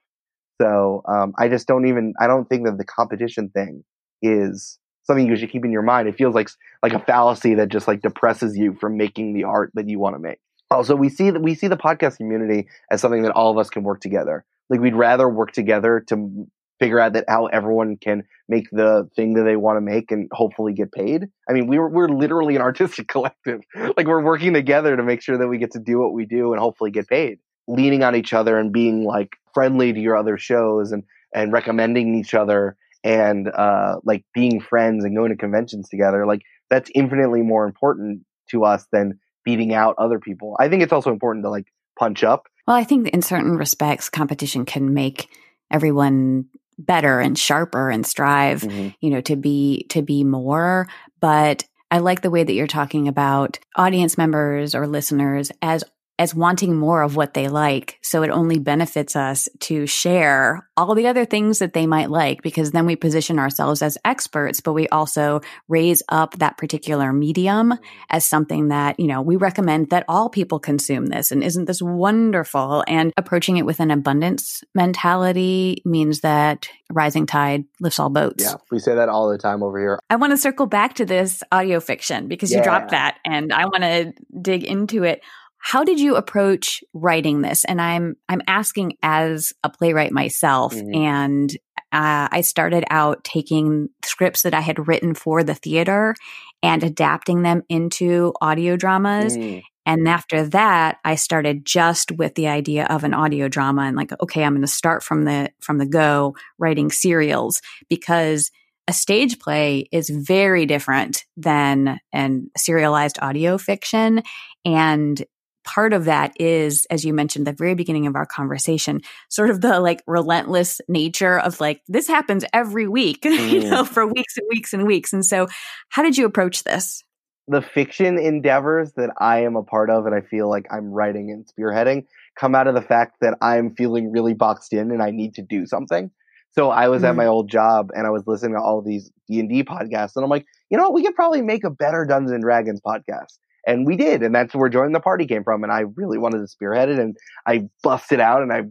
So 0.60 1.02
um, 1.06 1.32
I 1.38 1.48
just 1.48 1.66
don't 1.66 1.86
even 1.86 2.14
I 2.20 2.26
don't 2.26 2.48
think 2.48 2.66
that 2.66 2.78
the 2.78 2.84
competition 2.84 3.50
thing 3.50 3.84
is 4.22 4.78
something 5.04 5.26
you 5.26 5.36
should 5.36 5.50
keep 5.50 5.64
in 5.64 5.72
your 5.72 5.82
mind. 5.82 6.08
It 6.08 6.16
feels 6.16 6.34
like 6.34 6.50
like 6.82 6.92
a 6.92 7.00
fallacy 7.00 7.54
that 7.54 7.68
just 7.68 7.88
like 7.88 8.02
depresses 8.02 8.56
you 8.56 8.74
from 8.74 8.96
making 8.96 9.34
the 9.34 9.44
art 9.44 9.70
that 9.74 9.88
you 9.88 9.98
want 9.98 10.16
to 10.16 10.20
make. 10.20 10.38
Also, 10.70 10.94
we 10.94 11.08
see 11.08 11.30
that 11.30 11.42
we 11.42 11.54
see 11.54 11.68
the 11.68 11.76
podcast 11.76 12.18
community 12.18 12.68
as 12.90 13.00
something 13.00 13.22
that 13.22 13.32
all 13.32 13.50
of 13.50 13.58
us 13.58 13.70
can 13.70 13.82
work 13.82 14.00
together. 14.00 14.44
Like 14.68 14.80
we'd 14.80 14.94
rather 14.94 15.28
work 15.28 15.52
together 15.52 16.04
to 16.08 16.46
figure 16.78 17.00
out 17.00 17.14
that 17.14 17.24
how 17.28 17.46
everyone 17.46 17.96
can 17.96 18.22
make 18.48 18.68
the 18.70 19.08
thing 19.16 19.34
that 19.34 19.42
they 19.42 19.56
want 19.56 19.76
to 19.76 19.80
make 19.80 20.12
and 20.12 20.28
hopefully 20.32 20.72
get 20.72 20.92
paid. 20.92 21.26
I 21.48 21.52
mean, 21.52 21.66
we're 21.66 21.88
we're 21.88 22.08
literally 22.08 22.56
an 22.56 22.62
artistic 22.68 23.08
collective. 23.08 23.60
Like 23.74 24.06
we're 24.06 24.22
working 24.22 24.52
together 24.52 24.96
to 24.96 25.02
make 25.02 25.22
sure 25.22 25.38
that 25.38 25.48
we 25.48 25.58
get 25.58 25.72
to 25.72 25.80
do 25.80 25.98
what 25.98 26.12
we 26.12 26.26
do 26.26 26.52
and 26.52 26.60
hopefully 26.60 26.90
get 26.90 27.08
paid. 27.08 27.38
Leaning 27.68 28.02
on 28.02 28.16
each 28.16 28.33
other 28.33 28.59
and 28.59 28.72
being 28.72 29.04
like 29.04 29.37
friendly 29.54 29.92
to 29.92 30.00
your 30.00 30.16
other 30.16 30.37
shows 30.37 30.90
and 30.90 31.04
and 31.33 31.52
recommending 31.52 32.14
each 32.14 32.35
other 32.35 32.76
and 33.04 33.48
uh 33.48 33.96
like 34.04 34.24
being 34.35 34.61
friends 34.61 35.04
and 35.04 35.14
going 35.14 35.31
to 35.31 35.37
conventions 35.37 35.88
together. 35.88 36.26
Like 36.26 36.42
that's 36.70 36.90
infinitely 36.94 37.42
more 37.42 37.64
important 37.64 38.24
to 38.50 38.64
us 38.64 38.87
than 38.90 39.20
beating 39.44 39.74
out 39.74 39.94
other 39.98 40.18
people. 40.18 40.57
I 40.59 40.68
think 40.68 40.83
it's 40.83 40.92
also 40.92 41.12
important 41.12 41.44
to 41.44 41.50
like 41.50 41.66
punch 41.98 42.24
up. 42.24 42.46
Well, 42.66 42.76
I 42.76 42.85
think 42.85 43.09
in 43.09 43.22
certain 43.22 43.57
respects 43.57 44.09
competition 44.09 44.64
can 44.64 44.94
make 44.94 45.28
everyone 45.70 46.46
better 46.78 47.20
and 47.20 47.38
sharper 47.38 47.90
and 47.90 48.07
strive, 48.07 48.62
mm-hmm. 48.62 48.90
you 49.00 49.11
know, 49.11 49.20
to 49.22 49.37
be 49.37 49.87
to 49.90 50.02
be 50.02 50.24
more, 50.24 50.88
but 51.20 51.64
I 51.90 51.98
like 51.98 52.20
the 52.20 52.31
way 52.31 52.44
that 52.44 52.52
you're 52.52 52.66
talking 52.66 53.09
about 53.09 53.59
audience 53.76 54.18
members 54.18 54.74
or 54.74 54.87
listeners 54.87 55.50
as 55.62 55.85
as 56.18 56.35
wanting 56.35 56.76
more 56.76 57.02
of 57.02 57.14
what 57.14 57.35
they 57.35 57.48
like. 57.48 57.98
So 58.02 58.22
it 58.22 58.31
only 58.31 58.59
benefits 58.59 59.14
us 59.14 59.48
to 59.61 59.87
share 59.87 60.68
all 60.76 60.94
the 60.94 61.07
other 61.07 61.24
things 61.24 61.61
that 61.61 61.72
they 61.72 61.87
might 61.87 62.11
like 62.11 62.42
because 62.42 62.72
then 62.72 62.87
we 62.87 62.96
position 62.96 63.38
ourselves 63.38 63.83
as 63.83 63.98
experts, 64.04 64.61
but 64.61 64.72
we 64.72 64.88
also 64.88 65.40
raise 65.68 66.02
up 66.09 66.38
that 66.38 66.59
particular 66.59 67.12
medium 67.12 67.74
as 68.11 68.24
something 68.24 68.68
that, 68.68 68.98
you 68.98 69.07
know, 69.07 69.22
we 69.22 69.37
recommend 69.37 69.90
that 69.90 70.04
all 70.09 70.28
people 70.28 70.59
consume 70.59 71.07
this. 71.07 71.31
And 71.31 71.42
isn't 71.42 71.66
this 71.66 71.81
wonderful? 71.81 72.85
And 72.88 73.12
approaching 73.16 73.57
it 73.57 73.66
with 73.66 73.78
an 73.78 73.90
abundance 73.90 74.64
mentality 74.74 75.83
means 75.85 76.20
that 76.20 76.68
rising 76.90 77.26
tide 77.26 77.64
lifts 77.81 77.98
all 77.98 78.11
boats. 78.11 78.42
Yeah, 78.42 78.54
we 78.70 78.78
say 78.78 78.94
that 78.94 79.09
all 79.09 79.28
the 79.28 79.38
time 79.38 79.62
over 79.62 79.78
here. 79.78 80.00
I 80.11 80.16
want 80.16 80.33
to 80.33 80.37
circle 80.37 80.66
back 80.66 80.94
to 80.94 81.04
this 81.04 81.42
audio 81.52 81.81
fiction 81.81 82.26
because 82.28 82.50
yeah. 82.50 82.59
you 82.59 82.64
dropped 82.64 82.90
that 82.90 83.18
and 83.24 83.52
I 83.52 83.66
want 83.66 83.83
to 83.83 84.12
dig 84.40 84.64
into 84.64 85.04
it 85.04 85.22
how 85.58 85.84
did 85.84 86.00
you 86.00 86.16
approach 86.16 86.82
writing 86.92 87.42
this? 87.42 87.64
And 87.64 87.80
I'm 87.80 88.16
I'm 88.28 88.42
asking 88.46 88.96
as 89.02 89.52
a 89.62 89.70
playwright 89.70 90.12
myself, 90.12 90.74
mm-hmm. 90.74 90.94
and 90.94 91.52
uh, 91.92 92.28
I 92.30 92.42
started 92.42 92.84
out 92.90 93.24
taking 93.24 93.88
scripts 94.04 94.42
that 94.42 94.54
I 94.54 94.60
had 94.60 94.88
written 94.88 95.14
for 95.14 95.42
the 95.42 95.54
theater 95.54 96.14
and 96.62 96.82
adapting 96.82 97.42
them 97.42 97.62
into 97.68 98.34
audio 98.40 98.76
dramas. 98.76 99.36
Mm. 99.36 99.62
And 99.86 100.06
after 100.06 100.46
that, 100.48 100.98
I 101.02 101.14
started 101.14 101.64
just 101.64 102.12
with 102.12 102.34
the 102.34 102.48
idea 102.48 102.84
of 102.86 103.04
an 103.04 103.14
audio 103.14 103.48
drama 103.48 103.82
and 103.82 103.96
like, 103.96 104.12
okay, 104.20 104.44
I'm 104.44 104.52
going 104.52 104.60
to 104.60 104.68
start 104.68 105.02
from 105.02 105.24
the 105.24 105.50
from 105.60 105.78
the 105.78 105.86
go 105.86 106.34
writing 106.58 106.90
serials 106.90 107.62
because 107.88 108.50
a 108.86 108.92
stage 108.92 109.38
play 109.38 109.88
is 109.90 110.10
very 110.10 110.66
different 110.66 111.24
than 111.36 111.98
an 112.12 112.50
serialized 112.56 113.18
audio 113.20 113.56
fiction 113.56 114.22
and 114.64 115.24
part 115.68 115.92
of 115.92 116.07
that 116.07 116.33
is, 116.40 116.87
as 116.90 117.04
you 117.04 117.12
mentioned 117.12 117.46
at 117.46 117.57
the 117.57 117.62
very 117.62 117.74
beginning 117.74 118.07
of 118.07 118.16
our 118.16 118.24
conversation, 118.24 119.02
sort 119.28 119.50
of 119.50 119.61
the 119.61 119.81
like 119.81 120.02
relentless 120.07 120.81
nature 120.88 121.38
of 121.38 121.61
like, 121.61 121.83
this 121.88 122.09
happens 122.09 122.42
every 122.54 122.88
week, 122.88 123.20
mm. 123.24 123.50
you 123.50 123.68
know, 123.68 123.85
for 123.85 124.07
weeks 124.07 124.38
and 124.38 124.46
weeks 124.48 124.72
and 124.72 124.87
weeks. 124.87 125.12
And 125.12 125.24
so, 125.24 125.46
how 125.90 126.02
did 126.02 126.16
you 126.16 126.24
approach 126.24 126.64
this? 126.64 127.04
The 127.48 127.61
fiction 127.61 128.18
endeavors 128.18 128.92
that 128.96 129.11
I 129.18 129.42
am 129.44 129.57
a 129.57 129.62
part 129.62 129.90
of 129.90 130.07
and 130.07 130.14
I 130.14 130.22
feel 130.22 130.48
like 130.48 130.66
I'm 130.70 130.90
writing 130.90 131.31
and 131.31 131.46
spearheading 131.46 132.07
come 132.38 132.54
out 132.54 132.66
of 132.66 132.74
the 132.74 132.83
fact 132.83 133.16
that 133.20 133.37
I'm 133.42 133.74
feeling 133.74 134.11
really 134.11 134.35
boxed 134.35 134.72
in 134.72 134.90
and 134.90 135.02
I 135.02 135.11
need 135.11 135.35
to 135.35 135.42
do 135.42 135.66
something. 135.66 136.11
So 136.52 136.70
I 136.70 136.88
was 136.88 137.02
mm. 137.02 137.09
at 137.11 137.16
my 137.16 137.26
old 137.26 137.50
job 137.50 137.90
and 137.94 138.07
I 138.07 138.11
was 138.11 138.22
listening 138.26 138.54
to 138.54 138.61
all 138.61 138.81
these 138.81 139.11
D&D 139.28 139.64
podcasts 139.64 140.12
and 140.16 140.24
I'm 140.24 140.31
like, 140.31 140.46
you 140.70 140.78
know 140.78 140.85
what, 140.85 140.94
we 140.94 141.02
could 141.02 141.14
probably 141.14 141.42
make 141.42 141.64
a 141.64 141.70
better 141.70 142.07
Dungeons 142.07 142.33
and 142.33 142.42
Dragons 142.42 142.81
podcast 142.81 143.37
and 143.68 143.87
we 143.87 143.96
did 143.96 144.22
and 144.22 144.35
that's 144.35 144.54
where 144.54 144.68
join 144.68 144.92
the 144.92 145.00
party 145.00 145.26
came 145.26 145.44
from 145.44 145.62
and 145.62 145.70
i 145.70 145.85
really 145.94 146.18
wanted 146.18 146.38
to 146.38 146.48
spearhead 146.48 146.88
it 146.88 146.98
and 146.98 147.16
i 147.46 147.62
busted 147.83 148.18
out 148.18 148.42
and 148.42 148.52
i 148.52 148.62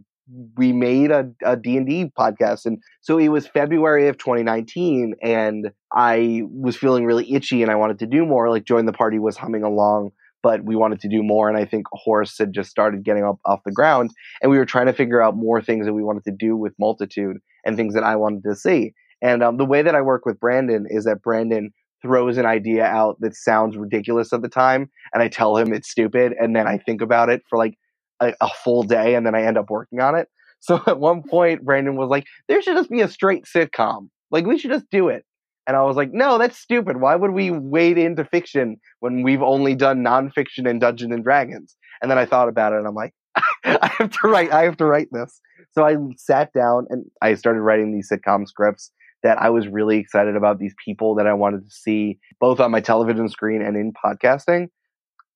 we 0.56 0.72
made 0.72 1.10
a, 1.10 1.30
a 1.42 1.56
d&d 1.56 2.10
podcast 2.18 2.66
and 2.66 2.78
so 3.00 3.16
it 3.16 3.28
was 3.28 3.46
february 3.46 4.08
of 4.08 4.18
2019 4.18 5.14
and 5.22 5.70
i 5.94 6.42
was 6.50 6.76
feeling 6.76 7.06
really 7.06 7.32
itchy 7.32 7.62
and 7.62 7.70
i 7.70 7.74
wanted 7.74 7.98
to 7.98 8.06
do 8.06 8.26
more 8.26 8.50
like 8.50 8.64
join 8.64 8.84
the 8.84 8.92
party 8.92 9.18
was 9.18 9.38
humming 9.38 9.62
along 9.62 10.10
but 10.42 10.64
we 10.64 10.76
wanted 10.76 11.00
to 11.00 11.08
do 11.08 11.22
more 11.22 11.48
and 11.48 11.56
i 11.56 11.64
think 11.64 11.86
horse 11.92 12.36
had 12.36 12.52
just 12.52 12.68
started 12.68 13.04
getting 13.04 13.24
up 13.24 13.38
off 13.46 13.60
the 13.64 13.72
ground 13.72 14.10
and 14.42 14.50
we 14.50 14.58
were 14.58 14.66
trying 14.66 14.86
to 14.86 14.92
figure 14.92 15.22
out 15.22 15.34
more 15.34 15.62
things 15.62 15.86
that 15.86 15.94
we 15.94 16.02
wanted 16.02 16.24
to 16.24 16.32
do 16.32 16.56
with 16.56 16.74
multitude 16.78 17.38
and 17.64 17.76
things 17.76 17.94
that 17.94 18.04
i 18.04 18.16
wanted 18.16 18.42
to 18.42 18.54
see 18.54 18.92
and 19.22 19.42
um, 19.42 19.56
the 19.56 19.64
way 19.64 19.80
that 19.80 19.94
i 19.94 20.02
work 20.02 20.26
with 20.26 20.38
brandon 20.40 20.86
is 20.90 21.04
that 21.04 21.22
brandon 21.22 21.70
throws 22.02 22.36
an 22.36 22.46
idea 22.46 22.84
out 22.84 23.16
that 23.20 23.34
sounds 23.34 23.76
ridiculous 23.76 24.32
at 24.32 24.42
the 24.42 24.48
time 24.48 24.90
and 25.12 25.22
I 25.22 25.28
tell 25.28 25.56
him 25.56 25.72
it's 25.72 25.90
stupid 25.90 26.34
and 26.38 26.54
then 26.54 26.66
I 26.66 26.78
think 26.78 27.02
about 27.02 27.28
it 27.28 27.42
for 27.48 27.58
like 27.58 27.76
a, 28.20 28.34
a, 28.40 28.48
full 28.48 28.82
day 28.82 29.14
and 29.14 29.26
then 29.26 29.34
I 29.34 29.42
end 29.42 29.58
up 29.58 29.70
working 29.70 30.00
on 30.00 30.14
it. 30.14 30.28
So 30.60 30.82
at 30.88 30.98
one 30.98 31.22
point 31.22 31.64
Brandon 31.64 31.94
was 31.94 32.08
like, 32.08 32.26
there 32.48 32.60
should 32.60 32.76
just 32.76 32.90
be 32.90 33.00
a 33.00 33.06
straight 33.06 33.44
sitcom. 33.44 34.08
Like 34.32 34.44
we 34.44 34.58
should 34.58 34.72
just 34.72 34.90
do 34.90 35.08
it. 35.08 35.24
And 35.68 35.76
I 35.76 35.84
was 35.84 35.96
like, 35.96 36.12
no, 36.12 36.36
that's 36.36 36.58
stupid. 36.58 37.00
Why 37.00 37.14
would 37.14 37.30
we 37.30 37.52
wade 37.52 37.96
into 37.96 38.24
fiction 38.24 38.80
when 38.98 39.22
we've 39.22 39.40
only 39.40 39.76
done 39.76 40.02
nonfiction 40.02 40.68
and 40.68 40.80
Dungeons 40.80 41.12
and 41.12 41.22
Dragons? 41.22 41.76
And 42.02 42.10
then 42.10 42.18
I 42.18 42.26
thought 42.26 42.48
about 42.48 42.72
it 42.72 42.78
and 42.78 42.88
I'm 42.88 42.94
like, 42.96 43.14
I 43.64 43.88
have 43.98 44.10
to 44.10 44.28
write, 44.28 44.50
I 44.50 44.64
have 44.64 44.76
to 44.78 44.84
write 44.84 45.06
this. 45.12 45.40
So 45.70 45.84
I 45.84 45.96
sat 46.16 46.52
down 46.52 46.86
and 46.90 47.04
I 47.22 47.34
started 47.34 47.60
writing 47.60 47.92
these 47.92 48.10
sitcom 48.10 48.48
scripts 48.48 48.90
that 49.22 49.38
I 49.38 49.50
was 49.50 49.66
really 49.68 49.98
excited 49.98 50.36
about 50.36 50.58
these 50.58 50.74
people 50.84 51.14
that 51.16 51.26
I 51.26 51.34
wanted 51.34 51.64
to 51.64 51.70
see 51.70 52.18
both 52.40 52.60
on 52.60 52.70
my 52.70 52.80
television 52.80 53.28
screen 53.28 53.62
and 53.62 53.76
in 53.76 53.92
podcasting. 53.92 54.68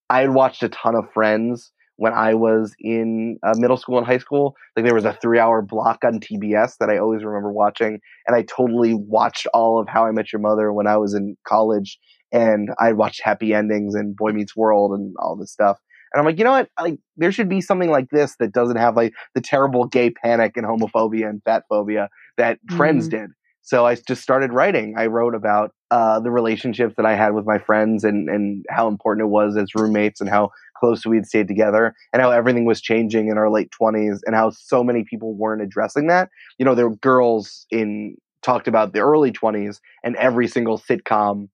I 0.08 0.20
had 0.20 0.34
watched 0.34 0.62
a 0.62 0.68
ton 0.68 0.94
of 0.94 1.10
Friends 1.12 1.72
when 1.96 2.12
I 2.12 2.34
was 2.34 2.74
in 2.80 3.38
uh, 3.42 3.54
middle 3.56 3.76
school 3.76 3.98
and 3.98 4.06
high 4.06 4.18
school. 4.18 4.56
Like 4.76 4.84
there 4.84 4.94
was 4.94 5.04
a 5.04 5.12
three 5.12 5.38
hour 5.38 5.62
block 5.62 6.04
on 6.04 6.20
TBS 6.20 6.78
that 6.78 6.90
I 6.90 6.98
always 6.98 7.24
remember 7.24 7.52
watching. 7.52 8.00
And 8.26 8.36
I 8.36 8.42
totally 8.42 8.94
watched 8.94 9.46
all 9.54 9.80
of 9.80 9.88
How 9.88 10.06
I 10.06 10.10
Met 10.10 10.32
Your 10.32 10.40
Mother 10.40 10.72
when 10.72 10.86
I 10.86 10.96
was 10.96 11.14
in 11.14 11.36
college. 11.46 11.98
And 12.32 12.70
I 12.78 12.92
watched 12.92 13.20
Happy 13.22 13.52
Endings 13.52 13.94
and 13.94 14.16
Boy 14.16 14.32
Meets 14.32 14.56
World 14.56 14.92
and 14.92 15.14
all 15.18 15.36
this 15.36 15.52
stuff. 15.52 15.78
And 16.12 16.20
I'm 16.20 16.26
like, 16.26 16.38
you 16.38 16.44
know 16.44 16.52
what? 16.52 16.68
Like, 16.78 16.98
there 17.16 17.32
should 17.32 17.48
be 17.48 17.60
something 17.60 17.90
like 17.90 18.10
this 18.10 18.36
that 18.38 18.52
doesn't 18.52 18.76
have 18.76 18.96
like 18.96 19.12
the 19.34 19.40
terrible 19.40 19.86
gay 19.86 20.10
panic 20.10 20.56
and 20.56 20.66
homophobia 20.66 21.28
and 21.28 21.42
fat 21.44 21.64
phobia 21.68 22.08
that 22.36 22.56
mm-hmm. 22.56 22.76
Friends 22.76 23.08
did. 23.08 23.30
So 23.62 23.86
I 23.86 23.94
just 23.94 24.22
started 24.22 24.52
writing. 24.52 24.94
I 24.98 25.06
wrote 25.06 25.34
about 25.34 25.72
uh, 25.90 26.18
the 26.20 26.30
relationships 26.30 26.94
that 26.96 27.06
I 27.06 27.14
had 27.14 27.34
with 27.34 27.46
my 27.46 27.58
friends 27.58 28.02
and, 28.02 28.28
and 28.28 28.64
how 28.70 28.88
important 28.88 29.26
it 29.26 29.30
was 29.30 29.56
as 29.56 29.74
roommates 29.74 30.20
and 30.20 30.28
how 30.28 30.50
close 30.76 31.06
we 31.06 31.16
had 31.16 31.26
stayed 31.26 31.46
together 31.46 31.94
and 32.12 32.20
how 32.20 32.32
everything 32.32 32.64
was 32.64 32.80
changing 32.80 33.28
in 33.28 33.38
our 33.38 33.50
late 33.50 33.70
20s 33.80 34.18
and 34.26 34.34
how 34.34 34.50
so 34.50 34.82
many 34.82 35.04
people 35.04 35.34
weren't 35.34 35.62
addressing 35.62 36.08
that. 36.08 36.28
You 36.58 36.64
know, 36.64 36.74
there 36.74 36.88
were 36.88 36.96
girls 36.96 37.66
in 37.70 38.16
talked 38.42 38.66
about 38.66 38.92
the 38.92 38.98
early 38.98 39.30
20s 39.30 39.78
and 40.02 40.16
every 40.16 40.48
single 40.48 40.78
sitcom 40.78 41.48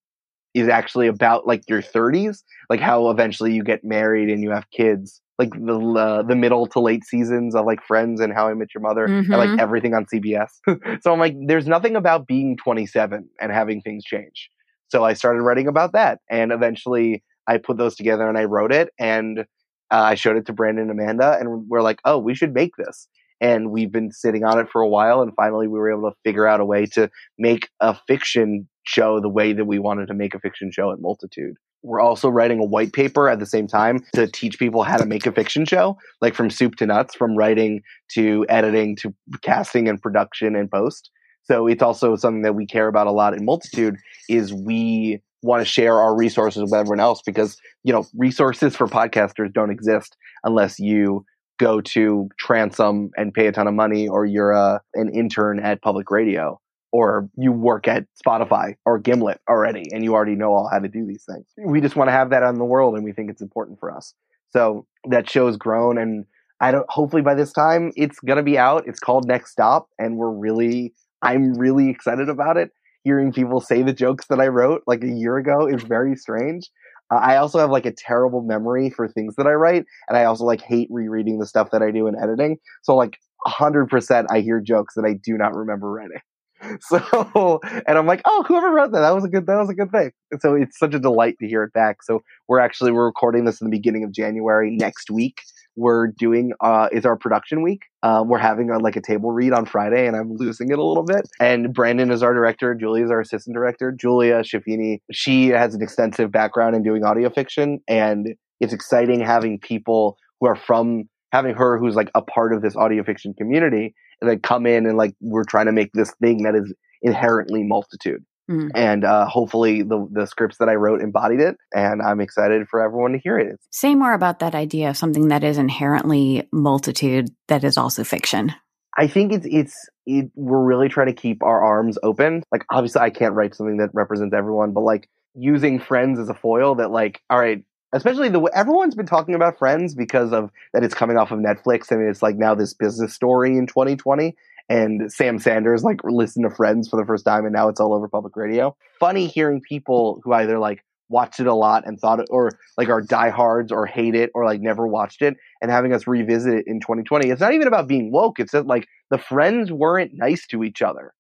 is 0.55 0.69
actually 0.69 1.09
about 1.09 1.47
like 1.47 1.63
your 1.69 1.83
30s, 1.83 2.43
like 2.71 2.81
how 2.81 3.11
eventually 3.11 3.53
you 3.53 3.63
get 3.63 3.85
married 3.85 4.31
and 4.31 4.43
you 4.43 4.51
have 4.51 4.71
kids 4.71 5.21
like 5.39 5.51
the 5.53 5.79
uh, 5.79 6.23
the 6.23 6.35
middle 6.35 6.67
to 6.67 6.81
late 6.81 7.05
seasons 7.05 7.55
of 7.55 7.65
like 7.65 7.83
Friends 7.83 8.21
and 8.21 8.33
How 8.33 8.49
I 8.49 8.55
Met 8.55 8.75
Your 8.75 8.83
Mother 8.83 9.07
mm-hmm. 9.07 9.31
and 9.33 9.41
like 9.41 9.49
mm-hmm. 9.51 9.61
everything 9.61 9.95
on 9.95 10.07
CBS. 10.07 10.49
so 11.03 11.13
I'm 11.13 11.21
like, 11.21 11.37
there's 11.47 11.67
nothing 11.67 11.97
about 11.97 12.27
being 12.27 12.57
27 12.57 13.29
and 13.41 13.53
having 13.53 13.81
things 13.81 14.05
change. 14.05 14.51
So 14.89 15.05
I 15.05 15.13
started 15.13 15.43
writing 15.43 15.69
about 15.69 15.93
that, 15.93 16.21
and 16.31 16.51
eventually 16.51 17.23
I 17.47 17.59
put 17.59 17.77
those 17.79 17.95
together 17.95 18.29
and 18.29 18.37
I 18.39 18.45
wrote 18.45 18.73
it, 18.73 18.91
and 18.99 19.41
uh, 19.41 19.45
I 19.91 20.15
showed 20.17 20.37
it 20.37 20.47
to 20.47 20.53
Brandon 20.53 20.91
and 20.91 20.99
Amanda, 20.99 21.37
and 21.39 21.69
we're 21.69 21.83
like, 21.83 22.01
oh, 22.05 22.19
we 22.19 22.35
should 22.35 22.55
make 22.55 22.77
this. 22.77 23.09
and 23.41 23.71
we've 23.71 23.93
been 23.93 24.11
sitting 24.11 24.45
on 24.45 24.59
it 24.59 24.69
for 24.69 24.81
a 24.81 24.89
while 24.89 25.23
and 25.23 25.33
finally 25.37 25.69
we 25.69 25.79
were 25.79 25.93
able 25.93 26.11
to 26.11 26.17
figure 26.25 26.47
out 26.47 26.59
a 26.59 26.65
way 26.65 26.85
to 26.87 27.09
make 27.39 27.69
a 27.79 27.95
fiction 28.09 28.69
show 28.83 29.21
the 29.21 29.29
way 29.29 29.53
that 29.53 29.67
we 29.67 29.79
wanted 29.79 30.09
to 30.09 30.15
make 30.15 30.35
a 30.35 30.41
fiction 30.41 30.73
show 30.73 30.91
at 30.91 31.01
multitude 31.01 31.55
we're 31.83 32.01
also 32.01 32.29
writing 32.29 32.59
a 32.59 32.65
white 32.65 32.93
paper 32.93 33.29
at 33.29 33.39
the 33.39 33.47
same 33.47 33.67
time 33.67 34.05
to 34.15 34.27
teach 34.27 34.59
people 34.59 34.83
how 34.83 34.97
to 34.97 35.07
make 35.07 35.27
a 35.27 35.33
fiction 35.33 35.65
show 35.65 35.97
like 36.21 36.35
from 36.35 36.51
soup 36.51 36.77
to 36.77 36.87
nuts 36.87 37.15
from 37.15 37.37
writing 37.37 37.83
to 38.13 38.45
editing 38.49 38.97
to 38.97 39.15
casting 39.43 39.89
and 39.89 40.03
production 40.03 40.57
and 40.57 40.71
post. 40.71 41.11
So 41.45 41.67
it's 41.67 41.83
also 41.83 42.17
something 42.17 42.43
that 42.43 42.55
we 42.55 42.67
care 42.67 42.89
about 42.89 43.07
a 43.07 43.13
lot 43.13 43.35
in 43.35 43.45
multitude 43.45 43.97
is 44.29 44.53
we 44.53 45.21
want 45.43 45.61
to 45.61 45.65
share 45.65 45.99
our 46.01 46.17
resources 46.17 46.63
with 46.63 46.75
everyone 46.75 47.01
else 47.01 47.23
because 47.25 47.57
you 47.85 47.93
know 47.93 48.05
resources 48.17 48.77
for 48.77 48.87
podcasters 48.87 49.53
don't 49.53 49.71
exist 49.71 50.17
unless 50.45 50.79
you 50.79 51.25
go 51.59 51.81
to 51.81 52.29
Transom 52.39 53.11
and 53.17 53.35
pay 53.35 53.47
a 53.47 53.53
ton 53.53 53.67
of 53.67 53.75
money, 53.75 54.09
or 54.09 54.25
you're 54.25 54.53
a, 54.53 54.75
uh, 54.75 54.79
an 54.95 55.11
intern 55.13 55.61
at 55.61 55.83
public 55.83 56.11
radio, 56.11 56.59
or 56.93 57.29
you 57.37 57.53
work 57.53 57.87
at 57.87 58.07
Spotify 58.25 58.75
or 58.85 58.99
Gimlet 58.99 59.41
already, 59.49 59.85
and 59.93 60.03
you 60.05 60.15
already 60.15 60.35
know 60.35 60.53
all 60.55 60.69
how 60.71 60.79
to 60.79 60.89
do 60.89 61.07
these 61.07 61.25
things. 61.25 61.47
We 61.65 61.81
just 61.81 61.97
want 61.97 62.09
to 62.09 62.13
have 62.13 62.31
that 62.31 62.43
out 62.43 62.53
in 62.53 62.59
the 62.59 62.65
world, 62.65 62.95
and 62.95 63.05
we 63.05 63.13
think 63.13 63.31
it's 63.31 63.43
important 63.43 63.79
for 63.79 63.95
us. 63.95 64.15
So 64.51 64.87
that 65.09 65.29
show's 65.29 65.57
grown, 65.57 65.99
and 65.99 66.25
I 66.61 66.71
don't. 66.71 66.89
Hopefully, 66.89 67.23
by 67.23 67.35
this 67.35 67.53
time, 67.53 67.93
it's 67.97 68.19
gonna 68.21 68.43
be 68.43 68.59
out. 68.59 68.85
It's 68.87 69.01
called 69.01 69.27
Next 69.29 69.53
Stop, 69.53 69.89
and 69.99 70.17
we're 70.17 70.31
really, 70.31 70.95
I'm 71.23 71.55
really 71.55 71.91
excited 71.91 72.29
about 72.29 72.57
it. 72.57 72.71
Hearing 73.05 73.33
people 73.33 73.61
say 73.61 73.83
the 73.83 73.93
jokes 73.93 74.27
that 74.29 74.41
I 74.41 74.49
wrote 74.49 74.83
like 74.87 75.03
a 75.05 75.09
year 75.09 75.37
ago 75.37 75.67
is 75.67 75.83
very 75.83 76.17
strange. 76.17 76.69
Uh, 77.11 77.17
I 77.17 77.37
also 77.37 77.59
have 77.59 77.71
like 77.71 77.87
a 77.87 77.93
terrible 77.93 78.43
memory 78.43 78.91
for 78.91 79.09
things 79.09 79.37
that 79.37 79.47
I 79.47 79.53
write, 79.53 79.85
and 80.09 80.19
I 80.19 80.25
also 80.25 80.45
like 80.45 80.61
hate 80.63 80.89
rereading 80.91 81.39
the 81.39 81.47
stuff 81.47 81.71
that 81.73 81.83
I 81.83 81.91
do 81.91 82.07
in 82.07 82.17
editing. 82.21 82.59
So 82.83 82.97
like 82.97 83.19
hundred 83.47 83.89
percent, 83.89 84.29
I 84.31 84.41
hear 84.41 84.61
jokes 84.61 84.95
that 84.95 85.05
I 85.05 85.13
do 85.13 85.37
not 85.37 85.55
remember 85.55 85.91
writing. 85.91 86.21
So, 86.81 87.61
and 87.87 87.99
I'm 87.99 88.07
like, 88.07 88.23
oh, 88.25 88.45
whoever 88.47 88.71
wrote 88.71 88.93
that, 88.93 89.01
that 89.01 89.15
was 89.15 89.25
a 89.25 89.29
good, 89.29 89.47
that 89.47 89.59
was 89.59 89.69
a 89.71 89.75
good 89.75 89.91
thing. 89.91 90.11
And 90.31 90.41
so 90.41 90.55
it's 90.55 90.79
such 90.79 90.95
a 90.95 90.99
delight 90.99 91.37
to 91.41 91.47
hear 91.47 91.63
it 91.63 91.73
back. 91.73 92.03
So 92.03 92.23
we're 92.47 92.61
actually 92.61 92.93
we're 92.93 93.07
recording 93.07 93.45
this 93.45 93.61
in 93.61 93.67
the 93.67 93.71
beginning 93.71 94.05
of 94.05 94.13
January 94.13 94.71
next 94.71 95.11
week 95.11 95.41
we're 95.79 96.09
doing 96.09 96.53
uh, 96.61 96.89
is 96.93 97.07
our 97.07 97.17
production 97.17 97.63
week. 97.63 97.83
Uh, 98.03 98.25
we're 98.27 98.39
having 98.39 98.69
a, 98.69 98.79
like 98.79 98.97
a 98.97 99.01
table 99.01 99.31
read 99.31 99.53
on 99.53 99.65
Friday, 99.65 100.07
and 100.07 100.17
I'm 100.17 100.35
losing 100.35 100.71
it 100.71 100.79
a 100.79 100.85
little 100.85 101.05
bit. 101.05 101.29
And 101.41 101.73
Brandon 101.73 102.11
is 102.11 102.23
our 102.23 102.35
director. 102.35 102.75
Julia 102.75 103.05
is 103.05 103.11
our 103.11 103.21
assistant 103.21 103.55
director. 103.55 103.93
Julia 103.93 104.41
Schifini, 104.41 105.01
she 105.13 105.49
has 105.49 105.75
an 105.75 105.83
extensive 105.83 106.33
background 106.33 106.75
in 106.75 106.83
doing 106.83 107.05
audio 107.05 107.31
fiction, 107.31 107.79
and 107.89 108.35
it's 108.61 108.73
exciting 108.73 109.21
having 109.21 109.59
people 109.61 110.19
who 110.41 110.49
are 110.49 110.57
from 110.57 111.05
having 111.33 111.55
her 111.55 111.79
who's 111.79 111.95
like 111.95 112.11
a 112.15 112.23
part 112.23 112.53
of 112.53 112.63
this 112.63 112.75
audio 112.75 113.05
fiction 113.05 113.35
community 113.35 113.95
and 114.21 114.31
then 114.31 114.41
come 114.41 114.67
in 114.67 114.87
and 114.87 114.97
like 114.97 115.15
we're 115.21 115.45
trying 115.45 115.67
to 115.67 115.73
make 115.73 115.93
this 115.93 116.13
thing 116.21 116.43
that 116.43 116.55
is 116.55 116.73
inherently 117.03 117.63
multitude 117.63 118.25
Mm. 118.51 118.71
And 118.75 119.05
uh, 119.05 119.27
hopefully, 119.27 119.83
the 119.83 120.09
the 120.11 120.27
scripts 120.27 120.57
that 120.59 120.69
I 120.69 120.75
wrote 120.75 121.03
embodied 121.03 121.41
it, 121.41 121.57
and 121.75 122.01
I'm 122.01 122.21
excited 122.21 122.67
for 122.69 122.83
everyone 122.83 123.13
to 123.13 123.19
hear 123.19 123.39
it. 123.39 123.61
Say 123.71 123.95
more 123.95 124.15
about 124.15 124.39
that 124.39 124.55
idea 124.55 124.89
of 124.89 124.97
something 124.97 125.29
that 125.29 125.45
is 125.45 125.59
inherently 125.59 126.49
multitude 126.51 127.29
that 127.49 127.63
is 127.63 127.77
also 127.77 128.05
fiction. 128.05 128.53
I 128.97 129.07
think 129.07 129.33
it's 129.33 129.47
it's 129.51 129.89
it, 130.07 130.31
we're 130.35 130.65
really 130.65 130.89
trying 130.89 131.09
to 131.09 131.13
keep 131.13 131.43
our 131.43 131.63
arms 131.63 131.99
open. 132.03 132.43
Like 132.51 132.65
obviously, 132.71 133.03
I 133.03 133.11
can't 133.11 133.35
write 133.35 133.55
something 133.55 133.77
that 133.79 133.91
represents 133.93 134.35
everyone, 134.35 134.73
but 134.73 134.81
like 134.81 135.11
using 135.35 135.79
Friends 135.79 136.19
as 136.19 136.31
a 136.31 136.35
foil. 136.35 136.77
That 136.77 136.91
like, 136.91 137.21
all 137.29 137.39
right, 137.39 137.63
especially 137.93 138.29
the 138.29 138.43
everyone's 138.55 138.95
been 138.95 139.07
talking 139.07 139.35
about 139.35 139.59
Friends 139.59 139.95
because 139.95 140.33
of 140.33 140.51
that 140.73 140.85
it's 140.85 140.95
coming 140.95 141.17
off 141.17 141.31
of 141.31 141.39
Netflix 141.39 141.91
and 141.91 142.07
it's 142.09 142.23
like 142.23 142.37
now 142.37 142.55
this 142.55 142.75
business 142.75 143.15
story 143.15 143.57
in 143.57 143.67
2020 143.67 144.35
and 144.69 145.11
Sam 145.13 145.39
Sanders 145.39 145.83
like 145.83 146.03
listened 146.05 146.45
to 146.49 146.55
Friends 146.55 146.89
for 146.89 146.97
the 146.97 147.07
first 147.07 147.25
time, 147.25 147.45
and 147.45 147.55
now 147.55 147.69
it's 147.69 147.81
all 147.81 147.95
over 147.95 148.09
public 148.09 148.37
radio. 148.37 148.77
Funny 149.01 149.27
hearing 149.27 149.61
people 149.61 150.21
who 150.23 150.33
either 150.33 150.59
like 150.59 150.85
watched 151.09 151.41
it 151.41 151.47
a 151.47 151.55
lot 151.55 151.87
and 151.87 151.99
thought 151.99 152.21
it, 152.21 152.29
or 152.31 152.51
like 152.77 152.89
are 152.89 153.01
diehards 153.01 153.73
or 153.73 153.87
hate 153.87 154.15
it 154.15 154.31
or 154.35 154.45
like 154.45 154.61
never 154.61 154.87
watched 154.87 155.23
it, 155.23 155.37
and 155.63 155.71
having 155.71 155.93
us 155.93 156.07
revisit 156.07 156.55
it 156.55 156.65
in 156.67 156.81
2020. 156.81 157.31
It's 157.31 157.41
not 157.41 157.55
even 157.55 157.67
about 157.67 157.89
being 157.89 158.13
woke. 158.13 158.39
It's 158.39 158.53
that 158.53 158.67
like 158.67 158.87
the 159.11 159.19
friends 159.19 159.73
weren't 159.73 160.13
nice 160.15 160.47
to 160.49 160.63
each 160.63 160.83
other. 160.83 161.15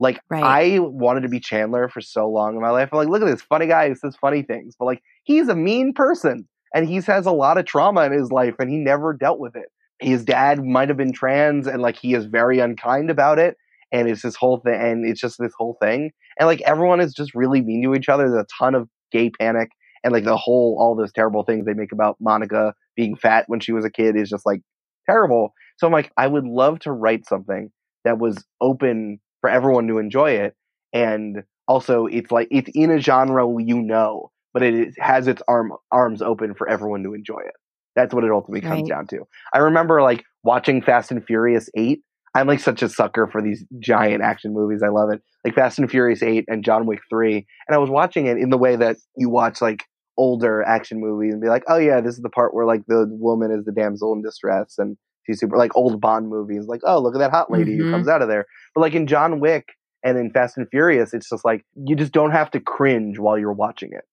Like 0.00 0.20
right. 0.30 0.42
I 0.42 0.78
wanted 0.80 1.20
to 1.22 1.28
be 1.28 1.40
Chandler 1.40 1.88
for 1.88 2.00
so 2.00 2.28
long 2.28 2.56
in 2.56 2.62
my 2.62 2.70
life. 2.70 2.88
I'm 2.90 2.98
like, 2.98 3.08
look 3.08 3.22
at 3.22 3.26
this 3.26 3.42
funny 3.42 3.66
guy 3.66 3.88
who 3.88 3.94
says 3.94 4.16
funny 4.20 4.42
things, 4.42 4.74
but 4.78 4.86
like 4.86 5.02
he's 5.24 5.48
a 5.48 5.54
mean 5.54 5.92
person 5.92 6.48
and 6.74 6.88
he 6.88 6.96
has 6.96 7.26
a 7.26 7.32
lot 7.32 7.58
of 7.58 7.66
trauma 7.66 8.02
in 8.02 8.12
his 8.12 8.32
life 8.32 8.54
and 8.58 8.70
he 8.70 8.76
never 8.76 9.12
dealt 9.12 9.38
with 9.38 9.54
it 9.54 9.66
his 10.00 10.24
dad 10.24 10.64
might 10.64 10.88
have 10.88 10.96
been 10.96 11.12
trans 11.12 11.66
and 11.66 11.82
like 11.82 11.96
he 11.96 12.14
is 12.14 12.24
very 12.24 12.58
unkind 12.58 13.10
about 13.10 13.38
it 13.38 13.56
and 13.92 14.08
it's 14.08 14.22
this 14.22 14.34
whole 14.34 14.58
thing 14.58 14.74
and 14.74 15.06
it's 15.06 15.20
just 15.20 15.36
this 15.38 15.52
whole 15.56 15.76
thing 15.80 16.10
and 16.38 16.46
like 16.46 16.60
everyone 16.62 17.00
is 17.00 17.12
just 17.12 17.34
really 17.34 17.60
mean 17.60 17.82
to 17.82 17.94
each 17.94 18.08
other 18.08 18.28
there's 18.28 18.42
a 18.42 18.46
ton 18.58 18.74
of 18.74 18.88
gay 19.12 19.30
panic 19.30 19.70
and 20.02 20.12
like 20.12 20.24
the 20.24 20.36
whole 20.36 20.76
all 20.80 20.96
those 20.96 21.12
terrible 21.12 21.44
things 21.44 21.66
they 21.66 21.74
make 21.74 21.92
about 21.92 22.16
monica 22.18 22.74
being 22.96 23.14
fat 23.14 23.44
when 23.46 23.60
she 23.60 23.72
was 23.72 23.84
a 23.84 23.90
kid 23.90 24.16
is 24.16 24.30
just 24.30 24.46
like 24.46 24.62
terrible 25.06 25.52
so 25.78 25.86
i'm 25.86 25.92
like 25.92 26.10
i 26.16 26.26
would 26.26 26.46
love 26.46 26.78
to 26.78 26.90
write 26.90 27.26
something 27.26 27.70
that 28.04 28.18
was 28.18 28.42
open 28.60 29.20
for 29.40 29.50
everyone 29.50 29.86
to 29.88 29.98
enjoy 29.98 30.30
it 30.30 30.54
and 30.92 31.42
also 31.68 32.06
it's 32.06 32.30
like 32.30 32.48
it's 32.50 32.70
in 32.74 32.90
a 32.90 33.00
genre 33.00 33.46
you 33.62 33.80
know 33.80 34.30
but 34.52 34.62
it 34.62 34.92
has 34.98 35.28
its 35.28 35.42
arm 35.46 35.72
arms 35.92 36.22
open 36.22 36.54
for 36.54 36.68
everyone 36.68 37.02
to 37.02 37.14
enjoy 37.14 37.40
it 37.40 37.54
that's 37.96 38.14
what 38.14 38.24
it 38.24 38.30
ultimately 38.30 38.60
comes 38.60 38.82
right. 38.82 38.88
down 38.88 39.06
to. 39.08 39.26
I 39.52 39.58
remember 39.58 40.02
like 40.02 40.24
watching 40.42 40.82
Fast 40.82 41.10
and 41.10 41.24
Furious 41.24 41.68
8. 41.74 42.00
I'm 42.34 42.46
like 42.46 42.60
such 42.60 42.82
a 42.82 42.88
sucker 42.88 43.26
for 43.26 43.42
these 43.42 43.64
giant 43.80 44.22
action 44.22 44.54
movies. 44.54 44.82
I 44.84 44.88
love 44.88 45.10
it. 45.10 45.20
Like 45.44 45.54
Fast 45.54 45.78
and 45.78 45.90
Furious 45.90 46.22
8 46.22 46.44
and 46.46 46.64
John 46.64 46.86
Wick 46.86 47.00
3. 47.10 47.34
And 47.34 47.74
I 47.74 47.78
was 47.78 47.90
watching 47.90 48.26
it 48.26 48.38
in 48.38 48.50
the 48.50 48.58
way 48.58 48.76
that 48.76 48.96
you 49.16 49.28
watch 49.28 49.60
like 49.60 49.84
older 50.16 50.62
action 50.62 51.00
movies 51.00 51.32
and 51.32 51.42
be 51.42 51.48
like, 51.48 51.64
oh 51.66 51.78
yeah, 51.78 52.00
this 52.00 52.14
is 52.14 52.22
the 52.22 52.28
part 52.28 52.54
where 52.54 52.66
like 52.66 52.82
the 52.86 53.06
woman 53.10 53.50
is 53.50 53.64
the 53.64 53.72
damsel 53.72 54.12
in 54.12 54.22
distress 54.22 54.74
and 54.78 54.96
she's 55.30 55.40
super 55.40 55.56
like 55.56 55.76
old 55.76 56.00
Bond 56.00 56.28
movies. 56.28 56.66
Like, 56.66 56.80
oh, 56.84 57.00
look 57.00 57.14
at 57.14 57.18
that 57.18 57.30
hot 57.30 57.50
lady 57.50 57.72
mm-hmm. 57.72 57.86
who 57.86 57.90
comes 57.90 58.08
out 58.08 58.22
of 58.22 58.28
there. 58.28 58.46
But 58.74 58.82
like 58.82 58.94
in 58.94 59.06
John 59.06 59.40
Wick 59.40 59.68
and 60.02 60.18
in 60.18 60.30
Fast 60.30 60.56
and 60.56 60.68
Furious, 60.70 61.14
it's 61.14 61.28
just 61.28 61.44
like 61.44 61.64
you 61.74 61.96
just 61.96 62.12
don't 62.12 62.32
have 62.32 62.50
to 62.52 62.60
cringe 62.60 63.18
while 63.18 63.38
you're 63.38 63.52
watching 63.52 63.92
it 63.92 64.04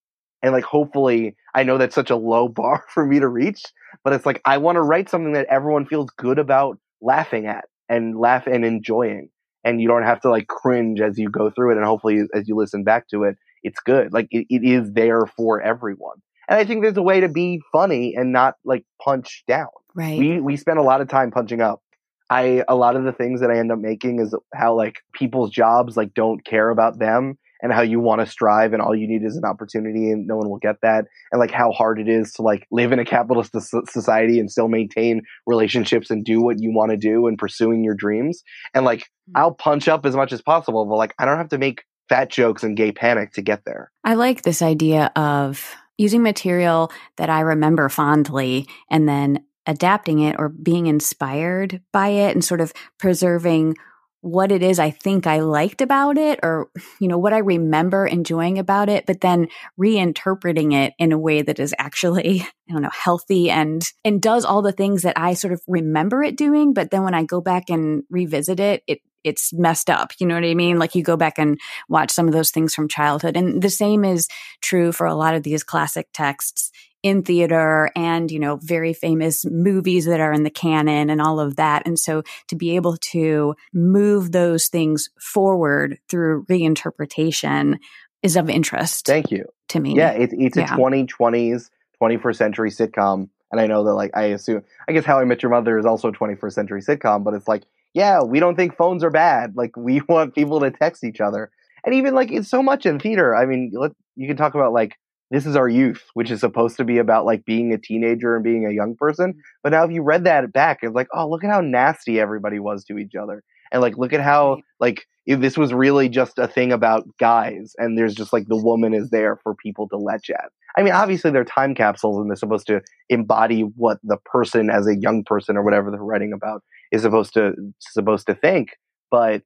and 0.41 0.53
like 0.53 0.63
hopefully 0.63 1.35
i 1.55 1.63
know 1.63 1.77
that's 1.77 1.95
such 1.95 2.09
a 2.09 2.15
low 2.15 2.47
bar 2.47 2.83
for 2.93 3.05
me 3.05 3.19
to 3.19 3.27
reach 3.27 3.63
but 4.03 4.13
it's 4.13 4.25
like 4.25 4.41
i 4.45 4.57
want 4.57 4.75
to 4.75 4.81
write 4.81 5.09
something 5.09 5.33
that 5.33 5.47
everyone 5.49 5.85
feels 5.85 6.09
good 6.17 6.39
about 6.39 6.77
laughing 7.01 7.45
at 7.45 7.65
and 7.89 8.17
laugh 8.17 8.47
and 8.47 8.65
enjoying 8.65 9.29
and 9.63 9.81
you 9.81 9.87
don't 9.87 10.03
have 10.03 10.21
to 10.21 10.29
like 10.29 10.47
cringe 10.47 11.01
as 11.01 11.17
you 11.17 11.29
go 11.29 11.49
through 11.49 11.71
it 11.71 11.77
and 11.77 11.85
hopefully 11.85 12.21
as 12.33 12.47
you 12.47 12.55
listen 12.55 12.83
back 12.83 13.07
to 13.07 13.23
it 13.23 13.35
it's 13.63 13.79
good 13.79 14.13
like 14.13 14.27
it, 14.31 14.45
it 14.49 14.63
is 14.63 14.91
there 14.93 15.25
for 15.25 15.61
everyone 15.61 16.17
and 16.49 16.59
i 16.59 16.65
think 16.65 16.81
there's 16.81 16.97
a 16.97 17.01
way 17.01 17.19
to 17.19 17.29
be 17.29 17.61
funny 17.71 18.15
and 18.15 18.31
not 18.31 18.55
like 18.65 18.83
punch 19.03 19.43
down 19.47 19.67
right 19.97 20.17
we 20.17 20.39
we 20.39 20.55
spend 20.55 20.79
a 20.79 20.83
lot 20.83 21.01
of 21.01 21.09
time 21.09 21.31
punching 21.31 21.59
up 21.59 21.81
i 22.29 22.63
a 22.69 22.75
lot 22.75 22.95
of 22.95 23.03
the 23.03 23.11
things 23.11 23.41
that 23.41 23.51
i 23.51 23.57
end 23.57 23.71
up 23.71 23.79
making 23.79 24.19
is 24.19 24.33
how 24.53 24.73
like 24.73 24.99
people's 25.13 25.49
jobs 25.49 25.97
like 25.97 26.13
don't 26.13 26.45
care 26.45 26.69
about 26.69 26.99
them 26.99 27.37
and 27.61 27.73
how 27.73 27.81
you 27.81 27.99
want 27.99 28.21
to 28.21 28.27
strive 28.27 28.71
and 28.71 28.81
all 28.81 28.95
you 28.95 29.07
need 29.07 29.23
is 29.23 29.35
an 29.35 29.43
opportunity 29.43 30.11
and 30.11 30.27
no 30.27 30.37
one 30.37 30.49
will 30.49 30.59
get 30.59 30.75
that 30.81 31.05
and 31.31 31.39
like 31.39 31.51
how 31.51 31.71
hard 31.71 31.99
it 31.99 32.07
is 32.07 32.31
to 32.31 32.41
like 32.41 32.67
live 32.71 32.91
in 32.91 32.99
a 32.99 33.05
capitalist 33.05 33.51
society 33.89 34.39
and 34.39 34.51
still 34.51 34.67
maintain 34.67 35.21
relationships 35.47 36.11
and 36.11 36.23
do 36.23 36.41
what 36.41 36.61
you 36.61 36.71
want 36.71 36.91
to 36.91 36.97
do 36.97 37.25
and 37.25 37.39
pursuing 37.39 37.83
your 37.83 37.95
dreams 37.95 38.43
and 38.73 38.85
like 38.85 38.99
mm-hmm. 38.99 39.37
I'll 39.37 39.53
punch 39.53 39.87
up 39.87 40.05
as 40.05 40.15
much 40.15 40.31
as 40.31 40.41
possible 40.41 40.85
but 40.85 40.95
like 40.95 41.15
I 41.17 41.25
don't 41.25 41.37
have 41.37 41.49
to 41.49 41.57
make 41.57 41.83
fat 42.09 42.29
jokes 42.29 42.63
and 42.63 42.77
gay 42.77 42.91
panic 42.91 43.33
to 43.33 43.41
get 43.41 43.65
there. 43.65 43.91
I 44.03 44.13
like 44.13 44.43
this 44.43 44.61
idea 44.61 45.11
of 45.15 45.75
using 45.97 46.23
material 46.23 46.91
that 47.17 47.29
I 47.29 47.41
remember 47.41 47.89
fondly 47.89 48.67
and 48.89 49.09
then 49.09 49.43
adapting 49.67 50.19
it 50.19 50.37
or 50.39 50.49
being 50.49 50.87
inspired 50.87 51.81
by 51.91 52.09
it 52.09 52.33
and 52.33 52.43
sort 52.43 52.61
of 52.61 52.73
preserving 52.97 53.75
what 54.21 54.51
it 54.51 54.63
is 54.63 54.79
I 54.79 54.89
think 54.89 55.27
I 55.27 55.39
liked 55.39 55.81
about 55.81 56.17
it 56.17 56.39
or, 56.41 56.69
you 56.99 57.07
know, 57.07 57.17
what 57.17 57.33
I 57.33 57.37
remember 57.37 58.05
enjoying 58.05 58.57
about 58.57 58.89
it, 58.89 59.05
but 59.05 59.21
then 59.21 59.47
reinterpreting 59.79 60.73
it 60.73 60.93
in 60.97 61.11
a 61.11 61.19
way 61.19 61.43
that 61.43 61.59
is 61.59 61.73
actually, 61.77 62.41
I 62.69 62.73
don't 62.73 62.81
know, 62.81 62.89
healthy 62.91 63.49
and, 63.49 63.83
and 64.03 64.21
does 64.21 64.43
all 64.43 64.61
the 64.61 64.71
things 64.71 65.03
that 65.03 65.17
I 65.17 65.33
sort 65.33 65.53
of 65.53 65.61
remember 65.67 66.23
it 66.23 66.35
doing. 66.35 66.73
But 66.73 66.89
then 66.89 67.03
when 67.03 67.13
I 67.13 67.23
go 67.23 67.41
back 67.41 67.69
and 67.69 68.03
revisit 68.09 68.59
it, 68.59 68.83
it, 68.87 69.01
it's 69.23 69.53
messed 69.53 69.89
up. 69.89 70.13
You 70.19 70.27
know 70.27 70.35
what 70.35 70.45
I 70.45 70.55
mean? 70.55 70.79
Like 70.79 70.95
you 70.95 71.03
go 71.03 71.17
back 71.17 71.37
and 71.37 71.59
watch 71.87 72.11
some 72.11 72.27
of 72.27 72.33
those 72.33 72.51
things 72.51 72.73
from 72.73 72.87
childhood. 72.87 73.37
And 73.37 73.61
the 73.61 73.69
same 73.69 74.03
is 74.03 74.27
true 74.61 74.91
for 74.91 75.05
a 75.05 75.15
lot 75.15 75.35
of 75.35 75.43
these 75.43 75.63
classic 75.63 76.07
texts 76.13 76.71
in 77.07 77.23
theater 77.23 77.89
and, 77.95 78.29
you 78.29 78.39
know, 78.39 78.57
very 78.57 78.93
famous 78.93 79.45
movies 79.45 80.05
that 80.05 80.19
are 80.19 80.33
in 80.33 80.43
the 80.43 80.49
canon 80.49 81.09
and 81.09 81.21
all 81.21 81.39
of 81.39 81.55
that. 81.55 81.85
And 81.85 81.97
so 81.97 82.23
to 82.47 82.55
be 82.55 82.75
able 82.75 82.97
to 83.11 83.55
move 83.73 84.31
those 84.31 84.67
things 84.67 85.09
forward 85.19 85.99
through 86.09 86.45
reinterpretation 86.45 87.77
is 88.23 88.35
of 88.35 88.49
interest. 88.49 89.05
Thank 89.05 89.31
you. 89.31 89.45
To 89.69 89.79
me. 89.79 89.95
Yeah, 89.95 90.11
it, 90.11 90.31
it's 90.33 90.55
yeah. 90.55 90.73
a 90.73 90.77
2020s, 90.77 91.69
21st 92.01 92.35
century 92.35 92.69
sitcom 92.69 93.29
And 93.51 93.59
I 93.59 93.67
know 93.67 93.83
that 93.83 93.93
like 93.93 94.11
I 94.15 94.25
assume 94.25 94.63
I 94.87 94.93
guess 94.93 95.03
How 95.03 95.19
I 95.19 95.25
Met 95.25 95.43
Your 95.43 95.51
Mother 95.51 95.77
is 95.77 95.85
also 95.85 96.09
a 96.09 96.13
21st 96.13 96.53
century 96.53 96.81
sitcom, 96.81 97.23
but 97.23 97.33
it's 97.33 97.47
like 97.47 97.63
yeah, 97.93 98.21
we 98.21 98.39
don't 98.39 98.55
think 98.55 98.77
phones 98.77 99.03
are 99.03 99.09
bad. 99.09 99.55
Like 99.55 99.75
we 99.75 100.01
want 100.09 100.35
people 100.35 100.59
to 100.61 100.71
text 100.71 101.03
each 101.03 101.19
other. 101.19 101.51
And 101.83 101.95
even 101.95 102.15
like 102.15 102.31
it's 102.31 102.49
so 102.49 102.61
much 102.61 102.85
in 102.85 102.99
theater. 102.99 103.35
I 103.35 103.45
mean, 103.45 103.71
let, 103.73 103.91
you 104.15 104.27
can 104.27 104.37
talk 104.37 104.55
about 104.55 104.73
like 104.73 104.97
this 105.31 105.45
is 105.45 105.55
our 105.55 105.67
youth, 105.67 106.03
which 106.13 106.31
is 106.31 106.39
supposed 106.39 106.77
to 106.77 106.85
be 106.85 106.97
about 106.97 107.25
like 107.25 107.45
being 107.45 107.73
a 107.73 107.77
teenager 107.77 108.35
and 108.35 108.43
being 108.43 108.65
a 108.65 108.71
young 108.71 108.95
person. 108.95 109.31
Mm-hmm. 109.31 109.39
But 109.63 109.71
now 109.71 109.83
if 109.83 109.91
you 109.91 110.01
read 110.01 110.23
that 110.23 110.51
back, 110.53 110.79
it's 110.81 110.95
like, 110.95 111.07
oh, 111.13 111.29
look 111.29 111.43
at 111.43 111.51
how 111.51 111.61
nasty 111.61 112.19
everybody 112.19 112.59
was 112.59 112.83
to 112.85 112.97
each 112.97 113.15
other. 113.15 113.43
And 113.71 113.81
like 113.81 113.97
look 113.97 114.13
at 114.13 114.21
how 114.21 114.61
like 114.79 115.05
if 115.25 115.41
this 115.41 115.57
was 115.57 115.73
really 115.73 116.07
just 116.07 116.39
a 116.39 116.47
thing 116.47 116.71
about 116.71 117.05
guys 117.19 117.73
and 117.77 117.97
there's 117.97 118.15
just 118.15 118.31
like 118.31 118.47
the 118.47 118.55
woman 118.55 118.93
is 118.93 119.09
there 119.09 119.37
for 119.43 119.53
people 119.55 119.89
to 119.89 119.97
let 119.97 120.29
at. 120.29 120.51
I 120.77 120.83
mean, 120.83 120.93
obviously 120.93 121.31
they're 121.31 121.43
time 121.43 121.75
capsules 121.75 122.17
and 122.17 122.29
they're 122.29 122.37
supposed 122.37 122.67
to 122.67 122.81
embody 123.09 123.61
what 123.61 123.97
the 124.03 124.17
person 124.25 124.69
as 124.69 124.87
a 124.87 124.95
young 124.95 125.23
person 125.23 125.57
or 125.57 125.63
whatever 125.63 125.91
they're 125.91 125.99
writing 125.99 126.31
about 126.31 126.63
is 126.91 127.01
supposed 127.01 127.33
to 127.33 127.53
supposed 127.79 128.27
to 128.27 128.35
think. 128.35 128.69
But 129.11 129.41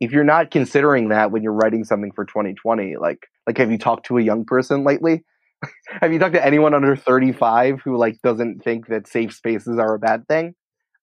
if 0.00 0.10
you're 0.10 0.24
not 0.24 0.50
considering 0.50 1.08
that 1.10 1.30
when 1.30 1.42
you're 1.42 1.52
writing 1.52 1.84
something 1.84 2.12
for 2.12 2.24
2020, 2.24 2.96
like 2.96 3.20
like 3.46 3.58
have 3.58 3.70
you 3.70 3.78
talked 3.78 4.06
to 4.06 4.18
a 4.18 4.22
young 4.22 4.44
person 4.44 4.84
lately? 4.84 5.24
have 6.00 6.12
you 6.12 6.18
talked 6.18 6.34
to 6.34 6.44
anyone 6.44 6.74
under 6.74 6.96
35 6.96 7.80
who 7.84 7.96
like 7.96 8.20
doesn't 8.22 8.64
think 8.64 8.88
that 8.88 9.06
safe 9.06 9.32
spaces 9.32 9.78
are 9.78 9.94
a 9.94 9.98
bad 9.98 10.26
thing? 10.28 10.54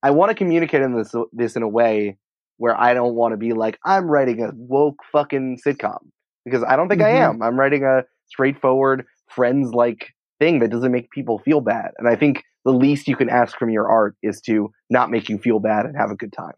I 0.02 0.12
want 0.12 0.30
to 0.30 0.36
communicate 0.36 0.82
in 0.82 0.96
this 0.96 1.14
this 1.34 1.56
in 1.56 1.64
a 1.64 1.68
way 1.68 2.18
where 2.58 2.80
I 2.80 2.94
don't 2.94 3.16
want 3.16 3.34
to 3.34 3.38
be 3.38 3.54
like 3.54 3.80
I'm 3.86 4.06
writing 4.10 4.44
a 4.44 4.52
woke 4.54 5.00
fucking 5.12 5.60
sitcom 5.66 6.00
because 6.46 6.64
I 6.64 6.76
don't 6.76 6.90
think 6.90 7.02
mm-hmm. 7.02 7.16
I 7.16 7.26
am. 7.26 7.42
I'm 7.42 7.60
writing 7.60 7.84
a 7.84 8.04
straightforward 8.28 9.06
friends 9.30 9.74
like 9.74 10.14
thing 10.40 10.60
that 10.60 10.72
doesn't 10.72 10.92
make 10.92 11.12
people 11.12 11.40
feel 11.40 11.62
bad. 11.62 11.92
And 11.98 12.08
I 12.08 12.16
think 12.16 12.44
the 12.66 12.72
least 12.72 13.08
you 13.08 13.16
can 13.16 13.30
ask 13.30 13.58
from 13.58 13.70
your 13.70 13.90
art 13.90 14.16
is 14.24 14.42
to 14.42 14.72
not 14.90 15.12
make 15.12 15.30
you 15.30 15.38
feel 15.38 15.60
bad 15.60 15.86
and 15.86 15.96
have 15.98 16.12
a 16.12 16.16
good 16.16 16.34
time. 16.34 16.54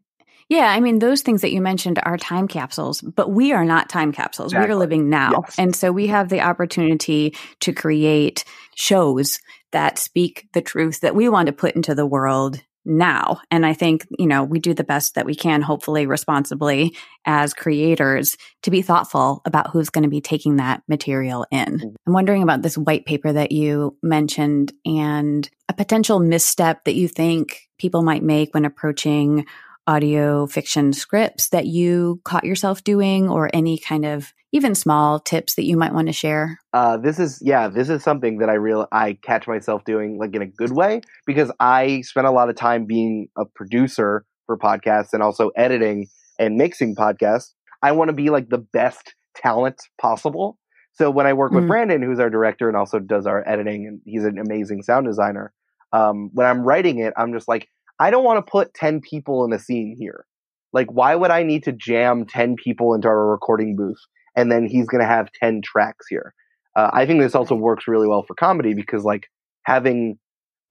Yeah, 0.52 0.70
I 0.70 0.82
mean, 0.82 0.99
those 0.99 1.22
things 1.22 1.43
that 1.43 1.54
you 1.54 1.62
mentioned 1.62 1.97
are 2.04 2.18
time 2.18 2.49
capsules, 2.49 2.99
but 2.99 3.32
we 3.32 3.54
are 3.54 3.64
not 3.64 3.88
time 3.88 4.12
capsules. 4.12 4.52
Exactly. 4.52 4.68
We 4.68 4.74
are 4.74 4.78
living 4.78 5.10
now. 5.10 5.43
Yes. 5.45 5.56
And 5.58 5.74
so 5.74 5.93
we 5.93 6.08
have 6.08 6.28
the 6.28 6.41
opportunity 6.41 7.38
to 7.62 7.72
create 7.72 8.43
shows 8.76 9.39
that 9.72 9.97
speak 9.97 10.49
the 10.52 10.62
truth 10.62 10.99
that 10.99 11.16
we 11.16 11.30
want 11.30 11.47
to 11.47 11.54
put 11.54 11.74
into 11.78 11.95
the 11.95 12.06
world 12.06 12.60
now. 12.84 13.39
And 13.49 13.66
I 13.66 13.74
think, 13.74 14.06
you 14.20 14.28
know, 14.28 14.43
we 14.43 14.60
do 14.60 14.74
the 14.74 14.84
best 14.84 15.16
that 15.16 15.26
we 15.26 15.36
can, 15.36 15.62
hopefully 15.62 16.06
responsibly 16.06 16.97
as 17.24 17.54
creators 17.54 18.36
to 18.64 18.72
be 18.72 18.82
thoughtful 18.82 19.41
about 19.45 19.70
who's 19.70 19.89
going 19.89 20.04
to 20.04 20.10
be 20.10 20.20
taking 20.20 20.58
that 20.58 20.84
material 20.89 21.45
in. 21.49 21.78
Mm-hmm. 21.78 21.95
I'm 22.06 22.14
wondering 22.14 22.43
about 22.43 22.62
this 22.62 22.78
white 22.78 23.06
paper 23.06 23.32
that 23.32 23.54
you 23.54 23.97
mentioned 24.04 24.74
and 24.86 25.49
a 25.70 25.74
potential 25.74 26.20
misstep 26.20 26.84
that 26.84 26.95
you 26.95 27.08
think 27.08 27.70
people 27.78 28.04
might 28.04 28.22
make 28.22 28.54
when 28.54 28.66
approaching 28.66 29.45
audio 29.88 30.46
fiction 30.48 30.94
scripts 30.94 31.50
that 31.50 31.66
you 31.66 32.22
caught 32.24 32.44
yourself 32.44 32.84
doing 32.84 33.30
or 33.30 33.50
any 33.54 33.78
kind 33.78 34.06
of 34.06 34.34
even 34.54 34.76
small 34.76 35.20
tips 35.20 35.56
that 35.56 35.66
you 35.66 35.78
might 35.78 35.94
want 35.94 36.08
to 36.08 36.14
share? 36.14 36.60
Uh, 36.74 36.98
this 36.98 37.20
is 37.20 37.40
yeah, 37.42 37.68
this 37.68 37.90
is 37.90 38.04
something 38.04 38.40
that 38.40 38.50
I 38.50 38.54
real 38.54 38.88
I 38.92 39.18
catch 39.22 39.48
myself 39.48 39.84
doing 39.86 40.18
like 40.20 40.36
in 40.36 40.42
a 40.42 40.48
good 40.48 40.72
way 40.72 41.02
because 41.26 41.52
I 41.60 42.02
spent 42.02 42.28
a 42.28 42.32
lot 42.32 42.50
of 42.50 42.56
time 42.56 42.86
being 42.86 43.28
a 43.38 43.46
producer 43.46 44.26
for 44.46 44.58
podcasts 44.58 45.14
and 45.14 45.24
also 45.24 45.50
editing 45.56 46.08
and 46.38 46.56
mixing 46.56 46.96
podcasts. 46.96 47.54
I 47.82 47.94
want 47.94 48.10
to 48.10 48.14
be 48.14 48.30
like 48.30 48.50
the 48.50 48.58
best 48.58 49.16
talent 49.36 49.82
possible. 50.00 50.58
So 50.94 51.10
when 51.10 51.26
I 51.26 51.34
work 51.34 51.52
with 51.52 51.64
mm. 51.64 51.68
Brandon, 51.68 52.02
who's 52.02 52.20
our 52.20 52.30
director 52.30 52.68
and 52.68 52.76
also 52.76 53.00
does 53.00 53.26
our 53.26 53.48
editing, 53.48 53.88
and 53.88 54.02
he's 54.06 54.26
an 54.26 54.38
amazing 54.38 54.84
sound 54.84 55.08
designer. 55.08 55.54
Um, 55.94 56.30
when 56.34 56.46
I'm 56.46 56.64
writing 56.64 57.00
it, 57.00 57.14
I'm 57.18 57.34
just 57.34 57.48
like, 57.48 57.70
I 58.02 58.10
don't 58.10 58.24
want 58.24 58.43
to 58.43 58.52
put 58.52 58.74
10 58.74 58.99
people 59.02 59.45
in 59.45 59.54
a 59.54 59.60
scene 59.60 59.95
here. 59.95 60.26
Like, 60.74 60.91
why 60.91 61.16
would 61.16 61.30
I 61.30 61.43
need 61.43 61.64
to 61.66 61.72
jam 61.72 62.26
10 62.26 62.56
people 62.56 62.95
into 62.95 63.08
our 63.08 63.28
recording 63.28 63.76
booth 63.76 63.99
and 64.36 64.52
then 64.52 64.66
he's 64.66 64.88
going 64.88 65.02
to 65.02 65.08
have 65.08 65.32
10 65.34 65.62
tracks 65.62 66.08
here? 66.10 66.34
Uh, 66.76 66.89
I 66.91 67.06
think 67.06 67.22
this 67.22 67.36
also 67.36 67.54
works 67.54 67.88
really 67.88 68.08
well 68.08 68.24
for 68.24 68.34
comedy 68.34 68.74
because, 68.74 69.04
like, 69.04 69.28
having 69.66 70.18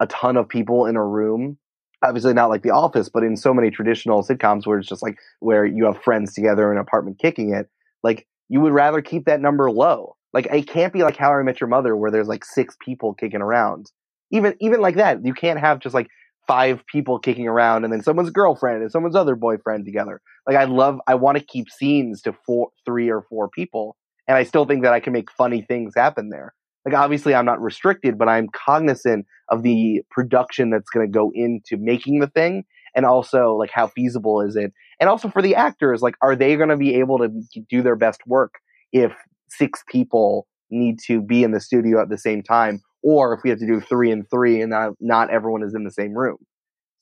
a 0.00 0.08
ton 0.08 0.36
of 0.36 0.48
people 0.48 0.86
in 0.86 0.96
a 0.96 1.06
room, 1.06 1.56
obviously 2.02 2.34
not 2.34 2.48
like 2.48 2.62
The 2.62 2.70
Office, 2.70 3.08
but 3.08 3.22
in 3.22 3.36
so 3.36 3.54
many 3.54 3.70
traditional 3.70 4.24
sitcoms 4.24 4.66
where 4.66 4.80
it's 4.80 4.88
just 4.88 5.02
like 5.02 5.18
where 5.38 5.64
you 5.64 5.84
have 5.84 6.02
friends 6.02 6.34
together 6.34 6.72
in 6.72 6.78
an 6.78 6.82
apartment 6.82 7.20
kicking 7.20 7.54
it, 7.54 7.68
like, 8.02 8.26
you 8.48 8.60
would 8.60 8.72
rather 8.72 9.00
keep 9.00 9.26
that 9.26 9.40
number 9.40 9.70
low. 9.70 10.16
Like, 10.32 10.46
it 10.46 10.66
can't 10.66 10.92
be 10.92 11.04
like 11.04 11.16
How 11.16 11.32
I 11.32 11.42
Met 11.44 11.60
Your 11.60 11.68
Mother 11.68 11.96
where 11.96 12.10
there's 12.10 12.26
like 12.26 12.44
six 12.44 12.76
people 12.84 13.14
kicking 13.14 13.40
around. 13.40 13.86
Even, 14.32 14.56
even 14.60 14.80
like 14.80 14.96
that, 14.96 15.24
you 15.24 15.34
can't 15.34 15.60
have 15.60 15.78
just 15.78 15.94
like 15.94 16.08
five 16.50 16.84
people 16.88 17.16
kicking 17.16 17.46
around 17.46 17.84
and 17.84 17.92
then 17.92 18.02
someone's 18.02 18.28
girlfriend 18.28 18.82
and 18.82 18.90
someone's 18.90 19.14
other 19.14 19.36
boyfriend 19.36 19.84
together. 19.84 20.20
Like 20.48 20.56
I 20.56 20.64
love 20.64 20.98
I 21.06 21.14
want 21.14 21.38
to 21.38 21.44
keep 21.44 21.70
scenes 21.70 22.22
to 22.22 22.32
four 22.44 22.70
three 22.84 23.08
or 23.08 23.22
four 23.22 23.48
people 23.48 23.96
and 24.26 24.36
I 24.36 24.42
still 24.42 24.64
think 24.64 24.82
that 24.82 24.92
I 24.92 24.98
can 24.98 25.12
make 25.12 25.30
funny 25.30 25.62
things 25.62 25.92
happen 25.96 26.28
there. 26.28 26.52
Like 26.84 26.96
obviously 26.96 27.36
I'm 27.36 27.44
not 27.44 27.62
restricted, 27.62 28.18
but 28.18 28.28
I'm 28.28 28.48
cognizant 28.48 29.26
of 29.48 29.62
the 29.62 30.02
production 30.10 30.70
that's 30.70 30.90
going 30.90 31.06
to 31.06 31.12
go 31.12 31.30
into 31.32 31.76
making 31.76 32.18
the 32.18 32.26
thing 32.26 32.64
and 32.96 33.06
also 33.06 33.54
like 33.54 33.70
how 33.72 33.86
feasible 33.86 34.40
is 34.40 34.56
it? 34.56 34.72
And 34.98 35.08
also 35.08 35.28
for 35.28 35.42
the 35.42 35.54
actors, 35.54 36.02
like 36.02 36.16
are 36.20 36.34
they 36.34 36.56
going 36.56 36.70
to 36.70 36.76
be 36.76 36.96
able 36.96 37.18
to 37.18 37.28
do 37.68 37.80
their 37.80 37.94
best 37.94 38.22
work 38.26 38.54
if 38.92 39.12
six 39.48 39.84
people 39.88 40.48
need 40.68 40.98
to 41.06 41.22
be 41.22 41.44
in 41.44 41.52
the 41.52 41.60
studio 41.60 42.02
at 42.02 42.08
the 42.08 42.18
same 42.18 42.42
time 42.42 42.82
or 43.02 43.34
if 43.34 43.40
we 43.42 43.50
have 43.50 43.58
to 43.58 43.66
do 43.66 43.80
three 43.80 44.10
and 44.10 44.28
three 44.30 44.60
and 44.60 44.70
not, 44.70 44.92
not 45.00 45.30
everyone 45.30 45.62
is 45.62 45.74
in 45.74 45.84
the 45.84 45.90
same 45.90 46.12
room. 46.12 46.38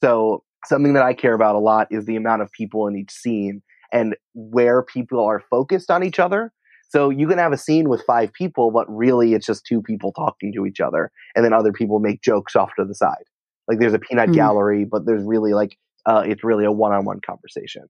So 0.03 0.45
something 0.65 0.95
that 0.95 1.03
I 1.03 1.15
care 1.15 1.35
about 1.35 1.57
a 1.57 1.61
lot 1.61 1.89
is 1.91 2.07
the 2.07 2.17
amount 2.17 2.43
of 2.43 2.51
people 2.53 2.87
in 2.87 2.97
each 2.97 3.11
scene 3.11 3.63
and 3.93 4.17
where 4.35 4.83
people 4.83 5.25
are 5.25 5.43
focused 5.51 5.91
on 5.91 6.05
each 6.05 6.19
other. 6.19 6.53
So 6.91 7.11
you 7.11 7.29
can 7.29 7.39
have 7.39 7.53
a 7.53 7.59
scene 7.59 7.89
with 7.89 8.03
five 8.07 8.33
people, 8.33 8.71
but 8.71 8.87
really 8.89 9.35
it's 9.35 9.47
just 9.47 9.67
two 9.67 9.83
people 9.83 10.13
talking 10.13 10.53
to 10.55 10.65
each 10.65 10.81
other, 10.81 11.11
and 11.35 11.45
then 11.45 11.53
other 11.53 11.73
people 11.73 11.99
make 11.99 12.23
jokes 12.23 12.57
off 12.57 12.71
to 12.79 12.85
the 12.85 12.95
side. 12.95 13.25
Like 13.67 13.79
there's 13.79 13.93
a 13.93 13.99
peanut 13.99 14.31
mm. 14.31 14.35
gallery, 14.35 14.87
but 14.87 15.05
there's 15.05 15.23
really 15.23 15.53
like 15.53 15.77
uh, 16.07 16.25
it's 16.27 16.43
really 16.43 16.65
a 16.65 16.73
one-on-one 16.73 17.21
conversation. 17.21 17.83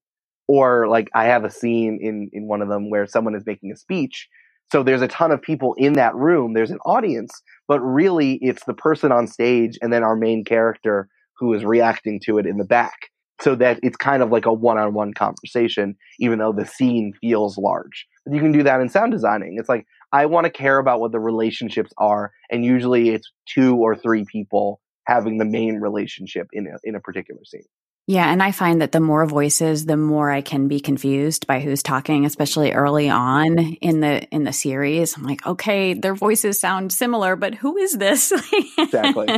Or 0.48 0.88
like 0.88 1.10
I 1.14 1.26
have 1.26 1.44
a 1.44 1.50
scene 1.50 2.00
in 2.02 2.28
in 2.32 2.48
one 2.48 2.60
of 2.60 2.68
them 2.68 2.90
where 2.90 3.06
someone 3.06 3.36
is 3.36 3.46
making 3.46 3.70
a 3.70 3.76
speech, 3.76 4.28
so 4.70 4.82
there's 4.82 5.02
a 5.02 5.08
ton 5.08 5.32
of 5.32 5.40
people 5.40 5.74
in 5.78 5.94
that 5.94 6.14
room. 6.14 6.52
There's 6.52 6.70
an 6.70 6.78
audience, 6.84 7.32
but 7.66 7.80
really 7.80 8.38
it's 8.42 8.64
the 8.64 8.74
person 8.74 9.12
on 9.12 9.26
stage 9.26 9.78
and 9.80 9.92
then 9.92 10.02
our 10.02 10.16
main 10.16 10.44
character 10.44 11.08
who 11.38 11.54
is 11.54 11.64
reacting 11.64 12.20
to 12.24 12.38
it 12.38 12.46
in 12.46 12.58
the 12.58 12.64
back. 12.64 13.10
So 13.40 13.54
that 13.54 13.78
it's 13.84 13.96
kind 13.96 14.20
of 14.22 14.30
like 14.30 14.46
a 14.46 14.52
one 14.52 14.78
on 14.78 14.94
one 14.94 15.14
conversation, 15.14 15.96
even 16.18 16.40
though 16.40 16.52
the 16.52 16.66
scene 16.66 17.12
feels 17.20 17.56
large. 17.56 18.06
But 18.26 18.34
you 18.34 18.40
can 18.40 18.50
do 18.50 18.64
that 18.64 18.80
in 18.80 18.88
sound 18.88 19.12
designing. 19.12 19.56
It's 19.60 19.68
like, 19.68 19.86
I 20.12 20.26
want 20.26 20.44
to 20.46 20.50
care 20.50 20.78
about 20.78 20.98
what 20.98 21.12
the 21.12 21.20
relationships 21.20 21.92
are. 21.98 22.32
And 22.50 22.64
usually 22.64 23.10
it's 23.10 23.30
two 23.46 23.76
or 23.76 23.94
three 23.94 24.24
people 24.30 24.80
having 25.06 25.38
the 25.38 25.44
main 25.44 25.76
relationship 25.76 26.48
in 26.52 26.66
a, 26.66 26.78
in 26.82 26.96
a 26.96 27.00
particular 27.00 27.40
scene. 27.44 27.62
Yeah, 28.08 28.32
and 28.32 28.42
I 28.42 28.52
find 28.52 28.80
that 28.80 28.92
the 28.92 29.00
more 29.00 29.26
voices, 29.26 29.84
the 29.84 29.98
more 29.98 30.30
I 30.30 30.40
can 30.40 30.66
be 30.66 30.80
confused 30.80 31.46
by 31.46 31.60
who's 31.60 31.82
talking, 31.82 32.24
especially 32.24 32.72
early 32.72 33.10
on 33.10 33.58
in 33.58 34.00
the 34.00 34.22
in 34.30 34.44
the 34.44 34.52
series. 34.54 35.14
I'm 35.14 35.24
like, 35.24 35.46
okay, 35.46 35.92
their 35.92 36.14
voices 36.14 36.58
sound 36.58 36.90
similar, 36.90 37.36
but 37.36 37.54
who 37.54 37.76
is 37.76 37.98
this? 37.98 38.32
exactly. 38.78 39.28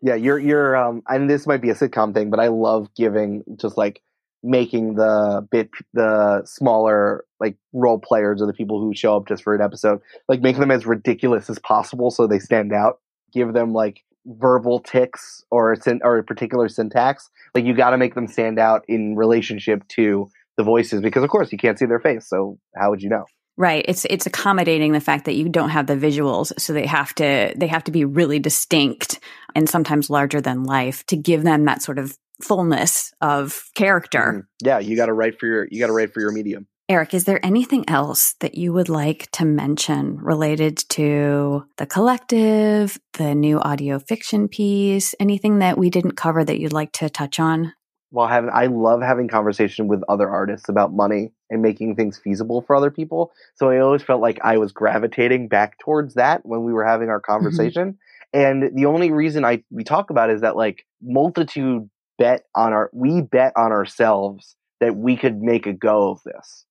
Yeah, 0.00 0.14
you're 0.14 0.38
you're 0.38 0.76
um 0.76 1.02
and 1.08 1.28
this 1.28 1.44
might 1.44 1.60
be 1.60 1.70
a 1.70 1.74
sitcom 1.74 2.14
thing, 2.14 2.30
but 2.30 2.38
I 2.38 2.46
love 2.46 2.94
giving 2.94 3.42
just 3.60 3.76
like 3.76 4.00
making 4.44 4.94
the 4.94 5.44
bit 5.50 5.68
the 5.92 6.42
smaller 6.44 7.24
like 7.40 7.56
role 7.72 7.98
players 7.98 8.40
or 8.40 8.46
the 8.46 8.52
people 8.52 8.80
who 8.80 8.94
show 8.94 9.16
up 9.16 9.26
just 9.26 9.42
for 9.42 9.56
an 9.56 9.60
episode, 9.60 10.00
like 10.28 10.40
making 10.40 10.60
them 10.60 10.70
as 10.70 10.86
ridiculous 10.86 11.50
as 11.50 11.58
possible 11.58 12.12
so 12.12 12.28
they 12.28 12.38
stand 12.38 12.72
out. 12.72 13.00
Give 13.32 13.52
them 13.52 13.72
like 13.72 14.04
verbal 14.26 14.80
ticks 14.80 15.44
or 15.50 15.76
or 16.02 16.18
a 16.18 16.24
particular 16.24 16.68
syntax. 16.68 17.30
Like 17.54 17.64
you 17.64 17.74
got 17.74 17.90
to 17.90 17.98
make 17.98 18.14
them 18.14 18.26
stand 18.26 18.58
out 18.58 18.84
in 18.88 19.16
relationship 19.16 19.86
to 19.88 20.30
the 20.56 20.62
voices 20.62 21.00
because 21.00 21.22
of 21.22 21.30
course 21.30 21.52
you 21.52 21.58
can't 21.58 21.78
see 21.78 21.86
their 21.86 22.00
face. 22.00 22.28
So 22.28 22.58
how 22.76 22.90
would 22.90 23.02
you 23.02 23.08
know? 23.08 23.24
Right. 23.56 23.84
It's 23.86 24.06
it's 24.08 24.26
accommodating 24.26 24.92
the 24.92 25.00
fact 25.00 25.26
that 25.26 25.34
you 25.34 25.48
don't 25.48 25.70
have 25.70 25.86
the 25.86 25.96
visuals, 25.96 26.58
so 26.58 26.72
they 26.72 26.86
have 26.86 27.14
to 27.16 27.52
they 27.56 27.66
have 27.66 27.84
to 27.84 27.90
be 27.90 28.04
really 28.04 28.38
distinct 28.38 29.20
and 29.54 29.68
sometimes 29.68 30.08
larger 30.08 30.40
than 30.40 30.64
life 30.64 31.04
to 31.06 31.16
give 31.16 31.42
them 31.42 31.66
that 31.66 31.82
sort 31.82 31.98
of 31.98 32.16
fullness 32.42 33.12
of 33.20 33.64
character. 33.74 34.46
Mm, 34.46 34.64
yeah, 34.64 34.78
you 34.78 34.96
got 34.96 35.06
to 35.06 35.12
write 35.12 35.38
for 35.38 35.46
your 35.46 35.68
you 35.70 35.78
got 35.78 35.88
to 35.88 35.92
write 35.92 36.14
for 36.14 36.20
your 36.20 36.32
medium. 36.32 36.66
Eric, 36.90 37.14
is 37.14 37.22
there 37.22 37.38
anything 37.46 37.88
else 37.88 38.32
that 38.40 38.56
you 38.56 38.72
would 38.72 38.88
like 38.88 39.30
to 39.30 39.44
mention 39.44 40.16
related 40.16 40.76
to 40.88 41.64
the 41.76 41.86
collective, 41.86 42.98
the 43.12 43.32
new 43.32 43.60
audio 43.60 44.00
fiction 44.00 44.48
piece, 44.48 45.14
anything 45.20 45.60
that 45.60 45.78
we 45.78 45.88
didn't 45.88 46.16
cover 46.16 46.44
that 46.44 46.58
you'd 46.58 46.72
like 46.72 46.90
to 46.94 47.08
touch 47.08 47.38
on? 47.38 47.74
Well, 48.10 48.26
having, 48.26 48.50
I 48.52 48.66
love 48.66 49.02
having 49.02 49.28
conversation 49.28 49.86
with 49.86 50.02
other 50.08 50.28
artists 50.28 50.68
about 50.68 50.92
money 50.92 51.30
and 51.48 51.62
making 51.62 51.94
things 51.94 52.18
feasible 52.18 52.60
for 52.60 52.74
other 52.74 52.90
people. 52.90 53.30
So 53.54 53.70
I 53.70 53.78
always 53.78 54.02
felt 54.02 54.20
like 54.20 54.40
I 54.42 54.58
was 54.58 54.72
gravitating 54.72 55.46
back 55.46 55.78
towards 55.78 56.14
that 56.14 56.44
when 56.44 56.64
we 56.64 56.72
were 56.72 56.84
having 56.84 57.08
our 57.08 57.20
mm-hmm. 57.20 57.32
conversation. 57.32 57.98
Mm-hmm. 58.34 58.40
And 58.40 58.76
the 58.76 58.86
only 58.86 59.12
reason 59.12 59.44
I 59.44 59.62
we 59.70 59.84
talk 59.84 60.10
about 60.10 60.28
is 60.30 60.40
that 60.40 60.56
like 60.56 60.84
multitude 61.00 61.88
bet 62.18 62.46
on 62.56 62.72
our 62.72 62.90
we 62.92 63.20
bet 63.20 63.52
on 63.54 63.70
ourselves 63.70 64.56
that 64.80 64.96
we 64.96 65.16
could 65.16 65.40
make 65.40 65.68
a 65.68 65.72
go 65.72 66.10
of 66.10 66.20
this. 66.24 66.66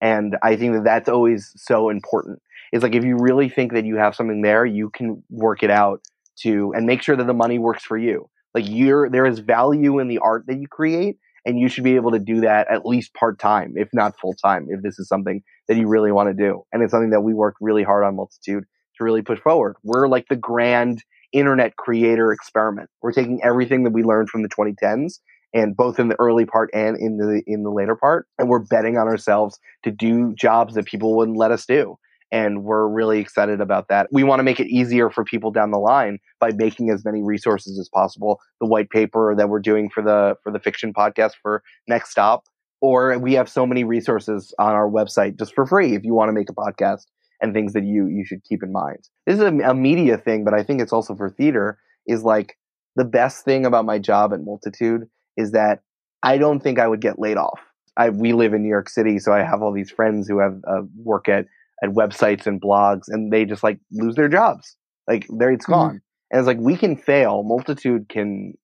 And 0.00 0.36
I 0.42 0.56
think 0.56 0.74
that 0.74 0.84
that's 0.84 1.08
always 1.08 1.52
so 1.56 1.88
important. 1.88 2.40
It's 2.72 2.82
like 2.82 2.94
if 2.94 3.04
you 3.04 3.16
really 3.18 3.48
think 3.48 3.72
that 3.72 3.84
you 3.84 3.96
have 3.96 4.14
something 4.14 4.42
there, 4.42 4.66
you 4.66 4.90
can 4.90 5.22
work 5.30 5.62
it 5.62 5.70
out 5.70 6.00
to 6.40 6.72
and 6.74 6.86
make 6.86 7.02
sure 7.02 7.16
that 7.16 7.26
the 7.26 7.34
money 7.34 7.58
works 7.58 7.84
for 7.84 7.96
you. 7.96 8.28
Like 8.54 8.68
you're 8.68 9.08
there 9.08 9.26
is 9.26 9.38
value 9.38 9.98
in 9.98 10.08
the 10.08 10.18
art 10.18 10.44
that 10.48 10.58
you 10.58 10.68
create 10.68 11.16
and 11.44 11.58
you 11.58 11.68
should 11.68 11.84
be 11.84 11.96
able 11.96 12.12
to 12.12 12.18
do 12.18 12.40
that 12.40 12.70
at 12.70 12.86
least 12.86 13.14
part 13.14 13.38
time, 13.38 13.74
if 13.76 13.88
not 13.92 14.18
full 14.18 14.34
time, 14.34 14.66
if 14.70 14.82
this 14.82 14.98
is 14.98 15.08
something 15.08 15.42
that 15.68 15.76
you 15.76 15.86
really 15.86 16.12
want 16.12 16.28
to 16.28 16.34
do. 16.34 16.64
And 16.72 16.82
it's 16.82 16.90
something 16.90 17.10
that 17.10 17.20
we 17.20 17.34
worked 17.34 17.58
really 17.60 17.82
hard 17.82 18.04
on 18.04 18.16
Multitude 18.16 18.64
to 18.96 19.04
really 19.04 19.22
push 19.22 19.40
forward. 19.40 19.76
We're 19.82 20.08
like 20.08 20.26
the 20.28 20.36
grand 20.36 21.02
internet 21.32 21.76
creator 21.76 22.32
experiment. 22.32 22.88
We're 23.02 23.12
taking 23.12 23.42
everything 23.42 23.84
that 23.84 23.92
we 23.92 24.02
learned 24.02 24.30
from 24.30 24.42
the 24.42 24.48
2010s 24.48 25.18
and 25.54 25.76
both 25.76 25.98
in 25.98 26.08
the 26.08 26.20
early 26.20 26.44
part 26.44 26.68
and 26.74 26.98
in 26.98 27.16
the 27.16 27.42
in 27.46 27.62
the 27.62 27.70
later 27.70 27.96
part 27.96 28.26
and 28.38 28.48
we're 28.48 28.58
betting 28.58 28.98
on 28.98 29.06
ourselves 29.06 29.58
to 29.84 29.90
do 29.90 30.34
jobs 30.34 30.74
that 30.74 30.84
people 30.84 31.16
wouldn't 31.16 31.38
let 31.38 31.50
us 31.50 31.64
do 31.64 31.96
and 32.34 32.64
we're 32.64 32.88
really 32.88 33.20
excited 33.20 33.60
about 33.60 33.86
that. 33.88 34.08
We 34.10 34.24
want 34.24 34.40
to 34.40 34.42
make 34.42 34.58
it 34.58 34.66
easier 34.66 35.08
for 35.08 35.22
people 35.24 35.52
down 35.52 35.70
the 35.70 35.78
line 35.78 36.18
by 36.40 36.50
making 36.50 36.90
as 36.90 37.04
many 37.04 37.22
resources 37.22 37.78
as 37.78 37.88
possible. 37.88 38.40
The 38.60 38.66
white 38.66 38.90
paper 38.90 39.36
that 39.36 39.48
we're 39.48 39.60
doing 39.60 39.88
for 39.88 40.02
the 40.02 40.36
for 40.42 40.50
the 40.50 40.58
fiction 40.58 40.92
podcast 40.92 41.32
for 41.40 41.62
Next 41.86 42.10
Stop, 42.10 42.42
or 42.80 43.16
we 43.20 43.34
have 43.34 43.48
so 43.48 43.64
many 43.64 43.84
resources 43.84 44.52
on 44.58 44.72
our 44.72 44.90
website 44.90 45.38
just 45.38 45.54
for 45.54 45.64
free 45.64 45.94
if 45.94 46.02
you 46.04 46.12
want 46.12 46.28
to 46.28 46.32
make 46.32 46.50
a 46.50 46.54
podcast 46.54 47.04
and 47.40 47.54
things 47.54 47.72
that 47.72 47.84
you 47.84 48.08
you 48.08 48.24
should 48.26 48.42
keep 48.42 48.64
in 48.64 48.72
mind. 48.72 49.08
This 49.26 49.36
is 49.36 49.42
a, 49.42 49.56
a 49.70 49.74
media 49.74 50.18
thing, 50.18 50.44
but 50.44 50.54
I 50.54 50.64
think 50.64 50.80
it's 50.80 50.92
also 50.92 51.14
for 51.14 51.30
theater. 51.30 51.78
Is 52.06 52.24
like 52.24 52.58
the 52.96 53.04
best 53.04 53.44
thing 53.44 53.64
about 53.64 53.84
my 53.84 54.00
job 54.00 54.34
at 54.34 54.44
Multitude 54.44 55.08
is 55.36 55.52
that 55.52 55.80
I 56.22 56.38
don't 56.38 56.60
think 56.60 56.78
I 56.78 56.88
would 56.88 57.00
get 57.00 57.18
laid 57.18 57.36
off. 57.36 57.60
I, 57.96 58.10
we 58.10 58.32
live 58.32 58.54
in 58.54 58.62
New 58.62 58.68
York 58.68 58.88
City, 58.88 59.18
so 59.18 59.32
I 59.32 59.42
have 59.42 59.62
all 59.62 59.72
these 59.72 59.90
friends 59.90 60.28
who 60.28 60.38
have 60.40 60.60
uh, 60.66 60.82
work 60.96 61.28
at 61.28 61.46
at 61.82 61.90
websites 61.90 62.46
and 62.46 62.60
blogs 62.60 63.02
and 63.08 63.32
they 63.32 63.44
just 63.44 63.62
like 63.62 63.78
lose 63.90 64.14
their 64.14 64.28
jobs. 64.28 64.76
Like 65.08 65.26
there 65.28 65.50
it's 65.50 65.64
mm-hmm. 65.64 65.72
gone. 65.72 65.88
Mm-hmm. 65.88 65.96
And 66.30 66.40
it's 66.40 66.46
like 66.46 66.58
we 66.58 66.76
can 66.76 66.96
fail. 66.96 67.42
Multitude 67.42 68.08
can 68.08 68.54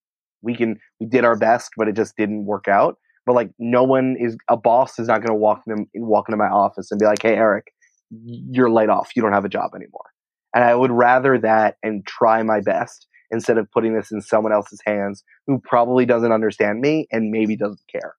we 0.42 0.56
can 0.56 0.78
we 0.98 1.06
did 1.06 1.24
our 1.24 1.36
best, 1.36 1.72
but 1.76 1.88
it 1.88 1.96
just 1.96 2.16
didn't 2.16 2.46
work 2.46 2.68
out. 2.68 2.96
But 3.26 3.34
like 3.34 3.50
no 3.58 3.84
one 3.84 4.16
is 4.18 4.36
a 4.48 4.56
boss 4.56 4.98
is 4.98 5.08
not 5.08 5.22
gonna 5.22 5.38
walk 5.38 5.62
them 5.66 5.86
walk 5.94 6.28
into 6.28 6.38
my 6.38 6.48
office 6.48 6.90
and 6.90 6.98
be 6.98 7.06
like, 7.06 7.22
Hey 7.22 7.34
Eric, 7.34 7.66
you're 8.10 8.70
laid 8.70 8.88
off. 8.88 9.10
You 9.14 9.22
don't 9.22 9.32
have 9.32 9.44
a 9.44 9.50
job 9.50 9.72
anymore. 9.74 10.06
And 10.54 10.64
I 10.64 10.74
would 10.74 10.90
rather 10.90 11.38
that 11.38 11.76
and 11.82 12.04
try 12.06 12.42
my 12.42 12.60
best 12.60 13.06
instead 13.30 13.58
of 13.58 13.70
putting 13.70 13.94
this 13.94 14.10
in 14.10 14.20
someone 14.20 14.52
else's 14.52 14.80
hands 14.84 15.24
who 15.46 15.58
probably 15.58 16.04
doesn't 16.06 16.32
understand 16.32 16.80
me 16.80 17.06
and 17.12 17.30
maybe 17.30 17.56
doesn't 17.56 17.80
care. 17.90 18.16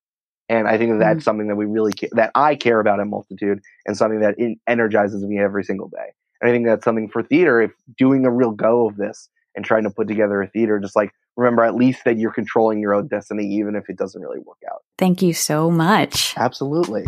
And 0.49 0.68
I 0.68 0.78
think 0.78 0.91
that 0.91 0.99
that's 0.99 1.18
mm-hmm. 1.18 1.24
something 1.24 1.47
that 1.47 1.55
we 1.55 1.66
really, 1.66 1.93
ca- 1.93 2.09
that 2.12 2.32
I 2.36 2.55
care 2.55 2.80
about 2.80 2.99
in 2.99 3.09
multitude 3.09 3.62
and 3.86 3.95
something 3.95 4.20
that 4.20 4.36
energizes 4.68 5.24
me 5.24 5.39
every 5.39 5.64
single 5.64 5.88
day. 5.88 6.12
And 6.41 6.49
I 6.49 6.53
think 6.53 6.66
that's 6.66 6.84
something 6.84 7.07
for 7.07 7.24
theater, 7.24 7.62
if 7.62 7.72
doing 7.97 8.26
a 8.26 8.32
real 8.32 8.51
go 8.51 8.88
of 8.88 8.97
this 8.97 9.30
and 9.55 9.64
trying 9.64 9.84
to 9.84 9.89
put 9.89 10.07
together 10.07 10.41
a 10.41 10.47
theater, 10.47 10.80
just 10.80 10.95
like 10.95 11.12
remember 11.38 11.64
at 11.64 11.76
least 11.76 12.03
that 12.05 12.18
you're 12.18 12.34
controlling 12.34 12.80
your 12.80 12.93
own 12.93 13.07
destiny, 13.07 13.45
even 13.45 13.76
if 13.76 13.89
it 13.89 13.97
doesn't 13.97 14.22
really 14.22 14.39
work 14.39 14.57
out. 14.70 14.84
Thank 14.97 15.22
you 15.22 15.34
so 15.34 15.72
much. 15.72 16.34
Absolutely. 16.38 17.05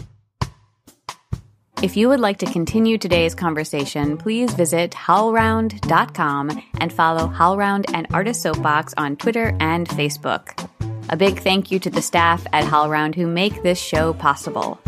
If 1.84 1.98
you 1.98 2.08
would 2.08 2.22
like 2.22 2.38
to 2.38 2.46
continue 2.46 2.98
today's 2.98 3.36
conversation, 3.36 4.16
please 4.18 4.54
visit 4.54 4.92
howlround.com 4.92 6.64
and 6.80 6.94
follow 6.94 7.28
HowlRound 7.28 7.94
and 7.94 8.08
Artist 8.14 8.42
Soapbox 8.42 8.94
on 8.96 9.18
Twitter 9.18 9.54
and 9.60 9.86
Facebook. 9.90 10.66
A 11.10 11.18
big 11.18 11.42
thank 11.42 11.72
you 11.72 11.80
to 11.80 11.90
the 11.90 12.02
staff 12.02 12.48
at 12.54 12.64
HowlRound 12.64 13.16
who 13.16 13.28
make 13.28 13.64
this 13.64 13.78
show 13.78 14.14
possible. 14.14 14.80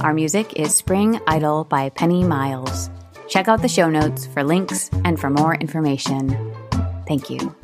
Our 0.00 0.14
music 0.14 0.54
is 0.54 0.74
Spring 0.74 1.20
Idol 1.26 1.64
by 1.64 1.90
Penny 1.90 2.24
Miles. 2.24 2.88
Check 3.28 3.46
out 3.46 3.60
the 3.60 3.68
show 3.68 3.90
notes 3.90 4.24
for 4.24 4.42
links 4.42 4.88
and 5.04 5.20
for 5.20 5.28
more 5.28 5.54
information. 5.54 6.30
Thank 7.06 7.28
you. 7.28 7.54